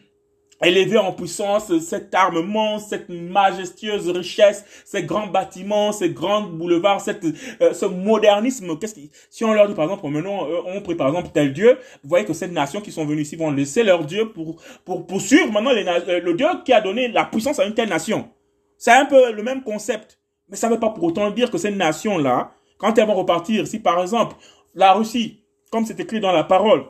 élevé 0.62 0.98
en 0.98 1.12
puissance, 1.12 1.76
cet 1.78 2.14
armement, 2.14 2.78
cette 2.78 3.08
majestueuse 3.08 4.08
richesse, 4.08 4.64
ces 4.84 5.04
grands 5.04 5.28
bâtiments, 5.28 5.92
ces 5.92 6.10
grands 6.10 6.42
boulevards, 6.42 7.00
cette, 7.00 7.24
euh, 7.60 7.72
ce 7.72 7.86
modernisme. 7.86 8.78
Qu'est-ce 8.78 8.94
qui, 8.94 9.10
si 9.30 9.44
on 9.44 9.52
leur 9.52 9.68
dit 9.68 9.74
par 9.74 9.84
exemple, 9.84 10.06
maintenant, 10.08 10.48
euh, 10.48 10.60
on 10.66 10.80
prie 10.80 10.96
par 10.96 11.08
exemple 11.08 11.28
tel 11.32 11.52
Dieu, 11.52 11.78
vous 12.02 12.08
voyez 12.08 12.24
que 12.24 12.32
ces 12.32 12.48
nations 12.48 12.80
qui 12.80 12.90
sont 12.90 13.04
venues 13.04 13.22
ici 13.22 13.36
vont 13.36 13.50
laisser 13.50 13.84
leur 13.84 14.04
Dieu 14.04 14.32
pour 14.32 14.60
pour 14.84 15.06
poursuivre 15.06 15.52
maintenant 15.52 15.72
les, 15.72 15.86
euh, 15.86 16.20
le 16.20 16.34
Dieu 16.34 16.46
qui 16.64 16.72
a 16.72 16.80
donné 16.80 17.08
la 17.08 17.24
puissance 17.24 17.58
à 17.58 17.64
une 17.64 17.74
telle 17.74 17.88
nation. 17.88 18.28
C'est 18.76 18.92
un 18.92 19.04
peu 19.06 19.32
le 19.32 19.42
même 19.42 19.62
concept, 19.62 20.18
mais 20.48 20.56
ça 20.56 20.68
ne 20.68 20.74
veut 20.74 20.80
pas 20.80 20.90
pour 20.90 21.04
autant 21.04 21.30
dire 21.30 21.50
que 21.50 21.58
ces 21.58 21.70
nations-là, 21.70 22.52
quand 22.78 22.96
elles 22.98 23.06
vont 23.06 23.14
repartir, 23.14 23.66
si 23.66 23.78
par 23.78 24.00
exemple 24.00 24.36
la 24.74 24.92
Russie, 24.92 25.44
comme 25.70 25.84
c'est 25.84 25.98
écrit 26.00 26.20
dans 26.20 26.32
la 26.32 26.44
parole, 26.44 26.84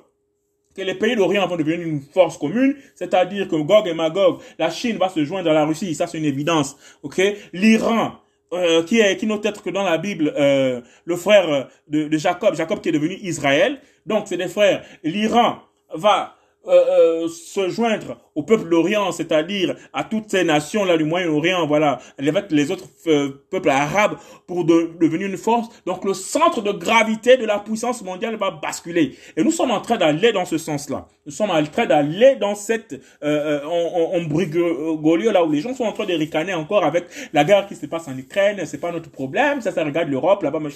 que 0.79 0.83
les 0.83 0.95
pays 0.95 1.17
d'Orient 1.17 1.47
vont 1.47 1.57
devenir 1.57 1.87
une 1.87 2.01
force 2.01 2.39
commune, 2.39 2.77
c'est-à-dire 2.95 3.49
que 3.49 3.57
Gog 3.57 3.89
et 3.89 3.95
Magog, 3.95 4.39
la 4.59 4.71
Chine 4.71 4.97
va 4.97 5.09
se 5.09 5.25
joindre 5.25 5.51
à 5.51 5.55
la 5.55 5.65
Russie, 5.65 5.95
ça 5.95 6.07
c'est 6.07 6.19
une 6.19 6.25
évidence, 6.25 6.77
ok? 7.03 7.21
L'Iran, 7.53 8.13
euh, 8.53 8.83
qui 8.85 9.01
est 9.01 9.17
qui 9.17 9.27
note 9.27 9.45
être 9.45 9.63
que 9.63 9.71
dans 9.71 9.83
la 9.83 9.99
Bible 9.99 10.33
euh, 10.39 10.81
le 11.05 11.17
frère 11.17 11.69
de, 11.89 12.09
de, 12.09 12.17
Jacob, 12.17 12.55
Jacob 12.55 12.81
qui 12.81 12.89
est 12.89 12.93
devenu 12.93 13.15
Israël, 13.21 13.81
donc 14.07 14.29
c'est 14.29 14.37
des 14.37 14.49
frères. 14.49 14.85
L'Iran 15.03 15.59
va 15.93 16.38
euh, 16.69 17.25
euh, 17.25 17.29
se 17.29 17.69
joindre 17.69 18.19
au 18.35 18.43
peuple 18.43 18.69
d'Orient, 18.69 19.11
c'est-à-dire 19.13 19.75
à 19.93 20.05
toutes 20.05 20.31
ces 20.31 20.45
nations 20.45 20.85
là 20.85 20.97
du 20.97 21.05
Moyen-Orient, 21.05 21.67
voilà, 21.67 21.99
avec 22.19 22.51
les 22.51 22.71
autres 22.71 22.85
euh, 23.07 23.31
peuples 23.51 23.71
arabes 23.71 24.17
pour 24.47 24.65
devenir 24.65 25.29
une 25.29 25.37
force. 25.37 25.69
Donc 25.87 26.05
le 26.05 26.15
centre 26.15 26.61
de 26.63 26.73
gravité 26.73 27.37
de 27.37 27.45
la 27.45 27.59
puissance 27.59 28.03
mondiale 28.03 28.37
va 28.37 28.51
basculer. 28.51 29.17
Et 29.37 29.43
nous 29.43 29.51
sommes 29.51 29.71
en 29.71 29.81
train 29.81 29.97
d'aller 29.97 30.33
dans 30.33 30.45
ce 30.45 30.59
sens-là. 30.59 31.09
Nous 31.27 31.33
sommes 31.33 31.51
en 31.51 31.63
train 31.65 31.87
d'aller 31.87 32.37
dans 32.37 32.55
cette 32.55 33.01
euh, 33.23 33.61
on, 33.65 34.21
on, 34.23 35.33
là 35.33 35.45
où 35.45 35.51
les 35.51 35.61
gens 35.61 35.75
sont 35.75 35.85
en 35.85 35.93
train 35.93 36.07
de 36.07 36.15
ricaner 36.15 36.55
encore 36.55 36.85
avec 36.85 37.07
la 37.33 37.45
guerre 37.45 37.67
qui 37.67 37.75
se 37.75 37.87
passe 37.87 38.09
en 38.09 38.17
Ukraine. 38.17 38.65
C'est 38.67 38.79
pas 38.79 38.93
notre 38.93 39.11
problème. 39.11 39.61
Ça, 39.61 39.73
ça 39.73 39.85
regarde 39.85 40.09
l'Europe 40.09 40.43
là-bas, 40.43 40.61
mais 40.61 40.71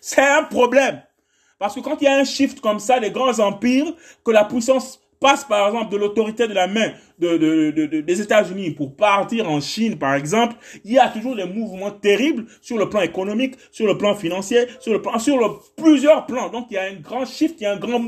c'est 0.00 0.22
un 0.22 0.44
problème. 0.44 1.02
Parce 1.58 1.74
que 1.74 1.80
quand 1.80 2.00
il 2.00 2.04
y 2.04 2.08
a 2.08 2.16
un 2.16 2.24
shift 2.24 2.60
comme 2.60 2.80
ça, 2.80 2.98
les 2.98 3.10
grands 3.10 3.38
empires, 3.38 3.92
que 4.24 4.32
la 4.32 4.44
puissance 4.44 5.00
passe 5.22 5.44
par 5.44 5.68
exemple 5.68 5.90
de 5.92 5.96
l'autorité 5.96 6.46
de 6.48 6.54
la 6.54 6.66
main 6.66 6.92
de, 7.18 7.36
de, 7.36 7.70
de, 7.70 8.00
des 8.00 8.20
États-Unis 8.20 8.72
pour 8.72 8.96
partir 8.96 9.48
en 9.48 9.60
Chine 9.60 9.96
par 9.98 10.14
exemple, 10.14 10.56
il 10.84 10.92
y 10.92 10.98
a 10.98 11.08
toujours 11.08 11.36
des 11.36 11.46
mouvements 11.46 11.92
terribles 11.92 12.44
sur 12.60 12.76
le 12.76 12.88
plan 12.88 13.00
économique, 13.00 13.54
sur 13.70 13.86
le 13.86 13.96
plan 13.96 14.14
financier, 14.14 14.66
sur 14.80 14.92
le 14.92 15.00
plan 15.00 15.18
sur 15.18 15.38
le, 15.38 15.46
plusieurs 15.76 16.26
plans. 16.26 16.50
Donc 16.50 16.66
il 16.70 16.74
y 16.74 16.78
a 16.78 16.82
un 16.84 16.94
grand 17.00 17.24
shift, 17.24 17.60
il 17.60 17.64
y 17.64 17.66
a 17.66 17.72
un 17.72 17.78
grand 17.78 18.02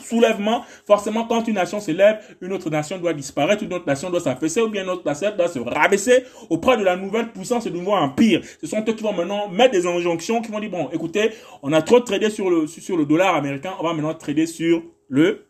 soulèvement. 0.00 0.64
Forcément, 0.86 1.24
quand 1.24 1.46
une 1.46 1.54
nation 1.54 1.80
s'élève, 1.80 2.20
une 2.40 2.52
autre 2.52 2.70
nation 2.70 2.98
doit 2.98 3.12
disparaître, 3.12 3.62
une 3.62 3.72
autre 3.74 3.86
nation 3.86 4.08
doit 4.08 4.20
s'affaisser, 4.20 4.62
ou 4.62 4.68
bien 4.68 4.84
une 4.84 4.90
autre 4.90 5.04
nation 5.04 5.30
doit 5.36 5.48
se 5.48 5.58
rabaisser 5.58 6.24
auprès 6.48 6.76
de 6.76 6.84
la 6.84 6.96
nouvelle 6.96 7.32
puissance 7.32 7.66
et 7.66 7.70
du 7.70 7.78
nouveau 7.78 7.92
empire. 7.92 8.40
Ce 8.60 8.66
sont 8.66 8.82
eux 8.86 8.92
qui 8.92 9.02
vont 9.02 9.12
maintenant 9.12 9.48
mettre 9.48 9.72
des 9.72 9.86
injonctions, 9.86 10.40
qui 10.40 10.50
vont 10.50 10.60
dire, 10.60 10.70
bon, 10.70 10.88
écoutez, 10.92 11.30
on 11.62 11.72
a 11.72 11.82
trop 11.82 12.00
tradé 12.00 12.30
sur 12.30 12.48
le, 12.48 12.66
sur 12.66 12.96
le 12.96 13.04
dollar 13.04 13.34
américain, 13.34 13.74
on 13.80 13.84
va 13.84 13.92
maintenant 13.92 14.14
trader 14.14 14.46
sur 14.46 14.82
le 15.08 15.49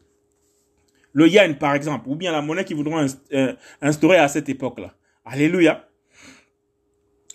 le 1.13 1.29
yen 1.29 1.57
par 1.57 1.75
exemple, 1.75 2.09
ou 2.09 2.15
bien 2.15 2.33
la 2.33 2.43
monnaie 2.43 2.65
qu'ils 2.65 2.77
voudront 2.77 3.07
euh, 3.33 3.53
instaurer 3.81 4.19
à 4.19 4.29
cette 4.29 4.49
époque-là. 4.49 4.95
Alléluia. 5.25 5.89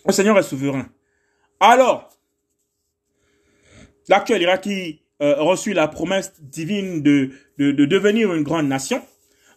Le 0.06 0.12
Seigneur 0.12 0.38
est 0.38 0.42
souverain. 0.42 0.88
Alors, 1.58 2.10
l'actuel 4.08 4.42
Irak 4.42 4.62
qui 4.62 5.00
euh, 5.22 5.36
reçut 5.38 5.72
la 5.72 5.88
promesse 5.88 6.32
divine 6.40 7.02
de, 7.02 7.30
de, 7.58 7.72
de, 7.72 7.84
devenir 7.86 8.34
une 8.34 8.42
grande 8.42 8.68
nation, 8.68 9.02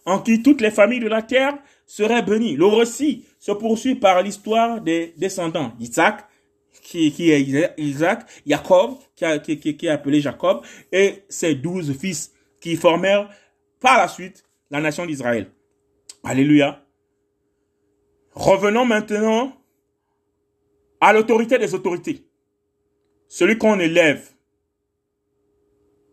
en 0.05 0.19
qui 0.19 0.41
toutes 0.41 0.61
les 0.61 0.71
familles 0.71 1.01
de 1.01 1.07
la 1.07 1.21
terre 1.21 1.57
seraient 1.85 2.23
bénies. 2.23 2.55
Le 2.55 2.65
récit 2.65 3.25
se 3.39 3.51
poursuit 3.51 3.95
par 3.95 4.21
l'histoire 4.21 4.81
des 4.81 5.13
descendants 5.17 5.73
d'Isaac, 5.77 6.25
qui, 6.81 7.31
est 7.31 7.73
Isaac, 7.77 8.25
Jacob, 8.47 8.95
qui, 9.15 9.57
qui, 9.57 9.77
qui 9.77 9.85
est 9.85 9.89
appelé 9.89 10.21
Jacob, 10.21 10.61
et 10.91 11.23
ses 11.29 11.55
douze 11.55 11.95
fils 11.97 12.31
qui 12.61 12.75
formèrent 12.75 13.29
par 13.79 13.97
la 13.97 14.07
suite 14.07 14.43
la 14.69 14.81
nation 14.81 15.05
d'Israël. 15.05 15.51
Alléluia. 16.23 16.85
Revenons 18.31 18.85
maintenant 18.85 19.53
à 21.01 21.13
l'autorité 21.13 21.57
des 21.57 21.73
autorités. 21.73 22.25
Celui 23.27 23.57
qu'on 23.57 23.79
élève. 23.79 24.29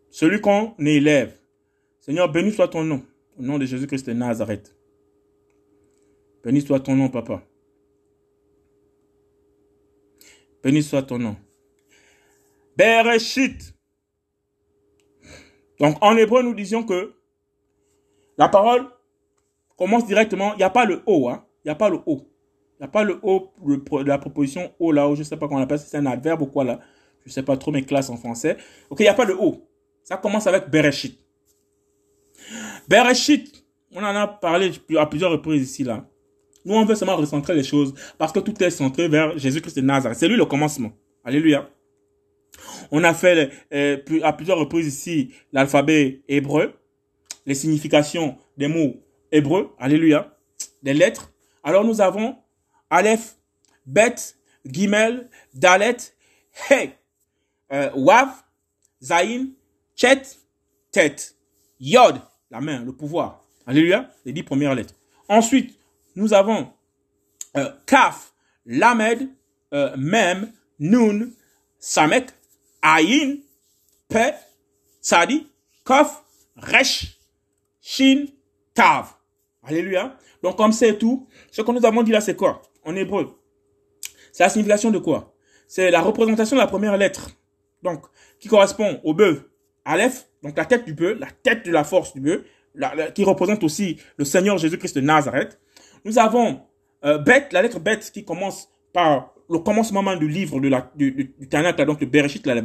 Celui 0.09 0.41
qu'on 0.41 0.75
élève. 0.79 1.37
Seigneur, 1.99 2.31
béni 2.31 2.51
soit 2.51 2.67
ton 2.67 2.83
nom. 2.83 3.05
Au 3.37 3.43
nom 3.43 3.59
de 3.59 3.65
Jésus-Christ 3.65 4.07
de 4.07 4.13
Nazareth. 4.13 4.75
Béni 6.43 6.61
soit 6.61 6.79
ton 6.79 6.95
nom, 6.95 7.09
papa. 7.09 7.43
Béni 10.63 10.81
soit 10.81 11.03
ton 11.03 11.19
nom. 11.19 11.35
Bereshit. 12.75 13.73
Donc 15.79 15.97
en 16.01 16.15
hébreu, 16.17 16.41
nous 16.43 16.55
disions 16.55 16.83
que 16.83 17.16
la 18.37 18.49
parole 18.49 18.87
commence 19.77 20.05
directement. 20.05 20.53
Il 20.53 20.57
n'y 20.57 20.63
a 20.63 20.69
pas 20.69 20.85
le 20.85 21.01
O. 21.05 21.29
Hein. 21.29 21.45
Il 21.63 21.67
n'y 21.67 21.71
a 21.71 21.75
pas 21.75 21.89
le 21.89 21.99
O. 22.05 22.21
Il 22.79 22.81
n'y 22.81 22.85
a 22.85 22.87
pas 22.87 23.03
le 23.03 23.19
O 23.23 23.51
de 23.63 24.07
la 24.07 24.17
proposition 24.17 24.71
O 24.79 24.91
là. 24.91 25.07
Où 25.09 25.15
je 25.15 25.19
ne 25.19 25.23
sais 25.23 25.37
pas 25.37 25.47
comment 25.47 25.59
on 25.59 25.63
appelle. 25.63 25.79
C'est 25.79 25.97
un 25.97 26.05
adverbe 26.05 26.41
ou 26.41 26.45
quoi 26.45 26.63
là. 26.63 26.79
Je 27.23 27.29
ne 27.29 27.33
sais 27.33 27.43
pas 27.43 27.57
trop 27.57 27.71
mes 27.71 27.83
classes 27.83 28.09
en 28.09 28.17
français. 28.17 28.57
Ok, 28.89 28.99
il 28.99 29.03
n'y 29.03 29.09
a 29.09 29.13
pas 29.13 29.25
de 29.25 29.33
O. 29.33 29.67
Ça 30.03 30.17
commence 30.17 30.47
avec 30.47 30.69
Bereshit. 30.69 31.19
Bereshit. 32.87 33.65
On 33.93 33.99
en 33.99 34.15
a 34.15 34.27
parlé 34.27 34.71
à 34.97 35.05
plusieurs 35.05 35.31
reprises 35.31 35.63
ici 35.63 35.83
là. 35.83 36.05
Nous, 36.65 36.75
on 36.75 36.83
veut 36.83 36.95
seulement 36.95 37.15
recentrer 37.15 37.55
les 37.55 37.63
choses 37.63 37.93
parce 38.17 38.33
que 38.33 38.39
tout 38.39 38.61
est 38.61 38.69
centré 38.69 39.07
vers 39.07 39.37
Jésus-Christ 39.37 39.77
de 39.77 39.81
Nazareth. 39.81 40.17
C'est 40.17 40.27
lui 40.27 40.35
le 40.35 40.45
commencement. 40.45 40.91
Alléluia. 41.23 41.69
On 42.91 43.03
a 43.03 43.13
fait 43.13 43.51
euh, 43.73 43.97
à 44.23 44.33
plusieurs 44.33 44.57
reprises 44.57 44.87
ici 44.87 45.33
l'alphabet 45.53 46.21
hébreu 46.27 46.73
les 47.47 47.55
significations 47.55 48.37
des 48.57 48.67
mots 48.67 49.01
hébreux, 49.31 49.73
alléluia, 49.79 50.37
des 50.83 50.93
lettres. 50.93 51.31
Alors 51.63 51.83
nous 51.83 52.01
avons 52.01 52.37
Aleph, 52.89 53.37
Bet, 53.85 54.15
Gimel, 54.65 55.29
Dalet, 55.53 55.97
He, 56.69 56.89
euh, 57.71 57.89
Wav, 57.95 58.29
Zain, 59.01 59.47
Chet, 59.95 60.21
Tet, 60.91 61.15
Yod, 61.79 62.19
la 62.51 62.61
main, 62.61 62.83
le 62.83 62.91
pouvoir. 62.91 63.43
Alléluia, 63.65 64.09
les 64.25 64.33
dix 64.33 64.43
premières 64.43 64.75
lettres. 64.75 64.93
Ensuite, 65.29 65.77
nous 66.15 66.33
avons 66.33 66.71
euh, 67.55 67.71
Kaf, 67.85 68.33
Lamed, 68.65 69.29
euh, 69.73 69.95
Mem, 69.97 70.51
Nun, 70.79 71.31
Samek, 71.79 72.29
Ayin, 72.81 73.37
Pe, 74.09 74.33
Sadi, 75.01 75.47
Kof, 75.83 76.23
Resh, 76.55 77.16
Shin, 77.89 78.25
Tav. 78.73 79.05
Alléluia. 79.63 80.17
Donc, 80.43 80.57
comme 80.57 80.73
c'est 80.73 80.97
tout, 80.97 81.25
ce 81.49 81.61
que 81.61 81.71
nous 81.71 81.85
avons 81.85 82.03
dit 82.03 82.11
là, 82.11 82.19
c'est 82.19 82.35
quoi? 82.35 82.61
En 82.83 82.93
hébreu. 82.97 83.39
C'est 84.33 84.43
la 84.43 84.49
signification 84.49 84.91
de 84.91 84.97
quoi? 84.97 85.33
C'est 85.69 85.89
la 85.89 86.01
représentation 86.01 86.57
de 86.57 86.61
la 86.61 86.67
première 86.67 86.97
lettre. 86.97 87.29
Donc, 87.81 88.03
qui 88.41 88.49
correspond 88.49 88.99
au 89.05 89.13
bœuf. 89.13 89.41
Aleph, 89.85 90.27
donc 90.43 90.57
la 90.57 90.65
tête 90.65 90.83
du 90.83 90.93
bœuf, 90.93 91.17
la 91.17 91.29
tête 91.31 91.65
de 91.65 91.71
la 91.71 91.85
force 91.85 92.13
du 92.13 92.19
bœuf, 92.19 92.41
qui 93.15 93.23
représente 93.23 93.63
aussi 93.63 93.97
le 94.17 94.25
Seigneur 94.25 94.57
Jésus-Christ 94.57 94.97
de 94.97 95.01
Nazareth. 95.01 95.57
Nous 96.03 96.19
avons 96.19 96.59
euh, 97.05 97.23
la 97.51 97.61
lettre 97.61 97.79
Bet 97.79 97.99
qui 98.11 98.25
commence 98.25 98.67
par 98.91 99.33
le 99.49 99.59
commencement 99.59 100.03
même 100.03 100.19
du 100.19 100.27
livre 100.27 100.59
de 100.59 100.67
la, 100.67 100.91
du, 100.93 101.11
du 101.13 101.47
donc 101.85 102.01
le 102.01 102.05
Bereshit, 102.05 102.45
la. 102.45 102.55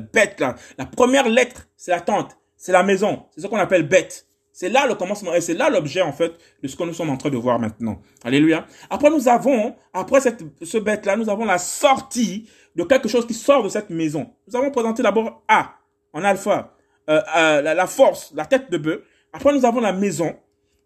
La 0.79 0.87
première 0.87 1.29
lettre, 1.29 1.69
c'est 1.77 1.93
la 1.93 2.01
tente, 2.01 2.37
c'est 2.57 2.73
la 2.73 2.83
maison. 2.83 3.27
C'est 3.31 3.41
ce 3.41 3.47
qu'on 3.47 3.57
appelle 3.59 3.87
bête. 3.87 4.27
C'est 4.53 4.69
là 4.69 4.87
le 4.87 4.95
commencement 4.95 5.33
et 5.35 5.41
c'est 5.41 5.55
là 5.55 5.71
l'objet 5.71 6.03
en 6.03 6.13
fait 6.13 6.33
de 6.63 6.69
ce 6.69 6.77
que 6.77 6.85
nous 6.85 6.93
sommes 6.93 7.09
en 7.09 7.17
train 7.17 7.31
de 7.31 7.39
voir 7.39 7.59
maintenant. 7.59 8.01
Alléluia. 8.23 8.67
Après 8.91 9.09
nous 9.09 9.27
avons, 9.27 9.75
après 9.95 10.21
cette, 10.21 10.43
ce 10.63 10.77
bête 10.77 11.07
là, 11.07 11.17
nous 11.17 11.31
avons 11.31 11.47
la 11.47 11.57
sortie 11.57 12.47
de 12.77 12.85
quelque 12.85 13.09
chose 13.09 13.27
qui 13.27 13.33
sort 13.33 13.63
de 13.63 13.71
cette 13.71 13.89
maison. 13.89 14.31
Nous 14.47 14.55
avons 14.57 14.71
présenté 14.71 15.03
d'abord 15.03 15.43
A 15.49 15.77
en 16.13 16.23
alpha, 16.23 16.75
euh, 17.09 17.21
euh, 17.35 17.63
la, 17.63 17.87
force, 17.87 18.31
la 18.35 18.45
tête 18.45 18.71
de 18.71 18.77
bœuf. 18.77 19.01
Après 19.33 19.55
nous 19.55 19.65
avons 19.65 19.81
la 19.81 19.95
maison 19.95 20.37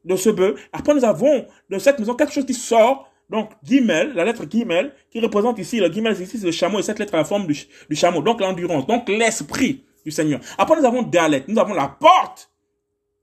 de 0.04 0.14
ce 0.14 0.30
bœuf. 0.30 0.60
Après 0.72 0.94
nous 0.94 1.04
avons 1.04 1.46
de 1.68 1.78
cette 1.80 1.98
maison 1.98 2.14
quelque 2.14 2.32
chose 2.32 2.46
qui 2.46 2.54
sort. 2.54 3.10
Donc 3.28 3.50
Gimel, 3.64 4.12
la 4.14 4.24
lettre 4.24 4.44
Gimel, 4.48 4.92
qui 5.10 5.18
représente 5.18 5.58
ici, 5.58 5.80
le 5.80 5.92
Gimel 5.92 6.12
ici 6.12 6.38
c'est 6.38 6.46
le 6.46 6.52
chameau 6.52 6.78
et 6.78 6.82
cette 6.84 7.00
lettre 7.00 7.14
a 7.14 7.18
la 7.18 7.24
forme 7.24 7.48
du, 7.48 7.58
du 7.90 7.96
chameau. 7.96 8.22
Donc 8.22 8.40
l'endurance, 8.40 8.86
donc 8.86 9.08
l'esprit 9.08 9.84
du 10.04 10.12
Seigneur. 10.12 10.38
Après 10.56 10.78
nous 10.78 10.86
avons 10.86 11.02
Dalet, 11.02 11.42
nous 11.48 11.58
avons 11.58 11.74
la 11.74 11.88
porte 11.88 12.48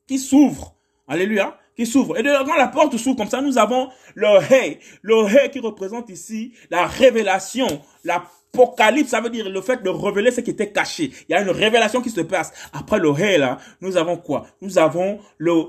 qui 0.08 0.20
s'ouvre. 0.20 0.76
Alléluia. 1.08 1.58
Qui 1.76 1.86
s'ouvre. 1.86 2.18
Et 2.18 2.24
quand 2.24 2.56
la 2.56 2.68
porte 2.68 2.98
s'ouvre 2.98 3.18
comme 3.18 3.30
ça, 3.30 3.42
nous 3.42 3.58
avons 3.58 3.90
le 4.16 4.28
Hé. 4.52 4.80
Le 5.02 5.26
Hé 5.28 5.50
qui 5.50 5.60
représente 5.60 6.10
ici 6.10 6.54
la 6.70 6.86
révélation, 6.86 7.68
l'apocalypse. 8.04 9.10
Ça 9.10 9.22
veut 9.22 9.32
dire 9.32 9.50
le 9.50 9.62
fait 9.62 9.82
de 9.82 9.90
révéler 9.90 10.32
ce 10.32 10.42
qui 10.42 10.52
était 10.52 10.72
caché. 10.72 11.12
Il 11.28 11.32
y 11.32 11.36
a 11.36 11.42
une 11.42 11.50
révélation 11.50 12.02
qui 12.02 12.12
se 12.12 12.22
passe. 12.22 12.54
Après 12.74 13.00
le 13.00 13.10
Hé 13.20 13.38
là, 13.38 13.58
nous 13.82 13.98
avons 13.98 14.18
quoi? 14.18 14.46
Nous 14.62 14.78
avons 14.78 15.20
le, 15.38 15.64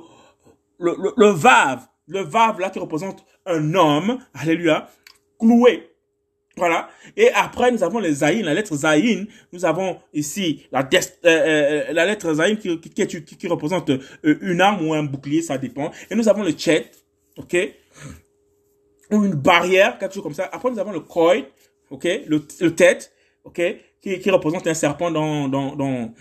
le, 0.79 0.95
le, 1.17 1.31
Vav 1.31 1.87
le 2.07 2.21
Vav 2.21 2.61
là 2.61 2.71
qui 2.71 2.79
représente 2.79 3.25
un 3.47 3.75
homme, 3.75 4.19
alléluia, 4.35 4.89
cloué. 5.39 5.94
Voilà. 6.57 6.89
Et 7.17 7.31
après, 7.33 7.73
nous 7.73 7.83
avons 7.83 7.99
les 7.99 8.13
Zayin, 8.13 8.45
la 8.45 8.55
lettre 8.55 8.77
Zayin. 8.77 9.25
Nous 9.53 9.65
avons 9.65 9.99
ici 10.13 10.67
la, 10.71 10.81
euh, 10.81 11.09
euh, 11.25 11.93
lettre 11.93 12.35
Zayin 12.35 12.57
qui, 12.57 12.79
qui, 12.79 13.07
qui, 13.07 13.49
représente 13.49 13.91
euh, 13.91 13.99
une 14.41 14.61
arme 14.61 14.87
ou 14.87 14.95
un 14.95 15.03
bouclier, 15.03 15.43
ça 15.43 15.59
dépend. 15.59 15.91
Et 16.11 16.15
nous 16.15 16.29
avons 16.29 16.45
le 16.45 16.53
Chet, 16.57 16.91
ok, 17.37 17.57
ou 19.11 19.25
une 19.25 19.35
barrière, 19.35 19.99
quelque 19.99 20.15
chose 20.15 20.23
comme 20.23 20.35
ça. 20.35 20.49
Après, 20.53 20.71
nous 20.71 20.79
avons 20.79 20.93
le 20.93 21.01
Koi, 21.01 21.47
ok, 21.91 22.05
le, 22.27 22.47
le 22.61 22.75
tête, 22.75 23.13
ok, 23.43 23.61
qui, 24.01 24.19
qui 24.21 24.31
représente 24.31 24.67
un 24.67 24.75
serpent 24.75 25.11
dans, 25.11 25.49
dans, 25.49 25.75
dans, 25.75 26.15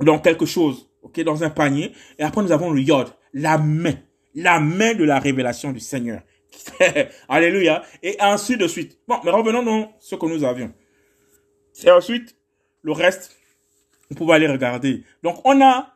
dans 0.00 0.18
quelque 0.18 0.46
chose, 0.46 0.88
ok, 1.02 1.20
dans 1.20 1.44
un 1.44 1.50
panier. 1.50 1.92
Et 2.18 2.22
après, 2.22 2.42
nous 2.42 2.52
avons 2.52 2.70
le 2.70 2.80
Yod, 2.80 3.08
la 3.34 3.58
main, 3.58 3.94
la 4.34 4.58
main 4.58 4.94
de 4.94 5.04
la 5.04 5.18
révélation 5.18 5.70
du 5.72 5.80
Seigneur. 5.80 6.22
Alléluia. 7.28 7.82
Et 8.02 8.16
ainsi 8.20 8.56
de 8.56 8.66
suite. 8.66 8.98
Bon, 9.06 9.16
mais 9.24 9.30
revenons 9.30 9.62
dans 9.62 9.92
ce 9.98 10.14
que 10.14 10.26
nous 10.26 10.44
avions. 10.44 10.72
Et 11.84 11.90
ensuite, 11.90 12.36
le 12.82 12.92
reste, 12.92 13.36
on 14.10 14.14
pouvait 14.14 14.34
aller 14.34 14.48
regarder. 14.48 15.04
Donc, 15.22 15.40
on 15.44 15.60
a... 15.62 15.92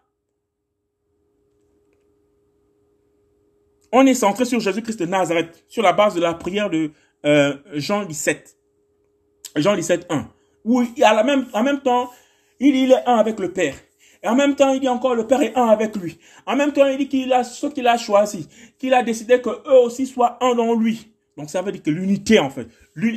On 3.93 4.07
est 4.07 4.15
centré 4.15 4.45
sur 4.45 4.61
Jésus-Christ 4.61 5.01
de 5.01 5.07
Nazareth, 5.07 5.65
sur 5.69 5.83
la 5.83 5.93
base 5.93 6.15
de 6.15 6.21
la 6.21 6.35
prière 6.35 6.71
de 6.71 6.93
euh, 7.25 7.57
Jean 7.75 8.05
17. 8.05 8.57
Jean 9.57 9.75
17, 9.75 10.07
1. 10.09 10.31
Où 10.65 10.83
la 10.97 11.25
même, 11.25 11.47
en 11.53 11.63
même 11.65 11.81
temps, 11.81 12.11
il, 12.61 12.77
il 12.77 12.93
est 12.93 13.05
un 13.07 13.17
avec 13.17 13.41
le 13.41 13.53
Père. 13.53 13.75
Et 14.23 14.29
en 14.29 14.35
même 14.35 14.55
temps, 14.55 14.73
il 14.73 14.81
dit 14.81 14.89
encore, 14.89 15.15
le 15.15 15.27
Père 15.27 15.41
est 15.41 15.57
un 15.57 15.67
avec 15.67 15.97
lui. 15.97 16.19
En 16.47 16.57
même 16.57 16.73
temps, 16.73 16.87
il 16.87 16.99
dit 16.99 17.09
qu'il 17.09 17.33
a 17.33 17.43
ce 17.43 17.67
qu'il 17.67 17.87
a 17.87 17.97
choisi, 17.97 18.49
qu'il 18.79 18.93
a 18.93 19.03
décidé 19.03 19.41
que 19.41 19.51
eux 19.51 19.81
aussi 19.85 20.07
soient 20.07 20.39
un 20.43 20.55
dans 20.55 20.75
lui. 20.75 21.11
Donc 21.37 21.49
ça 21.49 21.63
veut 21.63 21.73
dire 21.73 21.83
que 21.83 21.91
l'unité, 21.91 22.39
en 22.39 22.51
fait. 22.51 22.69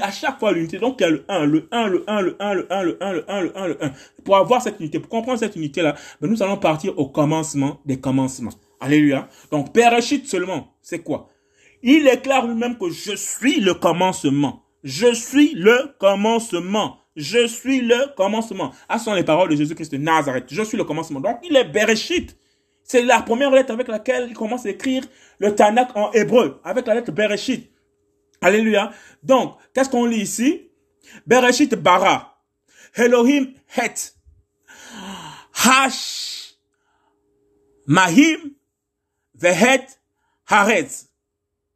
À 0.01 0.11
chaque 0.11 0.39
fois, 0.39 0.53
l'unité. 0.53 0.77
Donc 0.79 0.95
il 0.99 1.03
y 1.03 1.05
a 1.05 1.09
le 1.09 1.25
1, 1.27 1.45
le 1.45 1.67
1, 1.71 1.87
le 1.87 2.05
1, 2.07 2.21
le 2.21 2.35
1, 2.39 2.53
le 2.53 2.67
1, 2.71 2.83
le 2.83 3.03
1, 3.03 3.11
le 3.11 3.31
1, 3.31 3.41
le 3.41 3.57
1, 3.57 3.67
le 3.67 3.83
1. 3.83 3.91
Pour 4.23 4.37
avoir 4.37 4.61
cette 4.61 4.79
unité, 4.79 4.99
pour 4.99 5.09
comprendre 5.09 5.39
cette 5.39 5.57
unité-là, 5.57 5.95
ben, 6.21 6.29
nous 6.29 6.41
allons 6.41 6.57
partir 6.57 6.97
au 6.97 7.07
commencement 7.07 7.81
des 7.85 7.99
commencements. 7.99 8.53
Alléluia. 8.79 9.27
Donc, 9.51 9.73
Pérechit 9.73 10.25
seulement, 10.25 10.73
c'est 10.81 10.99
quoi? 10.99 11.27
Il 11.81 12.05
déclare 12.05 12.47
lui-même 12.47 12.77
que 12.77 12.89
je 12.89 13.15
suis 13.15 13.59
le 13.59 13.73
commencement. 13.73 14.63
Je 14.83 15.13
suis 15.13 15.53
le 15.55 15.93
commencement. 15.99 16.99
Je 17.15 17.45
suis 17.47 17.81
le 17.81 18.13
commencement. 18.15 18.73
Ah, 18.89 18.97
ce 18.97 19.05
sont 19.05 19.13
les 19.13 19.23
paroles 19.23 19.49
de 19.49 19.55
Jésus-Christ 19.55 19.91
de 19.91 19.97
Nazareth. 19.97 20.45
Je 20.49 20.63
suis 20.63 20.77
le 20.77 20.83
commencement. 20.83 21.19
Donc, 21.19 21.39
il 21.43 21.55
est 21.55 21.65
Bereshit. 21.65 22.35
C'est 22.83 23.01
la 23.01 23.21
première 23.21 23.51
lettre 23.51 23.71
avec 23.71 23.87
laquelle 23.87 24.27
il 24.29 24.35
commence 24.35 24.65
à 24.65 24.69
écrire 24.69 25.03
le 25.39 25.55
Tanakh 25.55 25.95
en 25.95 26.11
hébreu, 26.11 26.59
avec 26.63 26.85
la 26.85 26.95
lettre 26.95 27.11
Bereshit. 27.11 27.71
Alléluia. 28.41 28.91
Donc, 29.21 29.57
qu'est-ce 29.73 29.89
qu'on 29.89 30.05
lit 30.05 30.21
ici? 30.21 30.69
Bereshit 31.25 31.75
bara. 31.75 32.37
Elohim 32.95 33.53
het. 33.77 34.15
Hash. 35.53 36.55
Mahim. 37.87 38.51
Vehet. 39.35 39.87
Haretz. 40.45 41.09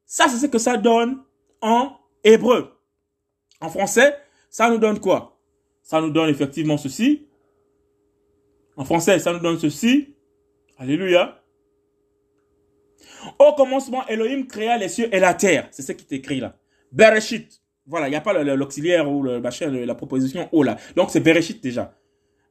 Ça, 0.05 0.27
c'est 0.27 0.37
ce 0.37 0.47
que 0.47 0.57
ça 0.57 0.77
donne 0.77 1.23
en 1.61 1.97
hébreu. 2.23 2.73
En 3.61 3.69
français, 3.69 4.17
ça 4.57 4.71
nous 4.71 4.79
donne 4.79 4.99
quoi? 4.99 5.39
Ça 5.83 6.01
nous 6.01 6.09
donne 6.09 6.29
effectivement 6.29 6.77
ceci. 6.77 7.27
En 8.75 8.85
français, 8.85 9.19
ça 9.19 9.31
nous 9.31 9.37
donne 9.37 9.59
ceci. 9.59 10.15
Alléluia. 10.79 11.43
Au 13.37 13.53
commencement, 13.53 14.03
Elohim 14.07 14.47
créa 14.47 14.79
les 14.79 14.89
cieux 14.89 15.13
et 15.13 15.19
la 15.19 15.35
terre. 15.35 15.67
C'est 15.69 15.83
ce 15.83 15.91
qui 15.91 16.07
est 16.09 16.17
écrit 16.17 16.39
là. 16.39 16.57
Bereshit. 16.91 17.61
Voilà, 17.85 18.07
il 18.07 18.09
n'y 18.09 18.15
a 18.15 18.21
pas 18.21 18.33
l'auxiliaire 18.33 19.07
ou 19.07 19.21
le 19.21 19.39
machin, 19.39 19.69
la 19.69 19.93
proposition 19.93 20.49
O 20.51 20.63
là. 20.63 20.77
Donc 20.95 21.11
c'est 21.11 21.19
Bereshit 21.19 21.61
déjà. 21.61 21.93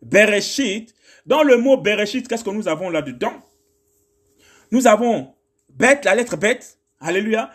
Bereshit. 0.01 0.95
Dans 1.27 1.43
le 1.43 1.57
mot 1.57 1.77
Bereshit, 1.77 2.29
qu'est-ce 2.29 2.45
que 2.45 2.51
nous 2.51 2.69
avons 2.69 2.89
là-dedans? 2.89 3.33
Nous 4.71 4.87
avons 4.87 5.35
bête, 5.71 6.05
la 6.05 6.15
lettre 6.15 6.37
bête. 6.37 6.79
Alléluia. 7.01 7.51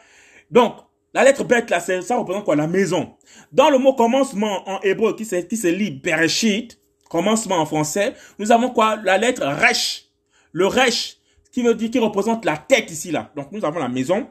Donc, 0.49 0.75
la 1.13 1.23
lettre 1.25 1.43
bête, 1.43 1.69
là, 1.69 1.79
ça 1.79 2.15
représente 2.15 2.45
quoi 2.45 2.55
La 2.55 2.67
maison. 2.67 3.15
Dans 3.51 3.69
le 3.69 3.77
mot 3.77 3.93
commencement 3.93 4.67
en 4.69 4.79
hébreu 4.81 5.15
qui 5.15 5.25
se, 5.25 5.67
lit 5.67 5.91
Bereshit, 5.91 6.79
commencement 7.09 7.57
en 7.57 7.65
français, 7.65 8.13
nous 8.39 8.51
avons 8.51 8.69
quoi? 8.69 8.97
La 9.03 9.17
lettre 9.17 9.45
Resh. 9.45 10.05
Le 10.53 10.67
Resh, 10.67 11.17
qui 11.51 11.63
veut 11.63 11.75
dire, 11.75 11.91
qui 11.91 11.99
représente 11.99 12.45
la 12.45 12.57
tête 12.57 12.89
ici, 12.91 13.11
là. 13.11 13.31
Donc, 13.35 13.51
nous 13.51 13.65
avons 13.65 13.79
la 13.79 13.89
maison. 13.89 14.27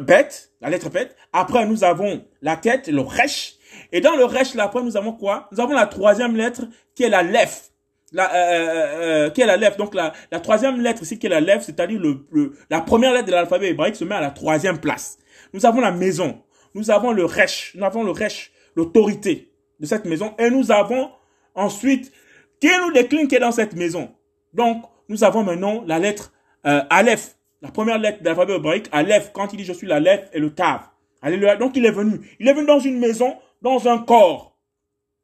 Bête, 0.00 0.52
la 0.62 0.70
lettre 0.70 0.88
bête. 0.88 1.14
Après, 1.32 1.66
nous 1.66 1.84
avons 1.84 2.24
la 2.40 2.56
tête, 2.56 2.88
le 2.88 3.02
Resh. 3.02 3.56
Et 3.92 4.00
dans 4.00 4.16
le 4.16 4.24
Resh, 4.24 4.54
là, 4.54 4.64
après, 4.64 4.82
nous 4.82 4.96
avons 4.96 5.12
quoi? 5.12 5.48
Nous 5.52 5.60
avons 5.60 5.74
la 5.74 5.86
troisième 5.86 6.36
lettre 6.36 6.62
qui 6.94 7.02
est 7.02 7.10
la 7.10 7.22
Lef. 7.22 7.68
La, 8.14 8.34
euh, 8.34 8.36
euh, 8.36 9.26
euh, 9.26 9.30
qui 9.30 9.40
est 9.42 9.46
la 9.46 9.56
lettre. 9.58 9.76
Donc, 9.76 9.94
la, 9.94 10.12
la 10.30 10.40
troisième 10.40 10.80
lettre 10.80 11.02
ici 11.02 11.18
qui 11.18 11.26
est 11.26 11.30
la 11.30 11.40
Lef, 11.40 11.64
c'est-à-dire 11.64 11.98
le, 11.98 12.26
le, 12.30 12.54
la 12.70 12.80
première 12.80 13.12
lettre 13.12 13.26
de 13.26 13.32
l'alphabet 13.32 13.68
hébraïque 13.70 13.96
se 13.96 14.04
met 14.04 14.14
à 14.14 14.20
la 14.20 14.30
troisième 14.30 14.80
place. 14.80 15.18
Nous 15.52 15.66
avons 15.66 15.80
la 15.80 15.92
maison. 15.92 16.42
Nous 16.74 16.90
avons 16.90 17.12
le 17.12 17.24
resh. 17.24 17.72
Nous 17.74 17.84
avons 17.84 18.02
le 18.02 18.10
resh, 18.10 18.52
l'autorité 18.74 19.52
de 19.80 19.86
cette 19.86 20.04
maison. 20.04 20.34
Et 20.38 20.50
nous 20.50 20.70
avons 20.70 21.10
ensuite, 21.54 22.12
qui 22.60 22.68
nous 22.80 22.92
décline 22.92 23.28
qui 23.28 23.34
est 23.34 23.40
dans 23.40 23.52
cette 23.52 23.74
maison. 23.74 24.14
Donc, 24.52 24.84
nous 25.08 25.24
avons 25.24 25.42
maintenant 25.42 25.82
la 25.86 25.98
lettre 25.98 26.32
euh, 26.66 26.82
Aleph. 26.90 27.36
La 27.60 27.70
première 27.70 27.98
lettre 27.98 28.20
de 28.20 28.24
l'alphabet 28.24 28.56
hébraïque, 28.56 28.88
Aleph, 28.92 29.30
quand 29.32 29.52
il 29.52 29.56
dit 29.56 29.64
je 29.64 29.72
suis 29.72 29.86
l'Aleph 29.86 30.28
et 30.32 30.40
le 30.40 30.54
Tav. 30.54 30.80
Alléluia. 31.20 31.56
Donc, 31.56 31.76
il 31.76 31.84
est 31.86 31.92
venu. 31.92 32.20
Il 32.40 32.48
est 32.48 32.54
venu 32.54 32.66
dans 32.66 32.80
une 32.80 32.98
maison, 32.98 33.36
dans 33.60 33.86
un 33.88 33.98
corps. 33.98 34.56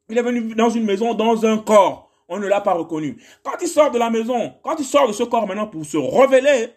Il 0.09 0.17
est 0.17 0.23
venu 0.23 0.55
dans 0.55 0.71
une 0.71 0.85
maison, 0.85 1.15
dans 1.15 1.45
un 1.45 1.59
corps. 1.59 2.11
On 2.29 2.39
ne 2.39 2.47
l'a 2.47 2.61
pas 2.61 2.75
reconnu. 2.75 3.17
Quand 3.43 3.57
il 3.61 3.69
sort 3.69 3.91
de 3.91 3.99
la 3.99 4.11
maison, 4.11 4.55
quand 4.63 4.77
il 4.79 4.85
sort 4.85 5.09
de 5.09 5.13
ce 5.13 5.23
corps 5.23 5.47
maintenant 5.47 5.67
pour 5.67 5.85
se 5.85 5.97
révéler, 5.97 6.69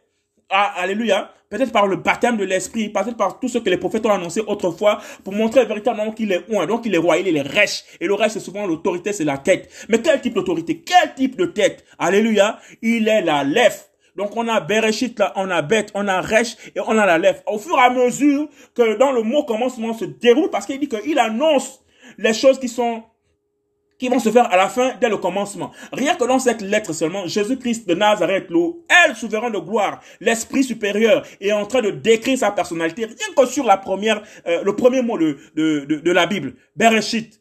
ah, 0.50 0.74
alléluia, 0.78 1.32
peut-être 1.52 1.72
par 1.72 1.86
le 1.86 1.98
baptême 1.98 2.38
de 2.38 2.46
l'esprit, 2.46 2.90
peut-être 2.90 3.18
par 3.18 3.40
tout 3.40 3.48
ce 3.48 3.60
que 3.60 3.70
les 3.70 3.78
prophètes 3.78 4.06
ont 4.08 4.12
annoncé 4.12 4.42
autrefois, 4.48 5.00
pour 5.24 5.34
montrer 5.34 5.66
véritablement 5.66 6.12
qu'il 6.12 6.32
est 6.32 6.46
oint, 6.50 6.66
donc 6.66 6.86
il 6.86 6.96
est 6.96 6.98
roi, 6.98 7.18
il 7.20 7.38
est 7.38 7.42
rêche, 7.42 7.84
et 8.00 8.08
le 8.08 8.16
reste 8.16 8.36
c'est 8.36 8.46
souvent 8.46 8.66
l'autorité, 8.66 9.14
c'est 9.14 9.26
la 9.26 9.38
tête. 9.38 9.70
Mais 9.90 10.02
quel 10.02 10.20
type 10.22 10.34
d'autorité? 10.34 10.82
Quel 10.82 11.14
type 11.14 11.36
de 11.38 11.46
tête? 11.46 11.86
Alléluia, 12.00 12.58
il 12.82 13.08
est 13.08 13.22
la 13.22 13.44
lèvre. 13.44 13.76
Donc 14.16 14.36
on 14.36 14.48
a 14.48 14.60
Bereshit 14.60 15.20
là, 15.20 15.34
on 15.36 15.50
a 15.50 15.62
Beth, 15.62 15.92
on 15.94 16.08
a 16.08 16.22
Resh 16.22 16.56
et 16.76 16.80
on 16.80 16.98
a 16.98 17.06
la 17.06 17.18
lèvre. 17.18 17.40
Au 17.48 17.58
fur 17.58 17.78
et 17.78 17.82
à 17.82 17.90
mesure 17.90 18.48
que 18.74 18.98
dans 18.98 19.12
le 19.12 19.22
mot 19.22 19.44
commencement 19.44 19.94
se 19.94 20.06
déroule, 20.06 20.50
parce 20.50 20.66
qu'il 20.66 20.80
dit 20.80 20.88
qu'il 20.90 21.20
annonce 21.20 21.84
les 22.18 22.34
choses 22.34 22.60
qui 22.60 22.68
sont 22.68 23.04
qui 24.02 24.10
vont 24.10 24.18
se 24.18 24.32
faire 24.32 24.52
à 24.52 24.58
la 24.58 24.68
fin 24.68 24.96
dès 25.00 25.10
le 25.10 25.18
commencement. 25.18 25.72
Rien 25.94 26.16
que 26.16 26.24
dans 26.24 26.40
cette 26.40 26.62
lettre 26.62 26.92
seulement, 26.92 27.28
Jésus-Christ 27.28 27.88
de 27.88 27.94
Nazareth, 27.94 28.50
le 28.50 28.58
elle 28.90 29.16
souverain 29.16 29.52
de 29.52 29.60
gloire, 29.60 30.02
l'esprit 30.20 30.64
supérieur, 30.64 31.24
est 31.40 31.52
en 31.52 31.68
train 31.68 31.84
de 31.84 31.92
décrire 31.92 32.36
sa 32.36 32.50
personnalité, 32.50 33.06
rien 33.06 33.36
que 33.38 33.46
sur 33.46 33.64
la 33.64 33.78
première, 33.78 34.24
euh, 34.48 34.64
le 34.64 34.76
premier 34.76 35.04
mot 35.04 35.20
de, 35.20 35.38
de, 35.54 35.86
de, 35.86 36.12
la 36.12 36.26
Bible, 36.26 36.56
Bereshit. 36.76 37.40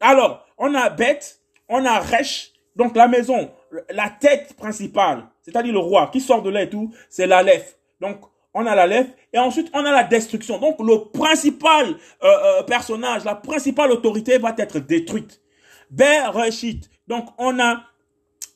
Alors, 0.00 0.44
on 0.58 0.74
a 0.74 0.90
Beth, 0.90 1.40
on 1.68 1.84
a 1.84 2.00
Resh, 2.00 2.50
donc 2.74 2.96
la 2.96 3.06
maison, 3.06 3.52
la 3.88 4.10
tête 4.10 4.54
principale, 4.56 5.22
c'est-à-dire 5.42 5.72
le 5.72 5.78
roi 5.78 6.10
qui 6.12 6.20
sort 6.20 6.42
de 6.42 6.50
là 6.50 6.62
et 6.62 6.68
tout, 6.68 6.92
c'est 7.08 7.28
l'Aleph. 7.28 7.76
Donc, 8.00 8.22
on 8.54 8.66
a 8.66 8.74
la 8.74 8.88
lèvre 8.88 9.10
et 9.32 9.38
ensuite 9.38 9.70
on 9.72 9.84
a 9.84 9.92
la 9.92 10.02
destruction. 10.02 10.58
Donc 10.58 10.80
le 10.80 11.10
principal 11.12 11.90
euh, 11.90 12.26
euh, 12.26 12.62
personnage, 12.62 13.22
la 13.22 13.34
principale 13.34 13.92
autorité 13.92 14.38
va 14.38 14.52
être 14.58 14.78
détruite. 14.78 15.40
Bereshit. 15.90 16.90
Donc, 17.06 17.28
on 17.38 17.58
a 17.60 17.82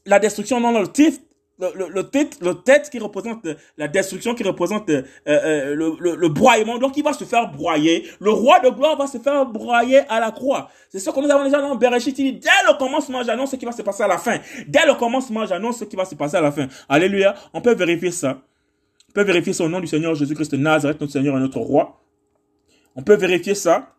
la 0.06 0.18
destruction 0.18 0.60
dans 0.60 0.72
le 0.72 0.88
titre, 0.88 1.20
le, 1.60 1.88
le, 1.88 2.04
tête, 2.04 2.38
le 2.40 2.54
tête 2.54 2.88
qui 2.90 2.98
représente 2.98 3.46
la 3.76 3.86
destruction, 3.86 4.34
qui 4.34 4.42
représente 4.42 4.88
euh, 4.88 5.02
euh, 5.28 5.74
le, 5.74 6.16
le, 6.16 6.28
broyement. 6.28 6.78
Donc, 6.78 6.96
il 6.96 7.04
va 7.04 7.12
se 7.12 7.24
faire 7.24 7.50
broyer. 7.50 8.08
Le 8.18 8.30
roi 8.30 8.60
de 8.60 8.70
gloire 8.70 8.96
va 8.96 9.06
se 9.06 9.18
faire 9.18 9.44
broyer 9.46 10.00
à 10.08 10.20
la 10.20 10.30
croix. 10.30 10.70
C'est 10.88 10.98
ce 10.98 11.10
que 11.10 11.20
nous 11.20 11.30
avons 11.30 11.44
déjà 11.44 11.60
dans 11.60 11.74
Bereshit. 11.76 12.18
Il 12.18 12.32
dit, 12.34 12.40
dès 12.40 12.48
le 12.66 12.78
commencement, 12.78 13.22
j'annonce 13.22 13.50
ce 13.50 13.56
qui 13.56 13.66
va 13.66 13.72
se 13.72 13.82
passer 13.82 14.02
à 14.02 14.08
la 14.08 14.18
fin. 14.18 14.38
Dès 14.66 14.86
le 14.86 14.94
commencement, 14.94 15.44
j'annonce 15.44 15.78
ce 15.78 15.84
qui 15.84 15.96
va 15.96 16.04
se 16.04 16.14
passer 16.14 16.36
à 16.36 16.40
la 16.40 16.50
fin. 16.50 16.66
Alléluia. 16.88 17.34
On 17.52 17.60
peut 17.60 17.74
vérifier 17.74 18.10
ça. 18.10 18.40
On 19.10 19.12
peut 19.12 19.24
vérifier 19.24 19.52
ça 19.52 19.64
au 19.64 19.68
nom 19.68 19.80
du 19.80 19.86
Seigneur 19.86 20.14
Jésus-Christ 20.14 20.52
de 20.52 20.56
Nazareth, 20.56 21.00
notre 21.00 21.12
Seigneur 21.12 21.36
et 21.36 21.40
notre 21.40 21.58
roi. 21.58 22.00
On 22.96 23.02
peut 23.02 23.16
vérifier 23.16 23.54
ça. 23.54 23.94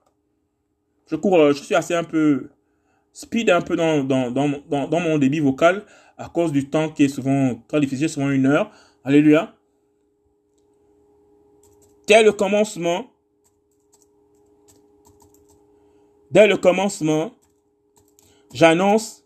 Je 1.09 1.15
cours, 1.17 1.37
euh, 1.37 1.53
je 1.53 1.61
suis 1.61 1.75
assez 1.75 1.93
un 1.93 2.05
peu 2.05 2.49
speed 3.13 3.49
un 3.49 3.61
peu 3.61 3.75
dans, 3.75 4.03
dans, 4.03 4.31
dans, 4.31 4.87
dans, 4.87 4.99
mon 4.99 5.17
débit 5.17 5.39
vocal 5.39 5.85
à 6.17 6.29
cause 6.29 6.51
du 6.51 6.69
temps 6.69 6.89
qui 6.89 7.03
est 7.05 7.09
souvent 7.09 7.55
très 7.67 7.79
difficile, 7.79 8.09
souvent 8.09 8.29
une 8.29 8.45
heure. 8.45 8.71
Alléluia. 9.03 9.55
Dès 12.07 12.23
le 12.23 12.31
commencement, 12.31 13.11
dès 16.31 16.47
le 16.47 16.57
commencement, 16.57 17.33
j'annonce 18.53 19.21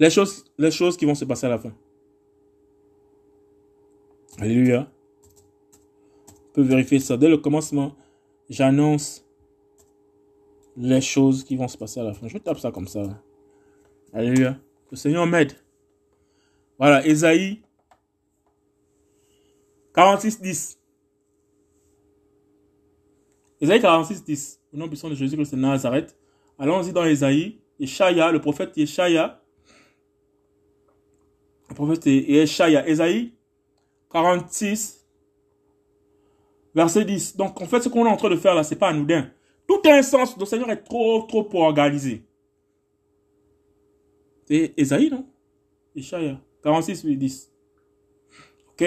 Les 0.00 0.08
choses, 0.08 0.46
les 0.56 0.70
choses 0.70 0.96
qui 0.96 1.04
vont 1.04 1.14
se 1.14 1.26
passer 1.26 1.44
à 1.44 1.50
la 1.50 1.58
fin. 1.58 1.72
Alléluia. 4.38 4.90
On 6.48 6.52
peut 6.54 6.62
vérifier 6.62 6.98
ça. 7.00 7.18
Dès 7.18 7.28
le 7.28 7.36
commencement, 7.36 7.94
j'annonce 8.50 9.24
les 10.76 11.00
choses 11.00 11.44
qui 11.44 11.56
vont 11.56 11.68
se 11.68 11.78
passer 11.78 12.00
à 12.00 12.04
la 12.04 12.12
fin. 12.12 12.28
Je 12.28 12.36
tape 12.38 12.58
ça 12.58 12.70
comme 12.70 12.88
ça. 12.88 13.22
Alléluia. 14.12 14.58
Le 14.90 14.96
Seigneur 14.96 15.26
m'aide. 15.26 15.52
Voilà, 16.78 17.06
Esaïe 17.06 17.62
46, 19.94 20.40
10. 20.40 20.78
Esaïe 23.60 23.80
46, 23.80 24.24
10. 24.24 24.60
Au 24.72 24.76
nom 24.76 24.88
puissant 24.88 25.08
de 25.10 25.14
Jésus-Christ 25.14 25.54
de 25.54 25.60
Nazareth. 25.60 26.16
Allons-y 26.58 26.92
dans 26.92 27.04
Esaïe. 27.04 27.60
Le 27.78 28.38
prophète 28.38 28.76
Yeshaya. 28.76 29.42
Le 31.68 31.74
prophète 31.74 32.06
Yeshaya. 32.06 32.86
Esaïe 32.88 33.34
46, 34.10 34.99
verset 36.74 37.04
10. 37.04 37.36
Donc, 37.36 37.60
en 37.60 37.66
fait, 37.66 37.82
ce 37.82 37.88
qu'on 37.88 38.06
est 38.06 38.10
en 38.10 38.16
train 38.16 38.30
de 38.30 38.36
faire 38.36 38.54
là, 38.54 38.62
c'est 38.62 38.76
pas 38.76 38.88
anodin. 38.88 39.30
Tout 39.66 39.82
un 39.84 40.02
sens. 40.02 40.36
Le 40.36 40.44
Seigneur 40.44 40.70
est 40.70 40.82
trop, 40.82 41.22
trop 41.22 41.44
pour 41.44 41.60
organiser. 41.60 42.24
C'est 44.46 44.74
Esaïe, 44.76 45.10
non? 45.10 45.26
Yeshaya. 45.94 46.38
46, 46.62 47.06
10. 47.06 47.52
Ok? 48.68 48.84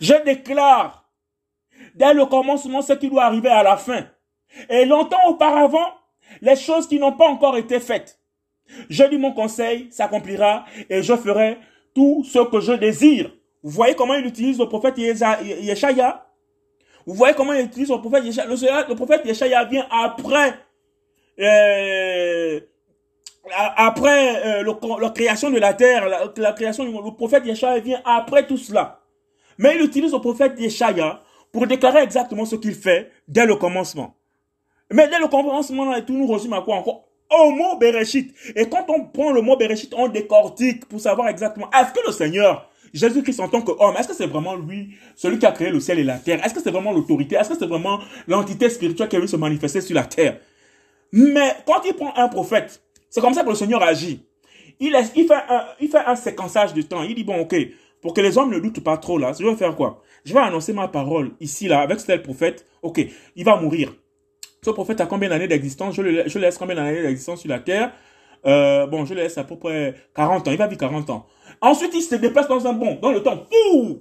Je 0.00 0.24
déclare 0.24 1.10
dès 1.94 2.12
le 2.12 2.26
commencement 2.26 2.82
ce 2.82 2.92
qui 2.94 3.08
doit 3.08 3.24
arriver 3.24 3.48
à 3.48 3.62
la 3.62 3.76
fin. 3.76 4.06
Et 4.68 4.84
longtemps 4.84 5.28
auparavant, 5.28 5.94
les 6.40 6.56
choses 6.56 6.86
qui 6.86 6.98
n'ont 6.98 7.12
pas 7.12 7.28
encore 7.28 7.56
été 7.56 7.80
faites. 7.80 8.20
Je 8.90 9.04
dis 9.04 9.16
mon 9.16 9.32
conseil 9.32 9.90
s'accomplira 9.92 10.64
et 10.90 11.02
je 11.02 11.16
ferai 11.16 11.58
tout 11.94 12.24
ce 12.24 12.40
que 12.50 12.60
je 12.60 12.72
désire. 12.72 13.32
Vous 13.66 13.72
voyez 13.72 13.96
comment 13.96 14.14
il 14.14 14.24
utilise 14.24 14.60
le 14.60 14.66
prophète 14.68 14.96
Yeshaya 14.96 16.24
Vous 17.04 17.14
voyez 17.14 17.34
comment 17.34 17.52
il 17.52 17.64
utilise 17.64 17.90
le 17.90 17.98
prophète 17.98 18.22
Yeshaya 18.24 18.86
le, 18.88 18.94
prophète 18.94 19.22
Yeshaya 19.26 19.64
vient 19.64 19.88
après 19.90 20.54
euh, 21.40 22.60
après 23.76 24.60
euh, 24.62 24.74
la 25.00 25.10
création 25.10 25.50
de 25.50 25.58
la 25.58 25.74
terre, 25.74 26.08
la, 26.36 26.52
création 26.52 26.84
le 26.84 27.10
prophète 27.16 27.44
Yeshaya 27.44 27.80
vient 27.80 28.00
après 28.04 28.46
tout 28.46 28.56
cela. 28.56 29.00
Mais 29.58 29.74
il 29.74 29.82
utilise 29.82 30.12
le 30.12 30.20
prophète 30.20 30.52
Yeshaya 30.60 31.20
pour 31.50 31.66
déclarer 31.66 32.02
exactement 32.02 32.44
ce 32.44 32.54
qu'il 32.54 32.76
fait 32.76 33.10
dès 33.26 33.46
le 33.46 33.56
commencement. 33.56 34.14
Mais 34.92 35.08
dès 35.08 35.18
le 35.18 35.26
commencement, 35.26 36.00
tout 36.02 36.12
nous 36.12 36.32
résume 36.32 36.52
à 36.52 36.60
quoi 36.60 36.76
encore? 36.76 37.08
Au 37.36 37.50
mot 37.50 37.76
Bereshit. 37.78 38.32
Et 38.54 38.68
quand 38.68 38.84
on 38.90 39.06
prend 39.06 39.32
le 39.32 39.42
mot 39.42 39.56
Bereshit, 39.56 39.92
on 39.96 40.06
décortique 40.06 40.86
pour 40.86 41.00
savoir 41.00 41.26
exactement, 41.26 41.68
est-ce 41.72 41.92
que 41.92 42.06
le 42.06 42.12
Seigneur, 42.12 42.70
Jésus-Christ 42.94 43.40
en 43.40 43.48
tant 43.48 43.62
qu'homme, 43.62 43.94
est-ce 43.98 44.08
que 44.08 44.14
c'est 44.14 44.26
vraiment 44.26 44.56
lui, 44.56 44.96
celui 45.14 45.38
qui 45.38 45.46
a 45.46 45.52
créé 45.52 45.70
le 45.70 45.80
ciel 45.80 45.98
et 45.98 46.04
la 46.04 46.18
terre? 46.18 46.44
Est-ce 46.44 46.54
que 46.54 46.60
c'est 46.60 46.70
vraiment 46.70 46.92
l'autorité? 46.92 47.36
Est-ce 47.36 47.50
que 47.50 47.58
c'est 47.58 47.66
vraiment 47.66 48.00
l'entité 48.26 48.68
spirituelle 48.70 49.08
qui 49.08 49.16
a 49.16 49.20
vu 49.20 49.28
se 49.28 49.36
manifester 49.36 49.80
sur 49.80 49.94
la 49.94 50.04
terre? 50.04 50.38
Mais 51.12 51.54
quand 51.66 51.82
il 51.84 51.94
prend 51.94 52.14
un 52.16 52.28
prophète, 52.28 52.82
c'est 53.10 53.20
comme 53.20 53.34
ça 53.34 53.42
que 53.42 53.48
le 53.48 53.54
Seigneur 53.54 53.82
agit. 53.82 54.26
Il, 54.78 54.92
fait 54.92 55.98
un, 56.06 56.16
séquençage 56.16 56.74
de 56.74 56.82
temps. 56.82 57.02
Il 57.02 57.14
dit, 57.14 57.24
bon, 57.24 57.40
ok, 57.40 57.56
pour 58.02 58.12
que 58.12 58.20
les 58.20 58.36
hommes 58.36 58.50
ne 58.50 58.58
doutent 58.58 58.84
pas 58.84 58.98
trop 58.98 59.18
là, 59.18 59.32
je 59.38 59.44
vais 59.44 59.56
faire 59.56 59.74
quoi? 59.74 60.02
Je 60.24 60.34
vais 60.34 60.40
annoncer 60.40 60.72
ma 60.72 60.88
parole 60.88 61.30
ici, 61.40 61.68
là, 61.68 61.80
avec 61.80 62.04
tel 62.04 62.22
prophète. 62.22 62.66
Ok, 62.82 63.00
il 63.36 63.44
va 63.44 63.56
mourir. 63.56 63.94
Ce 64.62 64.70
prophète 64.70 65.00
a 65.00 65.06
combien 65.06 65.28
d'années 65.28 65.48
d'existence? 65.48 65.94
Je, 65.94 66.38
laisse 66.38 66.58
combien 66.58 66.74
d'années 66.74 67.02
d'existence 67.02 67.40
sur 67.40 67.48
la 67.48 67.60
terre? 67.60 67.92
Euh, 68.44 68.86
Bon, 68.86 69.04
je 69.04 69.14
laisse 69.14 69.38
à 69.38 69.44
peu 69.44 69.56
près 69.56 69.94
40 70.14 70.48
ans. 70.48 70.50
Il 70.50 70.58
va 70.58 70.66
vivre 70.66 70.80
40 70.80 71.08
ans. 71.10 71.26
Ensuite, 71.60 71.92
il 71.94 72.02
se 72.02 72.14
déplace 72.14 72.48
dans 72.48 72.66
un 72.66 72.72
bon, 72.72 72.98
dans 73.00 73.12
le 73.12 73.22
temps. 73.22 73.44
Ouh 73.72 74.00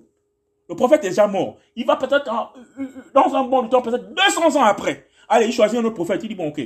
le 0.68 0.76
prophète 0.76 1.04
est 1.06 1.10
déjà 1.10 1.28
mort. 1.28 1.58
Il 1.76 1.86
va 1.86 1.96
peut-être 1.96 2.28
euh, 2.28 2.82
euh, 2.82 2.88
dans 3.14 3.36
un 3.36 3.44
bon 3.44 3.68
temps, 3.68 3.82
peut-être 3.82 4.14
200 4.14 4.60
ans 4.60 4.64
après. 4.64 5.06
Allez, 5.30 5.48
il 5.48 5.54
choisit 5.54 5.80
un 5.80 5.84
autre 5.84 5.96
prophète. 5.96 6.22
Il 6.24 6.30
dit, 6.30 6.36
bon, 6.36 6.48
ok. 6.48 6.62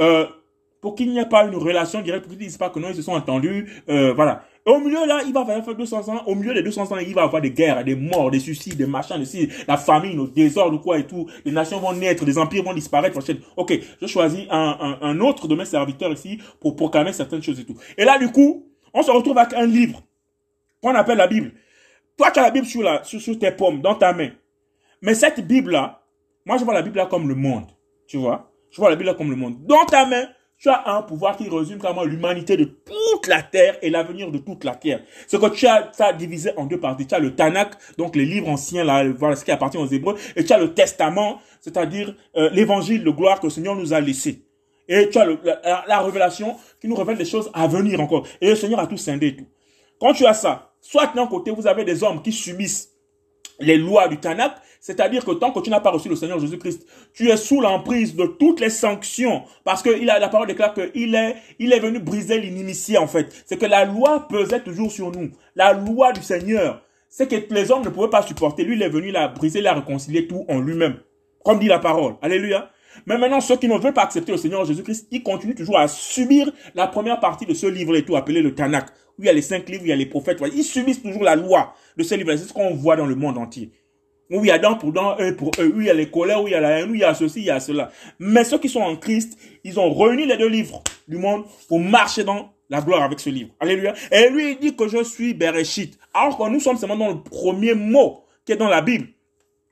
Euh, 0.00 0.26
pour 0.80 0.94
qu'il 0.94 1.10
n'y 1.10 1.18
ait 1.18 1.26
pas 1.26 1.44
une 1.44 1.56
relation 1.56 2.00
directe, 2.00 2.24
pour 2.24 2.32
qu'ils 2.32 2.40
ne 2.40 2.48
disent 2.48 2.56
pas 2.56 2.70
que 2.70 2.78
non, 2.78 2.88
ils 2.88 2.96
se 2.96 3.02
sont 3.02 3.12
entendus, 3.12 3.82
euh, 3.88 4.14
voilà. 4.14 4.44
Et 4.66 4.70
au 4.70 4.78
milieu, 4.78 5.06
là, 5.06 5.20
il 5.26 5.32
va 5.32 5.44
faire 5.44 5.74
200 5.74 6.08
ans, 6.08 6.22
au 6.26 6.34
milieu 6.34 6.54
des 6.54 6.62
200 6.62 6.92
ans, 6.92 6.96
il 6.96 7.14
va 7.14 7.22
avoir 7.22 7.42
des 7.42 7.50
guerres, 7.50 7.84
des 7.84 7.94
morts, 7.94 8.30
des 8.30 8.40
suicides, 8.40 8.76
des 8.76 8.86
machins, 8.86 9.22
des, 9.22 9.48
la 9.68 9.76
famine, 9.76 10.16
le 10.16 10.28
désordre, 10.28 10.80
quoi 10.80 10.98
et 10.98 11.06
tout. 11.06 11.26
Les 11.44 11.52
nations 11.52 11.80
vont 11.80 11.92
naître, 11.92 12.24
les 12.24 12.38
empires 12.38 12.62
vont 12.62 12.72
disparaître. 12.72 13.18
Ok, 13.56 13.78
je 14.00 14.06
choisis 14.06 14.46
un, 14.50 14.98
un 15.00 15.20
autre 15.20 15.48
de 15.48 15.54
mes 15.54 15.66
serviteurs 15.66 16.12
ici 16.12 16.38
pour 16.60 16.76
proclamer 16.76 17.12
certaines 17.12 17.42
choses 17.42 17.60
et 17.60 17.64
tout. 17.64 17.76
Et 17.98 18.04
là, 18.04 18.18
du 18.18 18.30
coup, 18.32 18.66
on 18.94 19.02
se 19.02 19.10
retrouve 19.10 19.36
avec 19.38 19.52
un 19.54 19.66
livre 19.66 20.02
qu'on 20.82 20.94
appelle 20.94 21.18
la 21.18 21.26
Bible. 21.26 21.52
Toi, 22.16 22.30
tu 22.30 22.40
as 22.40 22.42
la 22.42 22.50
Bible 22.50 22.66
sur, 22.66 22.82
la, 22.82 23.02
sur, 23.04 23.38
tes 23.38 23.50
pommes, 23.50 23.80
dans 23.80 23.94
ta 23.94 24.12
main. 24.12 24.30
Mais 25.02 25.14
cette 25.14 25.46
Bible-là, 25.46 26.02
moi, 26.44 26.56
je 26.58 26.64
vois 26.64 26.74
la 26.74 26.82
Bible-là 26.82 27.06
comme 27.06 27.28
le 27.28 27.34
monde. 27.34 27.66
Tu 28.06 28.16
vois? 28.16 28.52
Je 28.70 28.76
vois 28.76 28.90
la 28.90 28.96
Bible-là 28.96 29.14
comme 29.14 29.30
le 29.30 29.36
monde. 29.36 29.64
Dans 29.66 29.84
ta 29.84 30.06
main, 30.06 30.26
tu 30.60 30.68
as 30.68 30.94
un 30.94 31.02
pouvoir 31.02 31.38
qui 31.38 31.48
résume 31.48 31.78
carrément 31.78 32.04
l'humanité 32.04 32.56
de 32.58 32.64
toute 32.64 33.26
la 33.26 33.42
terre 33.42 33.78
et 33.80 33.88
l'avenir 33.88 34.30
de 34.30 34.36
toute 34.36 34.64
la 34.64 34.74
terre. 34.74 35.00
Ce 35.26 35.38
que 35.38 35.46
tu 35.46 35.66
as, 35.66 35.90
ça 35.92 36.12
divisé 36.12 36.50
en 36.58 36.66
deux 36.66 36.78
parties. 36.78 37.06
Tu 37.06 37.14
as 37.14 37.18
le 37.18 37.34
Tanakh, 37.34 37.72
donc 37.96 38.14
les 38.14 38.26
livres 38.26 38.48
anciens, 38.48 38.84
là, 38.84 39.08
voilà 39.08 39.36
ce 39.36 39.44
qui 39.44 39.50
appartient 39.50 39.78
aux 39.78 39.86
Hébreux, 39.86 40.16
et 40.36 40.44
tu 40.44 40.52
as 40.52 40.58
le 40.58 40.74
Testament, 40.74 41.40
c'est-à-dire 41.62 42.14
euh, 42.36 42.50
l'évangile 42.50 43.02
de 43.02 43.10
gloire 43.10 43.40
que 43.40 43.46
le 43.46 43.50
Seigneur 43.50 43.74
nous 43.74 43.94
a 43.94 44.00
laissé. 44.00 44.44
Et 44.86 45.08
tu 45.08 45.18
as 45.18 45.24
la, 45.86 46.00
révélation 46.00 46.56
qui 46.80 46.88
nous 46.88 46.96
révèle 46.96 47.16
des 47.16 47.24
choses 47.24 47.50
à 47.54 47.66
venir 47.66 48.00
encore. 48.00 48.26
Et 48.40 48.50
le 48.50 48.56
Seigneur 48.56 48.80
a 48.80 48.86
tout 48.86 48.96
scindé 48.96 49.28
et 49.28 49.36
tout. 49.36 49.46
Quand 50.00 50.12
tu 50.12 50.26
as 50.26 50.34
ça, 50.34 50.69
soit 50.80 51.12
d'un 51.14 51.26
côté, 51.26 51.50
vous 51.50 51.66
avez 51.66 51.84
des 51.84 52.02
hommes 52.02 52.22
qui 52.22 52.32
subissent 52.32 52.90
les 53.60 53.76
lois 53.76 54.08
du 54.08 54.18
Tanakh, 54.18 54.54
c'est-à-dire 54.80 55.24
que 55.24 55.32
tant 55.32 55.52
que 55.52 55.60
tu 55.60 55.68
n'as 55.68 55.80
pas 55.80 55.90
reçu 55.90 56.08
le 56.08 56.16
Seigneur 56.16 56.40
Jésus-Christ, 56.40 56.86
tu 57.12 57.28
es 57.28 57.36
sous 57.36 57.60
l'emprise 57.60 58.16
de 58.16 58.24
toutes 58.24 58.60
les 58.60 58.70
sanctions. 58.70 59.42
Parce 59.62 59.82
que 59.82 59.90
la 59.90 60.28
parole 60.28 60.46
déclare 60.46 60.72
qu'il 60.72 61.14
est, 61.14 61.36
il 61.58 61.72
est 61.72 61.80
venu 61.80 61.98
briser 61.98 62.40
l'inimitié, 62.40 62.96
en 62.96 63.06
fait. 63.06 63.44
C'est 63.46 63.58
que 63.58 63.66
la 63.66 63.84
loi 63.84 64.26
pesait 64.28 64.62
toujours 64.62 64.90
sur 64.90 65.10
nous. 65.12 65.30
La 65.54 65.74
loi 65.74 66.12
du 66.12 66.22
Seigneur. 66.22 66.82
C'est 67.10 67.28
que 67.28 67.52
les 67.54 67.70
hommes 67.70 67.84
ne 67.84 67.90
pouvaient 67.90 68.08
pas 68.08 68.22
supporter. 68.22 68.64
Lui, 68.64 68.76
il 68.76 68.82
est 68.82 68.88
venu 68.88 69.10
la 69.10 69.28
briser, 69.28 69.60
la 69.60 69.74
réconcilier 69.74 70.26
tout 70.26 70.46
en 70.48 70.60
lui-même. 70.60 71.00
Comme 71.44 71.58
dit 71.58 71.66
la 71.66 71.78
parole. 71.78 72.14
Alléluia. 72.22 72.70
Mais 73.06 73.18
maintenant, 73.18 73.40
ceux 73.40 73.56
qui 73.56 73.68
ne 73.68 73.78
veulent 73.78 73.94
pas 73.94 74.04
accepter 74.04 74.32
le 74.32 74.38
Seigneur 74.38 74.64
Jésus-Christ, 74.64 75.08
ils 75.10 75.22
continuent 75.22 75.54
toujours 75.54 75.78
à 75.78 75.88
subir 75.88 76.50
la 76.74 76.86
première 76.86 77.20
partie 77.20 77.46
de 77.46 77.54
ce 77.54 77.66
livre 77.66 77.96
et 77.96 78.04
tout, 78.04 78.16
appelé 78.16 78.42
le 78.42 78.54
Tanakh. 78.54 78.86
Où 79.18 79.22
il 79.22 79.26
y 79.26 79.28
a 79.28 79.32
les 79.32 79.42
cinq 79.42 79.68
livres, 79.68 79.82
où 79.82 79.86
il 79.86 79.90
y 79.90 79.92
a 79.92 79.96
les 79.96 80.06
prophètes. 80.06 80.42
Ils 80.54 80.64
subissent 80.64 81.02
toujours 81.02 81.24
la 81.24 81.36
loi 81.36 81.74
de 81.96 82.02
ce 82.02 82.14
livre. 82.14 82.34
C'est 82.36 82.48
ce 82.48 82.52
qu'on 82.52 82.74
voit 82.74 82.96
dans 82.96 83.06
le 83.06 83.14
monde 83.14 83.36
entier 83.36 83.70
où 84.30 84.44
il 84.44 84.46
y 84.46 84.50
a 84.50 84.58
dents 84.58 84.76
pour 84.76 84.92
dents, 84.92 85.16
eux 85.20 85.34
pour 85.34 85.50
eux, 85.58 85.72
où 85.74 85.80
il 85.80 85.86
y 85.86 85.90
a 85.90 85.94
les 85.94 86.08
colères, 86.08 86.42
où 86.42 86.48
il 86.48 86.52
y 86.52 86.54
a 86.54 86.60
la 86.60 86.78
haine, 86.78 86.90
où 86.90 86.94
il 86.94 87.00
y 87.00 87.04
a 87.04 87.14
ceci, 87.14 87.40
il 87.40 87.46
y 87.46 87.50
a 87.50 87.60
cela. 87.60 87.90
Mais 88.18 88.44
ceux 88.44 88.58
qui 88.58 88.68
sont 88.68 88.80
en 88.80 88.96
Christ, 88.96 89.36
ils 89.64 89.78
ont 89.80 89.92
réuni 89.92 90.26
les 90.26 90.36
deux 90.36 90.48
livres 90.48 90.82
du 91.08 91.16
monde 91.18 91.44
pour 91.68 91.80
marcher 91.80 92.24
dans 92.24 92.52
la 92.68 92.80
gloire 92.80 93.02
avec 93.02 93.18
ce 93.18 93.30
livre. 93.30 93.50
Alléluia. 93.58 93.94
Et 94.12 94.30
lui, 94.30 94.52
il 94.52 94.58
dit 94.58 94.76
que 94.76 94.86
je 94.86 95.02
suis 95.02 95.34
Bereshit. 95.34 95.98
Alors 96.14 96.38
que 96.38 96.48
nous 96.48 96.60
sommes 96.60 96.76
seulement 96.76 96.96
dans 96.96 97.08
le 97.08 97.22
premier 97.22 97.74
mot 97.74 98.24
qui 98.44 98.52
est 98.52 98.56
dans 98.56 98.68
la 98.68 98.80
Bible. 98.80 99.08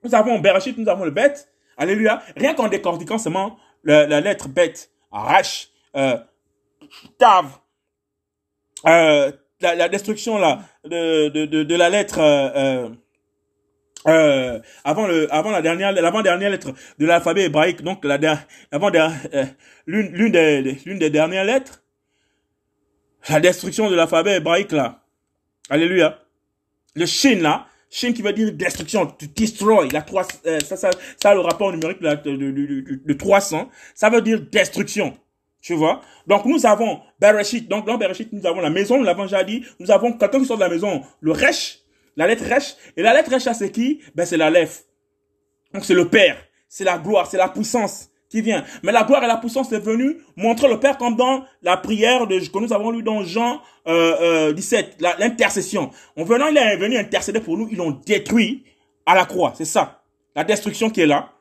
Nous 0.03 0.15
avons 0.15 0.39
Bereshit, 0.41 0.77
nous 0.77 0.89
avons 0.89 1.05
le 1.05 1.13
bête. 1.13 1.48
Alléluia. 1.79 2.21
Rien 2.37 2.55
qu'en 2.55 2.69
décortiquant 2.69 3.19
seulement 3.19 3.57
la, 3.85 4.21
lettre 4.21 4.49
bête, 4.49 4.91
Rash, 5.11 5.69
euh, 5.97 6.19
Tav, 7.19 7.47
euh, 8.87 9.33
la, 9.61 9.89
destruction 9.89 10.39
là, 10.39 10.61
de, 10.85 11.29
de, 11.29 11.63
de, 11.63 11.75
la 11.75 11.89
lettre... 11.89 12.19
Euh, 12.21 12.89
euh 14.07 14.61
avant 14.85 15.09
le 15.09 15.33
avant 15.35 15.51
la 15.51 15.61
dernière 15.61 15.91
l'avant 15.91 16.23
dernière 16.23 16.51
lettre 16.51 16.73
de 17.01 17.05
l'alphabet 17.05 17.47
hébraïque 17.47 17.83
donc 17.83 18.05
la 18.05 18.17
avant 18.71 18.91
l'une 19.87 20.13
l'une 20.13 20.31
des 20.31 20.63
l'une 20.87 21.01
des 21.01 21.11
dernières 21.11 21.45
lettres 21.45 21.83
la 23.29 23.41
destruction 23.41 23.91
de 23.91 23.97
l'alphabet 23.97 24.37
hébraïque 24.37 24.71
là 24.71 25.01
alléluia 25.69 26.21
le 26.95 27.07
shin 27.07 27.41
là 27.41 27.67
shin 27.91 28.13
qui 28.13 28.23
veut 28.23 28.33
dire 28.33 28.53
destruction 28.53 29.07
to 29.07 29.27
destroy. 29.35 29.89
La 29.91 30.03
3 30.03 30.27
euh, 30.47 30.61
ça, 30.61 30.77
ça 30.77 30.91
ça 31.21 31.35
le 31.35 31.41
rapport 31.41 31.73
numérique 31.73 32.01
de, 32.01 32.09
de, 32.09 32.51
de, 32.51 33.01
de, 33.05 33.13
300 33.15 33.71
ça 33.95 34.11
veut 34.11 34.23
dire 34.23 34.41
destruction. 34.41 35.17
Tu 35.61 35.75
vois? 35.75 36.01
Donc 36.27 36.45
nous 36.45 36.65
avons 36.67 37.01
Bereshit. 37.19 37.69
Donc 37.69 37.87
dans 37.87 37.99
Bereshit 37.99 38.33
nous 38.33 38.47
avons 38.47 38.61
la 38.61 38.71
maison 38.71 38.99
nous 38.99 39.05
l'avons 39.05 39.25
déjà 39.25 39.43
dit. 39.45 39.65
Nous 39.81 39.91
avons 39.91 40.13
quelqu'un 40.13 40.41
qui 40.41 40.47
sort 40.47 40.57
de 40.57 40.63
la 40.63 40.69
maison 40.69 41.03
le 41.21 41.33
Resh 41.33 41.81
la 42.19 42.27
lettre 42.27 42.45
Resh. 42.53 42.75
Et 42.97 43.03
la 43.03 43.15
lettre 43.15 43.33
Resh, 43.33 43.49
c'est 43.57 43.71
qui? 43.71 44.01
Ben 44.15 44.27
c'est 44.27 44.37
la 44.37 44.51
lèvre. 44.51 44.75
Donc 45.73 45.85
c'est 45.85 45.95
le 45.95 46.09
Père. 46.09 46.37
C'est 46.69 46.85
la 46.85 46.99
gloire, 46.99 47.27
c'est 47.31 47.39
la 47.39 47.49
puissance 47.49 48.11
qui 48.29 48.43
vient. 48.43 48.65
Mais 48.83 48.93
la 48.93 49.05
gloire 49.05 49.25
et 49.25 49.27
la 49.27 49.37
puissance 49.37 49.73
est 49.73 49.79
venue 49.79 50.19
montrer 50.37 50.69
le 50.69 50.79
Père 50.79 50.99
comme 50.99 51.17
dans 51.17 51.45
la 51.63 51.77
prière 51.77 52.27
de, 52.27 52.39
que 52.39 52.59
nous 52.59 52.73
avons 52.73 52.91
lu 52.91 53.03
dans 53.03 53.23
Jean 53.23 53.61
euh, 53.87 54.51
euh, 54.51 54.53
17, 54.53 54.97
l'intercession. 55.01 55.91
En 56.17 56.25
venant, 56.25 56.49
il 56.49 56.57
est 56.57 56.77
venu 56.77 56.97
intercéder 56.97 57.41
pour 57.41 57.57
nous, 57.57 57.69
ils 57.71 57.79
l'ont 57.79 57.99
détruit 58.05 58.65
à 59.07 59.15
la 59.15 59.25
croix. 59.25 59.55
C'est 59.57 59.65
ça. 59.65 60.03
La 60.37 60.45
destruction 60.45 60.91
qui 60.91 61.01
est 61.01 61.07
là. 61.07 61.33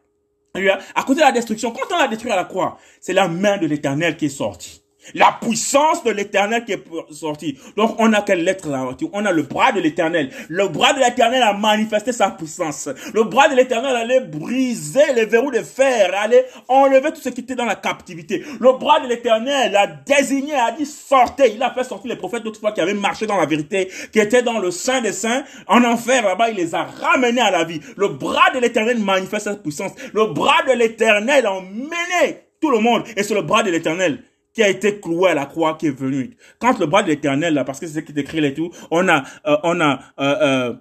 À 0.95 1.03
côté 1.03 1.19
de 1.19 1.25
la 1.25 1.31
destruction, 1.31 1.71
quand 1.71 1.93
on 1.93 1.99
l'a 1.99 2.07
détruit 2.07 2.31
à 2.31 2.35
la 2.35 2.45
croix, 2.45 2.77
c'est 2.99 3.13
la 3.13 3.27
main 3.27 3.57
de 3.57 3.67
l'éternel 3.67 4.17
qui 4.17 4.25
est 4.25 4.29
sortie. 4.29 4.81
La 5.13 5.37
puissance 5.41 6.03
de 6.03 6.11
l'éternel 6.11 6.65
qui 6.65 6.73
est 6.73 6.83
sortie. 7.11 7.57
Donc, 7.75 7.95
on 7.99 8.11
a 8.13 8.21
quelle 8.21 8.43
lettre 8.43 8.69
là 8.69 8.87
On 9.13 9.25
a 9.25 9.31
le 9.31 9.43
bras 9.43 9.71
de 9.71 9.79
l'éternel. 9.79 10.31
Le 10.49 10.67
bras 10.67 10.93
de 10.93 10.99
l'éternel 10.99 11.41
a 11.41 11.53
manifesté 11.53 12.11
sa 12.11 12.31
puissance. 12.31 12.89
Le 13.13 13.23
bras 13.23 13.49
de 13.49 13.55
l'éternel 13.55 13.95
allait 13.95 14.21
briser 14.21 15.13
les 15.15 15.25
verrous 15.25 15.51
de 15.51 15.61
fer, 15.61 16.11
allait 16.17 16.45
enlever 16.67 17.11
tout 17.11 17.21
ce 17.21 17.29
qui 17.29 17.41
était 17.41 17.55
dans 17.55 17.65
la 17.65 17.75
captivité. 17.75 18.43
Le 18.59 18.73
bras 18.73 18.99
de 18.99 19.07
l'éternel 19.07 19.75
a 19.75 19.87
désigné, 19.87 20.53
a 20.55 20.71
dit 20.71 20.85
sortez. 20.85 21.53
Il 21.55 21.63
a 21.63 21.71
fait 21.73 21.83
sortir 21.83 22.09
les 22.09 22.17
prophètes 22.17 22.43
d'autrefois 22.43 22.71
qui 22.71 22.81
avaient 22.81 22.93
marché 22.93 23.25
dans 23.25 23.37
la 23.37 23.45
vérité, 23.45 23.89
qui 24.11 24.19
étaient 24.19 24.43
dans 24.43 24.59
le 24.59 24.71
sein 24.71 25.01
des 25.01 25.13
saints, 25.13 25.43
en 25.67 25.83
enfer 25.83 26.23
là-bas. 26.23 26.49
Il 26.49 26.57
les 26.57 26.75
a 26.75 26.83
ramenés 26.83 27.41
à 27.41 27.51
la 27.51 27.63
vie. 27.63 27.79
Le 27.95 28.09
bras 28.09 28.51
de 28.53 28.59
l'éternel 28.59 28.99
manifeste 28.99 29.45
sa 29.45 29.55
puissance. 29.55 29.91
Le 30.13 30.25
bras 30.27 30.63
de 30.67 30.73
l'éternel 30.73 31.45
a 31.45 31.53
emmené 31.53 32.43
tout 32.61 32.71
le 32.71 32.79
monde. 32.79 33.03
Et 33.15 33.23
c'est 33.23 33.33
le 33.33 33.41
bras 33.41 33.63
de 33.63 33.71
l'éternel 33.71 34.23
qui 34.57 34.63
a 34.63 34.69
été 34.69 34.99
cloué 34.99 35.29
à 35.29 35.33
la 35.35 35.45
croix 35.45 35.75
qui 35.75 35.85
est 35.85 35.91
venu. 35.91 36.35
Quand 36.57 36.79
le 36.79 36.87
bras 36.87 37.03
de 37.03 37.09
l'éternel, 37.09 37.53
là, 37.53 37.63
parce 37.63 37.79
que 37.79 37.85
c'est 37.85 37.93
ce 37.93 37.99
qui 37.99 38.11
est 38.11 38.19
écrit 38.19 38.41
là 38.41 38.47
et 38.47 38.55
tout, 38.55 38.71
on 38.89 39.07
a, 39.07 39.23
euh, 39.45 39.55
on 39.61 39.79
a, 39.79 39.99
euh, 40.19 40.35
euh, 40.41 40.73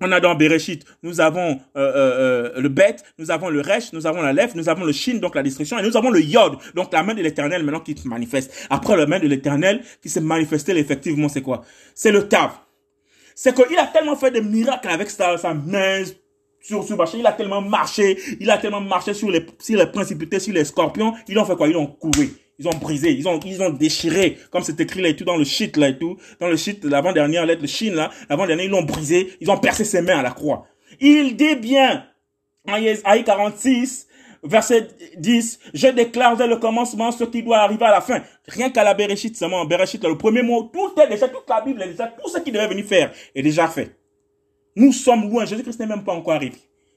on 0.00 0.10
a 0.10 0.18
dans 0.18 0.34
Bereshit, 0.34 0.84
nous 1.04 1.20
avons 1.20 1.60
le 1.76 2.68
bête, 2.68 3.04
nous 3.16 3.30
avons 3.30 3.48
le 3.48 3.60
resh, 3.60 3.92
nous 3.92 4.08
avons 4.08 4.22
la 4.22 4.32
lèvre, 4.32 4.54
nous 4.56 4.68
avons 4.68 4.84
le 4.84 4.90
shin, 4.90 5.18
donc 5.18 5.36
la 5.36 5.44
destruction, 5.44 5.78
et 5.78 5.82
nous 5.82 5.96
avons 5.96 6.10
le 6.10 6.20
yod, 6.20 6.56
donc 6.74 6.92
la 6.92 7.04
main 7.04 7.14
de 7.14 7.22
l'éternel 7.22 7.62
maintenant 7.62 7.78
qui 7.78 7.96
se 7.96 8.08
manifeste. 8.08 8.66
Après 8.70 8.96
la 8.96 9.06
main 9.06 9.20
de 9.20 9.28
l'éternel 9.28 9.82
qui 10.02 10.08
s'est 10.08 10.20
manifestée, 10.20 10.76
effectivement, 10.76 11.28
c'est 11.28 11.42
quoi? 11.42 11.62
C'est 11.94 12.10
le 12.10 12.26
tav. 12.26 12.50
C'est 13.36 13.54
qu'il 13.54 13.78
a 13.78 13.86
tellement 13.86 14.16
fait 14.16 14.32
de 14.32 14.40
miracles 14.40 14.88
avec 14.88 15.10
sa, 15.10 15.38
sa 15.38 15.54
main 15.54 16.02
sur 16.60 16.82
ce 16.82 16.94
marché, 16.94 17.18
il 17.18 17.26
a 17.26 17.32
tellement 17.32 17.60
marché, 17.62 18.18
il 18.40 18.50
a 18.50 18.58
tellement 18.58 18.80
marché 18.80 19.14
sur 19.14 19.30
les, 19.30 19.46
sur 19.60 19.78
les 19.78 19.86
principautés, 19.86 20.40
sur 20.40 20.52
les 20.52 20.64
scorpions, 20.64 21.14
ils 21.28 21.38
ont 21.38 21.44
fait 21.44 21.54
quoi? 21.54 21.68
Ils 21.68 21.76
ont 21.76 21.86
couru. 21.86 22.32
Ils 22.58 22.68
ont 22.68 22.74
brisé, 22.74 23.12
ils 23.12 23.28
ont, 23.28 23.38
ils 23.44 23.62
ont 23.62 23.70
déchiré, 23.70 24.38
comme 24.50 24.62
c'est 24.62 24.80
écrit 24.80 25.02
là 25.02 25.08
et 25.08 25.16
tout, 25.16 25.24
dans 25.24 25.36
le 25.36 25.44
shit 25.44 25.76
là 25.76 25.90
et 25.90 25.98
tout, 25.98 26.16
dans 26.40 26.48
le 26.48 26.56
shit, 26.56 26.82
l'avant-dernière 26.84 27.44
lettre, 27.44 27.60
le 27.60 27.68
Chine 27.68 27.94
là, 27.94 28.10
l'avant-dernière, 28.30 28.64
ils 28.64 28.70
l'ont 28.70 28.82
brisé, 28.82 29.34
ils 29.40 29.50
ont 29.50 29.58
percé 29.58 29.84
ses 29.84 30.00
mains 30.00 30.18
à 30.18 30.22
la 30.22 30.30
croix. 30.30 30.66
Il 30.98 31.36
dit 31.36 31.56
bien, 31.56 32.06
en 32.66 32.76
Isaïe 32.76 33.24
46, 33.24 34.08
verset 34.42 34.88
10, 35.18 35.58
je 35.74 35.88
déclare 35.88 36.38
dès 36.38 36.46
le 36.46 36.56
commencement 36.56 37.12
ce 37.12 37.24
qui 37.24 37.42
doit 37.42 37.58
arriver 37.58 37.84
à 37.84 37.90
la 37.90 38.00
fin. 38.00 38.22
Rien 38.48 38.70
qu'à 38.70 38.84
la 38.84 38.94
Bereshit 38.94 39.36
seulement, 39.36 39.66
Bereshit, 39.66 40.02
le 40.02 40.16
premier 40.16 40.42
mot, 40.42 40.70
tout 40.72 40.98
est 40.98 41.08
déjà, 41.08 41.28
toute 41.28 41.48
la 41.50 41.60
Bible 41.60 41.82
est 41.82 41.88
déjà, 41.88 42.06
tout 42.06 42.30
ce 42.30 42.38
qu'il 42.38 42.54
devait 42.54 42.68
venir 42.68 42.86
faire 42.86 43.12
est 43.34 43.42
déjà 43.42 43.68
fait. 43.68 43.98
Nous 44.74 44.92
sommes 44.92 45.28
loin, 45.28 45.44
Jésus-Christ 45.44 45.80
n'est 45.80 45.86
même 45.86 46.04
pas 46.04 46.12
encore 46.14 46.34
arrivé 46.34 46.56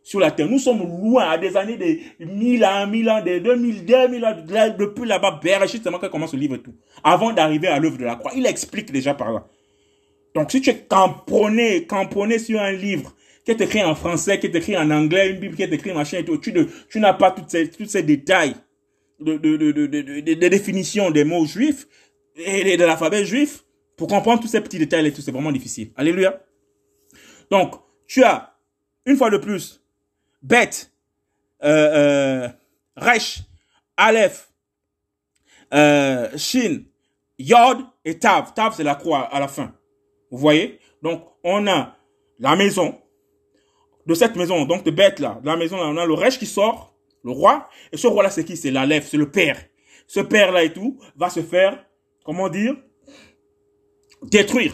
sur 0.09 0.19
la 0.19 0.31
terre. 0.31 0.49
Nous 0.49 0.57
sommes 0.57 0.79
loin, 0.79 1.29
à 1.29 1.37
des 1.37 1.55
années 1.55 1.77
de 1.77 2.25
1000 2.25 2.65
ans, 2.65 2.87
1000 2.87 3.09
ans, 3.11 3.21
de 3.23 3.37
2000, 3.37 3.85
2000 3.85 4.25
ans, 4.25 4.35
depuis 4.75 5.05
là-bas, 5.05 5.39
Bereshit, 5.43 5.83
c'est 5.83 5.91
qui 5.91 6.09
commence 6.09 6.33
le 6.33 6.39
livre 6.39 6.57
tout. 6.57 6.73
Avant 7.03 7.31
d'arriver 7.31 7.67
à 7.67 7.77
l'œuvre 7.77 7.99
de 7.99 8.05
la 8.05 8.15
croix. 8.15 8.31
Il 8.35 8.43
explique 8.47 8.91
déjà 8.91 9.13
par 9.13 9.31
là. 9.31 9.45
Donc, 10.33 10.51
si 10.51 10.61
tu 10.61 10.71
es 10.71 10.77
camponné, 10.79 11.85
camponné 11.85 12.39
sur 12.39 12.59
un 12.59 12.71
livre 12.71 13.15
qui 13.45 13.51
est 13.51 13.61
écrit 13.61 13.83
en 13.83 13.93
français, 13.93 14.39
qui 14.39 14.47
est 14.47 14.55
écrit 14.55 14.75
en 14.75 14.89
anglais, 14.89 15.29
une 15.29 15.39
Bible 15.39 15.55
qui 15.55 15.61
est 15.61 15.71
écrite 15.71 15.93
machin 15.93 16.17
et 16.17 16.25
tout, 16.25 16.39
tu, 16.39 16.99
n'as 16.99 17.13
pas 17.13 17.29
tous 17.29 17.43
ces, 17.47 17.69
tous 17.69 17.85
ces 17.85 18.01
détails 18.01 18.55
de, 19.19 19.37
de, 19.37 19.57
de, 19.57 19.71
de, 19.71 20.33
de 20.33 20.47
définition 20.47 21.11
des 21.11 21.23
mots 21.23 21.45
juifs 21.45 21.87
et 22.35 22.77
de 22.77 22.83
l'alphabet 22.83 23.25
juif 23.25 23.63
pour 23.95 24.07
comprendre 24.07 24.41
tous 24.41 24.47
ces 24.47 24.61
petits 24.61 24.79
détails 24.79 25.05
et 25.05 25.13
tout, 25.13 25.21
c'est 25.21 25.31
vraiment 25.31 25.51
difficile. 25.51 25.91
Alléluia. 25.95 26.41
Donc, 27.51 27.75
tu 28.07 28.23
as, 28.23 28.55
une 29.05 29.15
fois 29.15 29.29
de 29.29 29.37
plus, 29.37 29.79
Bet, 30.41 30.69
euh, 31.63 32.47
euh, 32.47 32.49
Aleph, 33.97 34.49
euh, 35.73 36.37
Shin, 36.37 36.83
Yod 37.37 37.79
et 38.05 38.17
Tav. 38.17 38.53
Tav, 38.53 38.73
c'est 38.75 38.83
la 38.83 38.95
croix 38.95 39.21
à 39.21 39.39
la 39.39 39.47
fin. 39.47 39.73
Vous 40.31 40.37
voyez? 40.37 40.79
Donc, 41.01 41.23
on 41.43 41.67
a 41.67 41.95
la 42.39 42.55
maison. 42.55 42.99
De 44.05 44.13
cette 44.15 44.35
maison, 44.35 44.65
donc 44.65 44.83
de 44.83 44.89
bête 44.89 45.19
là, 45.19 45.39
la 45.43 45.55
maison 45.55 45.77
là, 45.77 45.83
on 45.85 45.97
a 45.97 46.05
le 46.05 46.13
Resh 46.13 46.39
qui 46.39 46.47
sort, 46.47 46.95
le 47.23 47.29
roi. 47.29 47.69
Et 47.91 47.97
ce 47.97 48.07
roi 48.07 48.23
là, 48.23 48.31
c'est 48.31 48.43
qui? 48.43 48.57
C'est 48.57 48.71
l'Aleph, 48.71 49.07
c'est 49.07 49.17
le 49.17 49.29
père. 49.29 49.59
Ce 50.07 50.19
père 50.19 50.51
là 50.51 50.63
et 50.63 50.73
tout 50.73 50.97
va 51.15 51.29
se 51.29 51.41
faire, 51.41 51.85
comment 52.23 52.49
dire? 52.49 52.75
Détruire. 54.23 54.73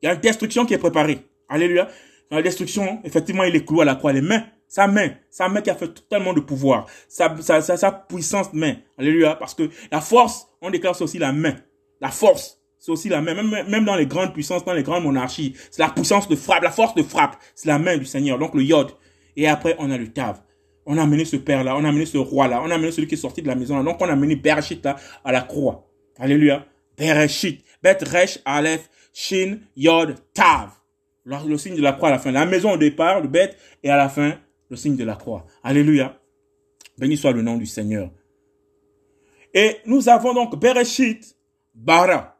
Il 0.00 0.06
y 0.06 0.08
a 0.08 0.14
une 0.14 0.20
destruction 0.20 0.64
qui 0.64 0.72
est 0.72 0.78
préparée. 0.78 1.18
Alléluia. 1.48 1.88
la 2.30 2.40
destruction, 2.40 3.00
effectivement, 3.04 3.44
il 3.44 3.54
est 3.54 3.66
cloué 3.66 3.82
à 3.82 3.84
la 3.84 3.96
croix. 3.96 4.14
Les 4.14 4.22
mains 4.22 4.46
sa 4.70 4.86
main, 4.86 5.10
sa 5.30 5.48
main 5.48 5.62
qui 5.62 5.68
a 5.68 5.74
fait 5.74 6.08
tellement 6.08 6.32
de 6.32 6.38
pouvoir, 6.38 6.86
sa, 7.08 7.36
sa, 7.42 7.60
sa, 7.60 8.06
main. 8.52 8.76
Alléluia. 8.96 9.34
Parce 9.34 9.52
que 9.52 9.68
la 9.90 10.00
force, 10.00 10.46
on 10.62 10.70
déclare 10.70 10.94
c'est 10.94 11.02
aussi 11.02 11.18
la 11.18 11.32
main. 11.32 11.56
La 12.00 12.08
force, 12.08 12.60
c'est 12.78 12.92
aussi 12.92 13.08
la 13.08 13.20
main. 13.20 13.34
Même, 13.34 13.68
même 13.68 13.84
dans 13.84 13.96
les 13.96 14.06
grandes 14.06 14.32
puissances, 14.32 14.64
dans 14.64 14.72
les 14.72 14.84
grandes 14.84 15.02
monarchies, 15.02 15.56
c'est 15.72 15.82
la 15.82 15.88
puissance 15.88 16.28
de 16.28 16.36
frappe, 16.36 16.62
la 16.62 16.70
force 16.70 16.94
de 16.94 17.02
frappe. 17.02 17.36
C'est 17.56 17.66
la 17.66 17.80
main 17.80 17.96
du 17.96 18.04
Seigneur. 18.04 18.38
Donc 18.38 18.54
le 18.54 18.62
yod. 18.62 18.92
Et 19.34 19.48
après, 19.48 19.74
on 19.80 19.90
a 19.90 19.98
le 19.98 20.06
tav. 20.06 20.40
On 20.86 20.96
a 20.98 21.02
amené 21.02 21.24
ce 21.24 21.36
père-là, 21.36 21.76
on 21.76 21.84
a 21.84 21.88
amené 21.88 22.06
ce 22.06 22.18
roi-là, 22.18 22.62
on 22.64 22.70
a 22.70 22.74
amené 22.76 22.92
celui 22.92 23.08
qui 23.08 23.14
est 23.14 23.18
sorti 23.18 23.42
de 23.42 23.48
la 23.48 23.56
maison-là. 23.56 23.82
Donc 23.82 24.00
on 24.00 24.08
a 24.08 24.12
amené 24.12 24.36
Bereshit 24.36 24.84
là, 24.84 24.94
à 25.24 25.32
la 25.32 25.40
croix. 25.40 25.88
Alléluia. 26.16 26.64
Bereshit. 26.96 27.64
Bet 27.82 27.98
Resh, 28.02 28.38
Aleph, 28.44 28.88
Shin, 29.12 29.58
Yod, 29.74 30.14
Tav. 30.32 30.70
Le, 31.24 31.58
signe 31.58 31.74
de 31.76 31.82
la 31.82 31.92
croix 31.92 32.08
à 32.08 32.12
la 32.12 32.18
fin. 32.20 32.30
La 32.30 32.46
maison 32.46 32.72
au 32.72 32.76
départ, 32.76 33.20
le 33.20 33.28
bête, 33.28 33.56
et 33.82 33.90
à 33.90 33.96
la 33.96 34.08
fin, 34.08 34.34
le 34.70 34.76
signe 34.76 34.96
de 34.96 35.04
la 35.04 35.16
croix. 35.16 35.44
Alléluia. 35.62 36.18
Béni 36.96 37.16
soit 37.16 37.32
le 37.32 37.42
nom 37.42 37.56
du 37.56 37.66
Seigneur. 37.66 38.10
Et 39.52 39.78
nous 39.84 40.08
avons 40.08 40.32
donc 40.32 40.58
Bereshit, 40.58 41.36
Bara. 41.74 42.36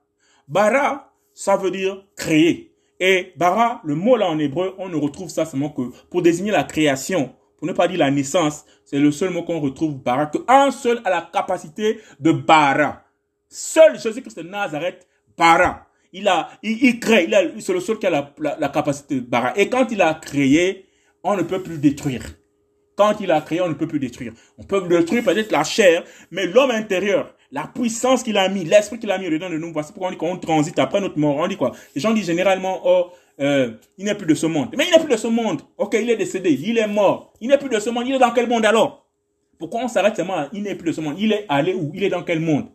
Bara, 0.46 1.12
ça 1.34 1.56
veut 1.56 1.70
dire 1.70 2.04
créer. 2.16 2.72
Et 3.00 3.32
Bara, 3.36 3.80
le 3.84 3.94
mot 3.94 4.16
là 4.16 4.28
en 4.28 4.38
hébreu, 4.38 4.74
on 4.78 4.88
ne 4.88 4.96
retrouve 4.96 5.28
ça 5.28 5.44
seulement 5.44 5.70
que 5.70 5.82
pour 6.08 6.22
désigner 6.22 6.52
la 6.52 6.64
création, 6.64 7.34
pour 7.56 7.66
ne 7.66 7.72
pas 7.72 7.88
dire 7.88 7.98
la 7.98 8.10
naissance. 8.10 8.64
C'est 8.84 8.98
le 8.98 9.10
seul 9.10 9.30
mot 9.30 9.42
qu'on 9.42 9.60
retrouve 9.60 9.94
Bara, 9.96 10.26
que 10.26 10.38
un 10.46 10.70
seul 10.70 11.00
a 11.04 11.10
la 11.10 11.28
capacité 11.32 11.98
de 12.20 12.30
Bara. 12.30 13.02
Seul 13.48 13.98
Jésus-Christ 13.98 14.38
de 14.38 14.42
Nazareth, 14.42 15.08
Bara. 15.36 15.86
Il 16.12 16.28
a, 16.28 16.50
il, 16.62 16.98
crée, 17.00 17.24
il 17.24 17.62
c'est 17.62 17.72
le 17.72 17.80
seul 17.80 17.98
qui 17.98 18.06
a 18.06 18.10
la, 18.10 18.32
la 18.38 18.68
capacité 18.68 19.16
de 19.16 19.20
Bara. 19.20 19.56
Et 19.56 19.68
quand 19.68 19.90
il 19.90 20.02
a 20.02 20.14
créé, 20.14 20.89
on 21.22 21.36
ne 21.36 21.42
peut 21.42 21.62
plus 21.62 21.78
détruire. 21.78 22.22
Quand 22.96 23.20
il 23.20 23.30
a 23.30 23.40
créé, 23.40 23.60
on 23.60 23.68
ne 23.68 23.74
peut 23.74 23.88
plus 23.88 23.98
détruire. 23.98 24.32
On 24.58 24.62
peut 24.62 24.86
détruire 24.86 25.24
peut-être 25.24 25.52
la 25.52 25.64
chair, 25.64 26.04
mais 26.30 26.46
l'homme 26.46 26.70
intérieur, 26.70 27.34
la 27.50 27.66
puissance 27.66 28.22
qu'il 28.22 28.36
a 28.36 28.48
mis, 28.48 28.64
l'esprit 28.64 28.98
qu'il 28.98 29.10
a 29.10 29.18
mis 29.18 29.30
dedans 29.30 29.48
de 29.48 29.56
nous, 29.56 29.72
voici 29.72 29.92
pourquoi 29.92 30.08
on 30.08 30.12
dit 30.12 30.18
qu'on 30.18 30.36
transite 30.36 30.78
après 30.78 31.00
notre 31.00 31.18
mort. 31.18 31.36
On 31.36 31.48
dit 31.48 31.56
quoi? 31.56 31.72
Les 31.94 32.00
gens 32.00 32.12
disent 32.12 32.26
généralement, 32.26 32.80
oh, 32.84 33.10
euh, 33.40 33.72
il 33.96 34.04
n'est 34.04 34.14
plus 34.14 34.26
de 34.26 34.34
ce 34.34 34.46
monde. 34.46 34.68
Mais 34.76 34.84
il 34.86 34.90
n'est 34.90 35.02
plus 35.02 35.12
de 35.12 35.16
ce 35.16 35.28
monde. 35.28 35.62
Ok, 35.78 35.96
il 36.00 36.10
est 36.10 36.16
décédé, 36.16 36.52
il 36.52 36.76
est 36.76 36.86
mort. 36.86 37.32
Il 37.40 37.48
n'est 37.48 37.58
plus 37.58 37.70
de 37.70 37.80
ce 37.80 37.88
monde. 37.90 38.04
Il 38.06 38.14
est 38.14 38.18
dans 38.18 38.32
quel 38.32 38.46
monde 38.46 38.66
alors? 38.66 39.06
Pourquoi 39.58 39.84
on 39.84 39.88
s'arrête 39.88 40.16
seulement 40.16 40.36
à 40.36 40.48
il 40.52 40.62
n'est 40.62 40.74
plus 40.74 40.88
de 40.88 40.92
ce 40.92 41.00
monde? 41.00 41.16
Il 41.18 41.32
est 41.32 41.46
allé 41.48 41.74
où? 41.74 41.90
Il 41.94 42.04
est 42.04 42.08
dans 42.08 42.22
quel 42.22 42.40
monde? 42.40 42.66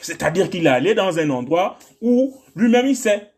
C'est-à-dire 0.00 0.50
qu'il 0.50 0.66
est 0.66 0.70
allé 0.70 0.94
dans 0.94 1.18
un 1.18 1.30
endroit 1.30 1.78
où 2.00 2.34
lui-même 2.56 2.86
il 2.86 2.96
sait. 2.96 3.28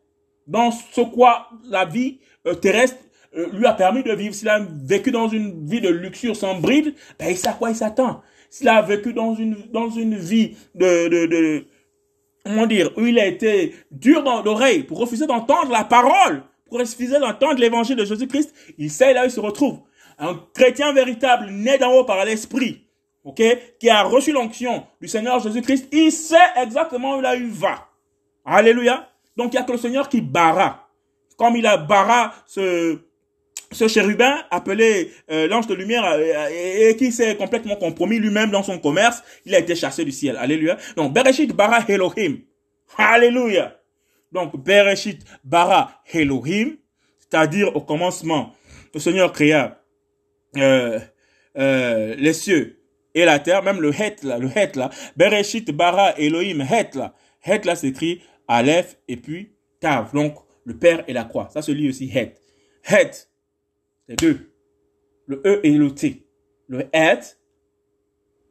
Dans 0.47 0.70
ce 0.70 1.01
quoi 1.01 1.49
la 1.68 1.84
vie 1.84 2.18
euh, 2.47 2.55
terrestre 2.55 2.99
euh, 3.37 3.49
lui 3.53 3.66
a 3.66 3.72
permis 3.72 4.03
de 4.03 4.12
vivre, 4.12 4.35
s'il 4.35 4.49
a 4.49 4.61
vécu 4.61 5.11
dans 5.11 5.28
une 5.28 5.66
vie 5.66 5.80
de 5.80 5.89
luxure 5.89 6.37
sans 6.37 6.59
bride, 6.61 6.95
ben 7.18 7.30
il 7.30 7.37
sait 7.37 7.49
à 7.49 7.53
quoi 7.53 7.70
il 7.70 7.76
s'attend. 7.76 8.22
S'il 8.51 8.68
a 8.68 8.80
vécu 8.82 9.12
dans 9.12 9.35
une, 9.35 9.57
dans 9.72 9.91
une 9.91 10.16
vie 10.16 10.57
de, 10.74 11.09
de, 11.09 11.26
de, 11.26 11.66
comment 12.45 12.66
dire, 12.66 12.91
où 12.97 13.07
il 13.07 13.18
a 13.18 13.26
été 13.26 13.74
dur 13.91 14.22
dans 14.22 14.43
l'oreille 14.43 14.85
pour 14.85 14.99
refuser 14.99 15.26
d'entendre 15.26 15.72
la 15.72 15.85
parole, 15.85 16.43
pour 16.66 16.78
refuser 16.78 17.18
d'entendre 17.18 17.59
l'évangile 17.59 17.97
de 17.97 18.05
Jésus-Christ, 18.05 18.55
il 18.78 18.91
sait 18.91 19.12
là 19.12 19.22
où 19.22 19.24
il 19.26 19.30
se 19.30 19.41
retrouve. 19.41 19.80
Un 20.18 20.41
chrétien 20.55 20.93
véritable, 20.93 21.51
né 21.51 21.76
d'en 21.78 21.93
haut 21.93 22.05
par 22.05 22.24
l'esprit, 22.24 22.87
ok, 23.24 23.43
qui 23.80 23.91
a 23.91 24.03
reçu 24.05 24.30
l'onction 24.30 24.87
du 25.01 25.09
Seigneur 25.09 25.41
Jésus-Christ, 25.41 25.89
il 25.93 26.12
sait 26.12 26.37
exactement 26.57 27.16
où 27.16 27.20
là 27.20 27.35
il 27.35 27.51
va. 27.51 27.89
Alléluia. 28.45 29.09
Donc 29.37 29.53
il 29.53 29.57
y 29.57 29.59
a 29.59 29.64
que 29.64 29.72
le 29.72 29.78
Seigneur 29.78 30.09
qui 30.09 30.20
barra. 30.20 30.89
Comme 31.37 31.57
il 31.57 31.66
a 31.66 31.76
barra 31.76 32.32
ce, 32.47 32.99
ce 33.72 33.88
chérubin 33.88 34.38
appelé 34.50 35.10
euh, 35.30 35.48
l'ange 35.48 35.66
de 35.66 35.74
lumière 35.74 36.04
euh, 36.04 36.48
et, 36.50 36.96
qui 36.96 37.12
s'est 37.12 37.36
complètement 37.36 37.76
compromis 37.76 38.18
lui-même 38.18 38.50
dans 38.50 38.62
son 38.62 38.78
commerce, 38.78 39.22
il 39.44 39.54
a 39.54 39.58
été 39.58 39.74
chassé 39.74 40.04
du 40.04 40.12
ciel. 40.12 40.36
Alléluia. 40.36 40.76
Donc 40.96 41.12
Bereshit 41.12 41.52
bara 41.52 41.84
Elohim. 41.88 42.38
Alléluia. 42.96 43.76
Donc 44.32 44.56
Bereshit 44.62 45.24
bara 45.42 46.02
Elohim, 46.12 46.76
c'est-à-dire 47.18 47.74
au 47.74 47.80
commencement, 47.80 48.54
le 48.92 49.00
Seigneur 49.00 49.32
créa 49.32 49.80
euh, 50.56 51.00
les 51.54 52.32
cieux 52.32 52.80
et 53.14 53.24
la 53.24 53.38
terre, 53.38 53.62
même 53.62 53.80
le 53.80 53.90
het 53.90 54.22
là, 54.22 54.38
le 54.38 54.48
het 54.48 54.76
là. 54.76 54.90
Bereshit 55.16 55.70
bara 55.72 56.14
Elohim 56.18 56.60
het 56.60 56.94
là. 56.94 57.14
Het 57.40 57.64
là 57.64 57.76
s'écrit 57.76 58.22
Aleph 58.48 58.96
et 59.08 59.16
puis 59.16 59.52
Tav. 59.80 60.12
Donc 60.12 60.36
le 60.64 60.76
Père 60.76 61.04
et 61.06 61.12
la 61.12 61.24
croix. 61.24 61.48
Ça 61.52 61.62
se 61.62 61.70
lit 61.72 61.88
aussi 61.88 62.08
het. 62.08 62.40
Het 62.82 63.28
les 64.09 64.16
deux. 64.16 64.52
Le 65.26 65.42
E 65.44 65.61
et 65.62 65.72
le 65.72 65.94
T. 65.94 66.26
Le 66.68 66.88
Et 66.92 67.18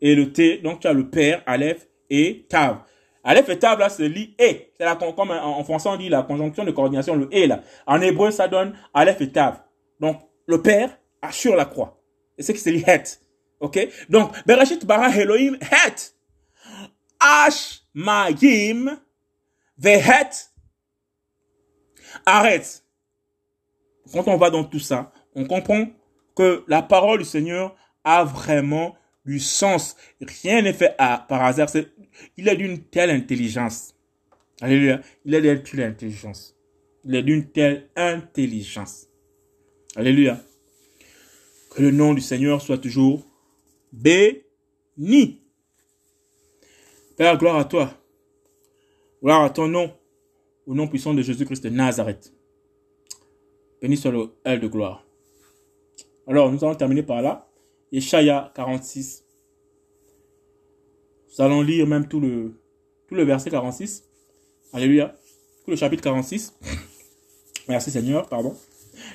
et 0.01 0.15
le 0.15 0.31
T. 0.31 0.57
Donc 0.59 0.81
tu 0.81 0.87
as 0.87 0.93
le 0.93 1.09
Père, 1.09 1.43
Aleph 1.45 1.87
et 2.09 2.45
Tav. 2.49 2.83
Aleph 3.23 3.49
et 3.49 3.59
Tav, 3.59 3.79
là, 3.79 3.89
c'est 3.89 4.09
lit 4.09 4.35
et. 4.37 4.73
C'est 4.77 4.83
la, 4.83 4.95
comme 4.95 5.31
en 5.31 5.63
français, 5.63 5.89
on 5.89 5.95
dit 5.95 6.09
la 6.09 6.23
conjonction 6.23 6.65
de 6.65 6.71
coordination, 6.71 7.15
le 7.15 7.29
et, 7.31 7.47
là. 7.47 7.61
En 7.87 8.01
hébreu, 8.01 8.31
ça 8.31 8.49
donne 8.49 8.77
Aleph 8.93 9.21
et 9.21 9.31
Tav. 9.31 9.61
Donc, 9.99 10.17
le 10.45 10.61
Père 10.61 10.97
assure 11.21 11.55
la 11.55 11.65
croix. 11.65 12.01
Et 12.37 12.43
c'est 12.43 12.53
que 12.53 12.59
c'est 12.59 12.75
het. 12.85 13.21
OK? 13.61 13.79
Donc, 14.09 14.33
Bereshit 14.45 14.85
bara 14.85 15.09
Elohim 15.15 15.57
het. 15.61 16.15
Ash 17.19 17.83
mayim 17.93 18.99
vehet 19.77 20.51
arrête. 22.25 22.83
Quand 24.11 24.27
on 24.27 24.37
va 24.37 24.49
dans 24.49 24.65
tout 24.65 24.79
ça, 24.79 25.13
on 25.35 25.45
comprend 25.45 25.87
que 26.35 26.63
la 26.67 26.81
parole 26.81 27.19
du 27.19 27.25
Seigneur 27.25 27.75
a 28.03 28.23
vraiment 28.23 28.95
du 29.25 29.39
sens. 29.39 29.95
Rien 30.21 30.61
n'est 30.61 30.73
fait 30.73 30.95
par 30.97 31.43
hasard. 31.43 31.69
il 32.37 32.47
est 32.47 32.55
d'une 32.55 32.83
telle 32.83 33.09
intelligence. 33.09 33.95
Alléluia. 34.61 35.01
Il 35.25 35.33
est 35.33 35.41
d'une 35.41 35.63
telle 35.63 35.81
intelligence. 35.81 36.55
Il 37.05 37.15
est 37.15 37.23
d'une 37.23 37.49
telle 37.49 37.89
intelligence. 37.95 39.07
Alléluia. 39.95 40.39
Que 41.71 41.81
le 41.81 41.91
nom 41.91 42.13
du 42.13 42.21
Seigneur 42.21 42.61
soit 42.61 42.77
toujours 42.77 43.27
béni. 43.91 45.41
Père, 47.17 47.37
gloire 47.37 47.57
à 47.57 47.65
toi. 47.65 47.93
Gloire 49.21 49.43
à 49.43 49.49
ton 49.49 49.67
nom. 49.67 49.93
Au 50.65 50.73
nom 50.73 50.87
puissant 50.87 51.13
de 51.13 51.21
Jésus-Christ 51.21 51.63
de 51.63 51.69
Nazareth. 51.69 52.33
Béni 53.81 53.97
soit 53.97 54.11
le 54.11 54.29
L 54.45 54.59
de 54.59 54.67
gloire. 54.67 55.05
Alors, 56.27 56.51
nous 56.51 56.63
allons 56.63 56.75
terminer 56.75 57.03
par 57.03 57.21
là. 57.21 57.49
Yeshaya 57.91 58.51
46. 58.55 59.23
Nous 61.27 61.43
allons 61.43 61.61
lire 61.61 61.85
même 61.87 62.07
tout 62.07 62.19
le, 62.19 62.59
tout 63.07 63.15
le 63.15 63.23
verset 63.23 63.49
46. 63.49 64.03
Alléluia. 64.71 65.15
Tout 65.65 65.71
le 65.71 65.77
chapitre 65.77 66.03
46. 66.03 66.57
Merci 67.67 67.91
Seigneur, 67.91 68.27
pardon. 68.27 68.55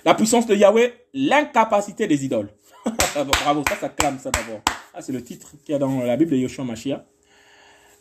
La 0.04 0.14
puissance 0.14 0.46
de 0.46 0.54
Yahweh, 0.54 0.92
l'incapacité 1.14 2.06
des 2.06 2.24
idoles. 2.24 2.50
Bravo, 3.14 3.62
ça, 3.68 3.76
ça 3.76 3.88
clame 3.88 4.18
ça 4.18 4.30
d'abord. 4.30 4.60
Ah, 4.94 5.02
c'est 5.02 5.12
le 5.12 5.22
titre 5.22 5.52
qu'il 5.64 5.72
y 5.72 5.74
a 5.74 5.78
dans 5.78 6.00
la 6.00 6.16
Bible 6.16 6.32
de 6.32 6.36
Yoshua 6.36 6.64
Mashiach. 6.64 7.04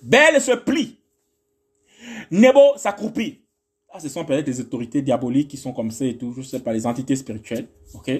Belle 0.01 0.41
se 0.41 0.51
plie. 0.51 0.99
Nebo 2.31 2.77
s'accroupit. 2.77 3.43
Ah, 3.89 3.99
ce 3.99 4.09
sont 4.09 4.25
peut-être 4.25 4.45
des 4.45 4.59
autorités 4.59 5.01
diaboliques 5.01 5.49
qui 5.49 5.57
sont 5.57 5.73
comme 5.73 5.91
ça 5.91 6.05
et 6.05 6.17
tout, 6.17 6.33
je 6.35 6.41
sais 6.41 6.59
pas, 6.59 6.73
les 6.73 6.85
entités 6.85 7.15
spirituelles, 7.15 7.67
ok 7.93 8.11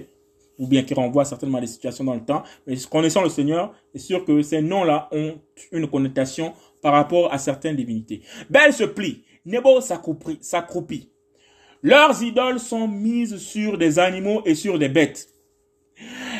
Ou 0.57 0.67
bien 0.67 0.83
qui 0.83 0.93
renvoient 0.93 1.25
certainement 1.25 1.59
des 1.59 1.67
situations 1.67 2.03
dans 2.03 2.15
le 2.15 2.25
temps. 2.25 2.43
Mais 2.65 2.75
connaissant 2.89 3.21
le 3.21 3.29
Seigneur, 3.29 3.73
c'est 3.93 4.01
sûr 4.01 4.25
que 4.25 4.41
ces 4.41 4.61
noms-là 4.61 5.07
ont 5.11 5.39
une 5.71 5.87
connotation 5.87 6.53
par 6.81 6.93
rapport 6.93 7.31
à 7.31 7.37
certaines 7.37 7.75
divinités. 7.75 8.21
Belle 8.49 8.73
se 8.73 8.83
plie. 8.83 9.23
Nebo 9.45 9.79
s'accroupit. 9.81 11.09
Leurs 11.81 12.21
idoles 12.21 12.59
sont 12.59 12.87
mises 12.87 13.37
sur 13.37 13.77
des 13.77 13.99
animaux 13.99 14.41
et 14.45 14.55
sur 14.55 14.77
des 14.77 14.89
bêtes. 14.89 15.29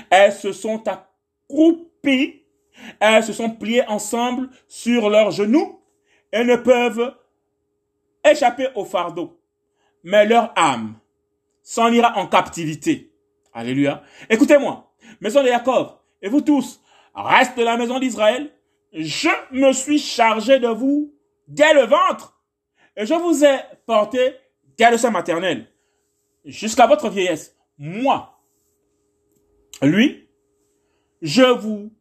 Elles 0.10 0.34
se 0.34 0.52
sont 0.52 0.84
accroupies, 0.88 2.44
elles 3.00 3.24
se 3.24 3.34
sont 3.34 3.52
pliées 3.52 3.86
ensemble 3.88 4.50
sur 4.68 5.10
leurs 5.10 5.32
genoux 5.32 5.80
et 6.34 6.44
ne 6.44 6.56
peuvent 6.56 7.14
échapper 8.30 8.68
au 8.76 8.84
fardeau. 8.84 9.40
Mais 10.04 10.26
leur 10.26 10.52
âme 10.56 10.96
s'en 11.64 11.92
ira 11.92 12.18
en 12.18 12.28
captivité. 12.28 13.07
Alléluia. 13.58 14.04
Écoutez-moi, 14.30 14.94
maison 15.20 15.42
de 15.42 15.48
Jacob, 15.48 15.90
et 16.22 16.30
vous 16.30 16.42
tous, 16.42 16.80
reste 17.16 17.58
la 17.58 17.76
maison 17.76 17.98
d'Israël, 17.98 18.52
je 18.94 19.30
me 19.52 19.74
suis 19.74 19.98
chargé 19.98 20.60
de 20.60 20.68
vous 20.68 21.12
dès 21.48 21.74
le 21.74 21.86
ventre, 21.86 22.40
et 22.96 23.08
je 23.08 23.16
vous 23.16 23.44
ai 23.44 23.58
porté 23.88 24.36
dès 24.78 24.92
le 24.92 24.98
sein 25.00 25.10
maternel, 25.10 25.66
jusqu'à 26.46 26.86
votre 26.86 27.10
vieillesse. 27.10 27.58
Moi, 27.80 28.40
lui, 29.82 30.30
je 31.24 31.42
vous 31.42 31.92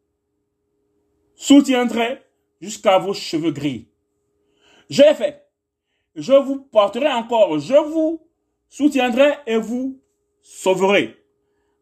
soutiendrai 1.36 2.22
jusqu'à 2.60 2.98
vos 2.98 3.14
cheveux 3.14 3.52
gris. 3.52 3.88
Je 4.90 5.02
l'ai 5.02 5.14
fait 5.14 5.42
je 6.16 6.32
vous 6.32 6.60
porterai 6.60 7.12
encore, 7.12 7.58
je 7.58 7.74
vous 7.74 8.26
soutiendrai 8.68 9.34
et 9.46 9.56
vous 9.56 10.02
sauverai. 10.42 11.25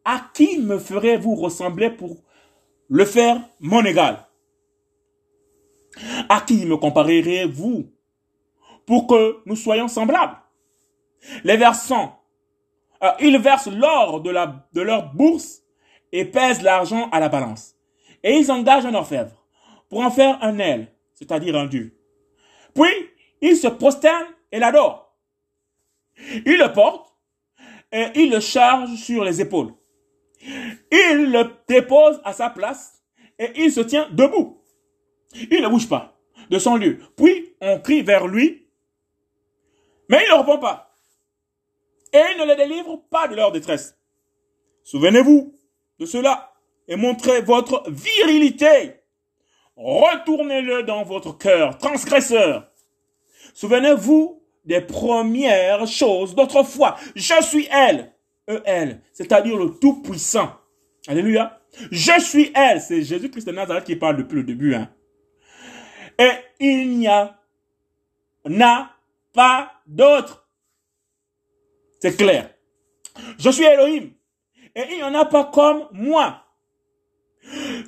À 0.04 0.20
qui 0.34 0.58
me 0.58 0.78
ferez-vous 0.78 1.34
ressembler 1.34 1.90
pour 1.90 2.16
le 2.88 3.04
faire 3.04 3.40
mon 3.60 3.84
égal? 3.84 4.26
À 6.28 6.40
qui 6.40 6.66
me 6.66 6.76
comparerez-vous 6.76 7.90
pour 8.86 9.06
que 9.06 9.38
nous 9.46 9.56
soyons 9.56 9.88
semblables? 9.88 10.36
Les 11.42 11.56
versants, 11.56 12.20
euh, 13.02 13.12
ils 13.20 13.38
versent 13.38 13.68
l'or 13.68 14.20
de, 14.20 14.32
de 14.72 14.80
leur 14.82 15.14
bourse 15.14 15.62
et 16.12 16.24
pèsent 16.24 16.62
l'argent 16.62 17.08
à 17.10 17.20
la 17.20 17.28
balance. 17.28 17.74
Et 18.22 18.36
ils 18.36 18.50
engagent 18.52 18.86
un 18.86 18.94
orfèvre 18.94 19.32
pour 19.88 20.00
en 20.00 20.10
faire 20.10 20.38
un 20.42 20.58
aile, 20.58 20.92
c'est-à-dire 21.14 21.56
un 21.56 21.66
dieu. 21.66 21.98
Puis, 22.74 23.10
il 23.40 23.56
se 23.56 23.68
prosterne 23.68 24.26
et 24.52 24.58
l'adore. 24.58 25.16
Il 26.44 26.58
le 26.58 26.72
porte 26.72 27.14
et 27.90 28.06
il 28.16 28.30
le 28.30 28.40
charge 28.40 28.94
sur 28.96 29.24
les 29.24 29.40
épaules. 29.40 29.72
Il 30.90 31.30
le 31.32 31.50
dépose 31.68 32.20
à 32.24 32.32
sa 32.32 32.50
place 32.50 33.02
et 33.38 33.50
il 33.56 33.72
se 33.72 33.80
tient 33.80 34.08
debout. 34.10 34.62
Il 35.50 35.62
ne 35.62 35.68
bouge 35.68 35.88
pas 35.88 36.16
de 36.50 36.58
son 36.58 36.76
lieu. 36.76 36.98
Puis 37.16 37.54
on 37.60 37.78
crie 37.80 38.02
vers 38.02 38.26
lui, 38.26 38.66
mais 40.08 40.22
il 40.26 40.32
ne 40.32 40.38
répond 40.38 40.58
pas. 40.58 40.94
Et 42.12 42.22
il 42.32 42.38
ne 42.38 42.46
les 42.46 42.56
délivre 42.56 43.02
pas 43.10 43.26
de 43.26 43.34
leur 43.34 43.50
détresse. 43.50 43.98
Souvenez-vous 44.84 45.58
de 45.98 46.06
cela 46.06 46.52
et 46.86 46.96
montrez 46.96 47.40
votre 47.40 47.82
virilité. 47.90 49.00
Retournez-le 49.76 50.84
dans 50.84 51.02
votre 51.02 51.36
cœur, 51.36 51.78
transgresseur. 51.78 52.70
Souvenez-vous 53.54 54.42
des 54.64 54.80
premières 54.80 55.86
choses 55.86 56.34
d'autrefois. 56.34 56.96
Je 57.16 57.42
suis 57.42 57.68
elle. 57.70 58.13
E-L, 58.48 59.00
c'est-à-dire 59.12 59.56
le 59.56 59.70
Tout-Puissant. 59.78 60.52
Alléluia. 61.06 61.60
Je 61.90 62.20
suis 62.20 62.50
elle. 62.54 62.80
C'est 62.80 63.02
Jésus-Christ 63.02 63.46
de 63.46 63.52
Nazareth 63.52 63.84
qui 63.84 63.96
parle 63.96 64.16
depuis 64.16 64.36
le 64.36 64.44
début. 64.44 64.74
Hein. 64.74 64.90
Et 66.18 66.30
il 66.60 66.98
n'y 66.98 67.08
a, 67.08 67.38
n'a 68.44 68.90
pas 69.32 69.72
d'autre. 69.86 70.48
C'est 72.00 72.16
clair. 72.16 72.50
Je 73.38 73.50
suis 73.50 73.64
Elohim. 73.64 74.10
Et 74.74 74.84
il 74.90 74.96
n'y 74.96 75.02
en 75.02 75.14
a 75.14 75.24
pas 75.24 75.44
comme 75.44 75.88
moi. 75.92 76.43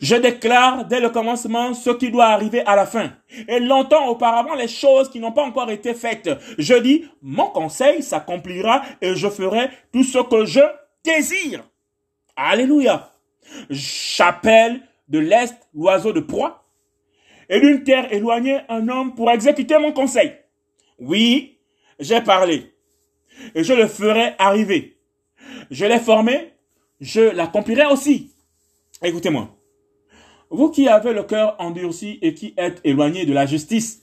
Je 0.00 0.16
déclare 0.16 0.84
dès 0.84 1.00
le 1.00 1.10
commencement 1.10 1.74
ce 1.74 1.90
qui 1.90 2.10
doit 2.10 2.26
arriver 2.26 2.60
à 2.66 2.76
la 2.76 2.86
fin. 2.86 3.12
Et 3.48 3.60
longtemps 3.60 4.08
auparavant, 4.08 4.54
les 4.54 4.68
choses 4.68 5.10
qui 5.10 5.20
n'ont 5.20 5.32
pas 5.32 5.44
encore 5.44 5.70
été 5.70 5.94
faites. 5.94 6.30
Je 6.58 6.74
dis, 6.74 7.08
mon 7.22 7.46
conseil 7.46 8.02
s'accomplira 8.02 8.82
et 9.00 9.14
je 9.14 9.28
ferai 9.28 9.70
tout 9.92 10.04
ce 10.04 10.18
que 10.18 10.44
je 10.44 10.60
désire. 11.04 11.64
Alléluia. 12.36 13.12
J'appelle 13.70 14.80
de 15.08 15.18
l'Est 15.18 15.56
l'oiseau 15.74 16.12
de 16.12 16.20
proie 16.20 16.64
et 17.48 17.60
d'une 17.60 17.84
terre 17.84 18.12
éloignée 18.12 18.60
un 18.68 18.88
homme 18.88 19.14
pour 19.14 19.30
exécuter 19.30 19.78
mon 19.78 19.92
conseil. 19.92 20.32
Oui, 20.98 21.58
j'ai 21.98 22.20
parlé 22.20 22.74
et 23.54 23.64
je 23.64 23.72
le 23.72 23.86
ferai 23.86 24.34
arriver. 24.38 24.98
Je 25.70 25.84
l'ai 25.84 25.98
formé, 25.98 26.52
je 27.00 27.20
l'accomplirai 27.20 27.86
aussi. 27.86 28.35
Écoutez-moi. 29.02 29.48
Vous 30.50 30.70
qui 30.70 30.88
avez 30.88 31.12
le 31.12 31.24
cœur 31.24 31.56
endurci 31.58 32.18
et 32.22 32.34
qui 32.34 32.54
êtes 32.56 32.80
éloigné 32.84 33.26
de 33.26 33.32
la 33.32 33.46
justice, 33.46 34.02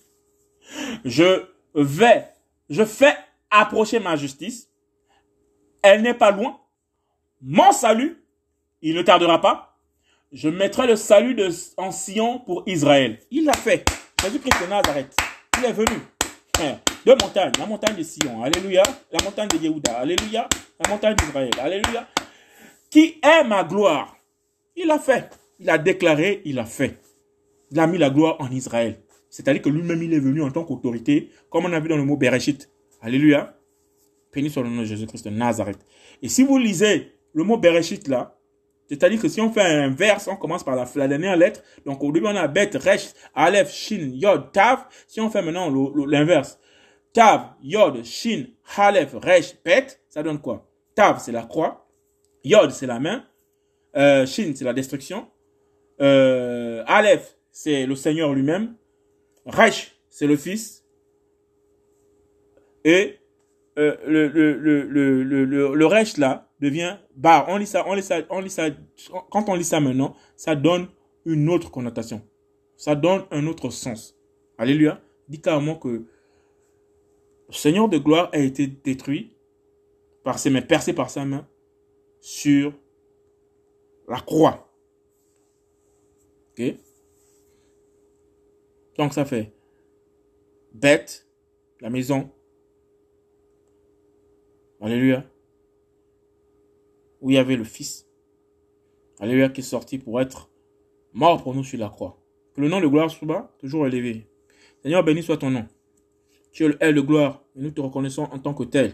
je 1.06 1.46
vais, 1.74 2.28
je 2.70 2.84
fais 2.86 3.16
approcher 3.50 4.00
ma 4.00 4.16
justice. 4.16 4.70
Elle 5.82 6.02
n'est 6.02 6.14
pas 6.14 6.32
loin. 6.32 6.60
Mon 7.42 7.72
salut, 7.72 8.24
il 8.82 8.96
ne 8.96 9.02
tardera 9.02 9.42
pas. 9.42 9.78
Je 10.32 10.50
mettrai 10.50 10.88
le 10.88 10.96
salut 10.96 11.36
de, 11.36 11.50
en 11.78 11.92
Sion 11.92 12.40
pour 12.40 12.64
Israël. 12.66 13.20
Il 13.32 13.46
l'a 13.46 13.54
fait. 13.54 13.86
Jésus-Christ 14.22 14.64
de 14.64 14.70
Nazareth. 14.70 15.16
Il 15.60 15.66
est 15.66 15.74
venu. 15.74 16.00
Deux 17.06 17.16
montagnes. 17.22 17.52
La 17.60 17.66
montagne 17.66 17.96
de 17.96 18.04
Sion. 18.04 18.44
Alléluia. 18.44 18.84
La 19.12 19.24
montagne 19.24 19.50
de 19.50 19.58
Yehuda. 19.58 19.98
Alléluia. 19.98 20.48
La 20.80 20.90
montagne 20.90 21.16
d'Israël. 21.16 21.52
Alléluia. 21.62 22.08
Qui 22.90 23.20
est 23.22 23.44
ma 23.44 23.64
gloire? 23.64 24.16
Il 24.76 24.90
a 24.92 25.00
fait. 25.00 25.30
Il 25.60 25.70
a 25.70 25.78
déclaré, 25.78 26.42
il 26.46 26.60
a 26.60 26.66
fait. 26.66 27.00
Il 27.72 27.80
a 27.80 27.88
mis 27.88 27.98
la 27.98 28.10
gloire 28.10 28.38
en 28.40 28.50
Israël. 28.52 29.00
C'est-à-dire 29.30 29.62
que 29.62 29.70
lui-même, 29.70 30.02
il 30.04 30.14
est 30.14 30.20
venu 30.20 30.42
en 30.44 30.52
tant 30.52 30.64
qu'autorité, 30.64 31.32
comme 31.50 31.66
on 31.66 31.74
a 31.74 31.80
vu 31.80 31.90
dans 31.90 31.98
le 31.98 32.04
mot 32.04 32.18
Bereshit. 32.18 32.70
Alléluia. 33.02 33.58
Béni 34.34 34.50
soit 34.50 34.64
le 34.64 34.70
nom 34.70 34.82
de 34.82 34.86
Jésus-Christ 34.86 35.26
de 35.26 35.30
Nazareth. 35.32 35.80
Et 36.22 36.30
si 36.30 36.44
vous 36.44 36.58
lisez 36.58 37.14
le 37.34 37.44
mot 37.44 37.58
Bereshit 37.58 38.08
là, 38.08 38.38
C'est-à-dire 38.90 39.20
que 39.22 39.28
si 39.28 39.42
on 39.42 39.52
fait 39.52 39.62
un 39.62 39.90
verse, 39.90 40.28
on 40.28 40.36
commence 40.36 40.64
par 40.64 40.76
la, 40.76 41.08
dernière 41.08 41.36
lettre. 41.36 41.64
Donc 41.86 42.04
au 42.04 42.12
début, 42.12 42.28
on 42.28 42.36
a 42.36 42.48
Bet, 42.48 42.72
Resh, 42.76 43.14
Aleph, 43.34 43.72
Shin, 43.72 44.12
Yod, 44.14 44.52
Tav. 44.52 44.86
Si 45.08 45.20
on 45.20 45.30
fait 45.30 45.42
maintenant 45.42 45.72
l'inverse, 46.06 46.60
Tav, 47.14 47.56
Yod, 47.64 48.04
Shin, 48.04 48.46
Aleph, 48.78 49.16
Resh, 49.16 49.56
Bet, 49.64 49.88
ça 50.10 50.22
donne 50.22 50.40
quoi? 50.40 50.70
Tav, 50.96 51.20
c'est 51.20 51.32
la 51.32 51.44
croix. 51.44 51.88
Yod, 52.44 52.72
c'est 52.72 52.88
la 52.88 53.00
main. 53.00 53.26
Euh, 53.96 54.26
Shin, 54.26 54.54
c'est 54.56 54.66
la 54.66 54.74
destruction. 54.74 55.28
Euh, 56.02 56.84
Aleph, 56.88 57.38
c'est 57.52 57.86
le 57.86 57.96
Seigneur 57.96 58.34
lui-même. 58.34 58.76
Resh, 59.46 59.96
c'est 60.10 60.28
le 60.28 60.36
Fils. 60.36 60.84
Et 62.86 63.18
euh, 63.78 63.96
le, 64.06 64.28
le, 64.28 64.54
le, 64.54 64.84
le, 65.24 65.76
le, 65.76 65.86
Resh, 65.86 66.18
là, 66.18 66.52
devient 66.60 66.98
bar. 67.16 67.46
On 67.50 67.58
lit 67.58 67.68
ça, 67.68 67.84
on 67.88 67.94
lit 67.94 68.04
ça, 68.04 68.20
on 68.30 68.40
lit 68.40 68.50
ça. 68.50 68.70
Quand 69.30 69.50
on 69.50 69.56
lit 69.56 69.64
ça 69.64 69.80
maintenant, 69.80 70.16
ça 70.36 70.56
donne 70.56 70.88
une 71.26 71.50
autre 71.50 71.72
connotation. 71.72 72.22
Ça 72.78 72.96
donne 72.96 73.24
un 73.32 73.48
autre 73.48 73.70
sens. 73.70 74.18
Alléluia. 74.58 75.02
Dit 75.30 75.40
carrément 75.40 75.76
que 75.76 75.88
le 77.48 77.54
Seigneur 77.54 77.88
de 77.88 77.98
gloire 77.98 78.30
a 78.34 78.40
été 78.40 78.68
détruit 78.68 79.36
par 80.24 80.40
ses 80.40 80.50
mains, 80.50 80.62
percé 80.62 80.94
par 80.94 81.10
sa 81.10 81.26
main 81.26 81.48
sur 82.20 82.74
la 84.08 84.20
croix. 84.20 84.72
Ok? 86.52 86.76
Donc 88.98 89.14
ça 89.14 89.26
fait 89.26 89.54
bête, 90.74 91.28
la 91.82 91.90
maison. 91.90 92.30
Alléluia 94.82 95.24
où 97.24 97.32
il 97.32 97.36
y 97.36 97.38
avait 97.38 97.56
le 97.56 97.64
Fils. 97.64 98.06
Alléluia, 99.20 99.50
qui 99.50 99.62
est 99.62 99.64
sorti 99.64 99.98
pour 99.98 100.22
être 100.22 100.50
mort 101.14 101.42
pour 101.42 101.56
nous 101.56 101.64
sur 101.64 101.80
la 101.80 101.90
croix. 101.90 102.22
Que 102.54 102.62
le 102.62 102.68
nom 102.68 102.82
de 102.82 102.88
gloire 102.88 103.10
soit 103.10 103.56
toujours 103.60 103.88
élevé. 103.88 104.28
Seigneur, 104.84 105.04
béni 105.04 105.24
soit 105.24 105.38
ton 105.38 105.50
nom. 105.50 105.66
Tu 106.52 106.66
es 106.66 106.92
le 106.92 107.02
gloire 107.02 107.42
et 107.56 107.62
nous 107.62 107.72
te 107.72 107.80
reconnaissons 107.80 108.24
en 108.24 108.40
tant 108.40 108.54
que 108.54 108.66
tel. 108.66 108.94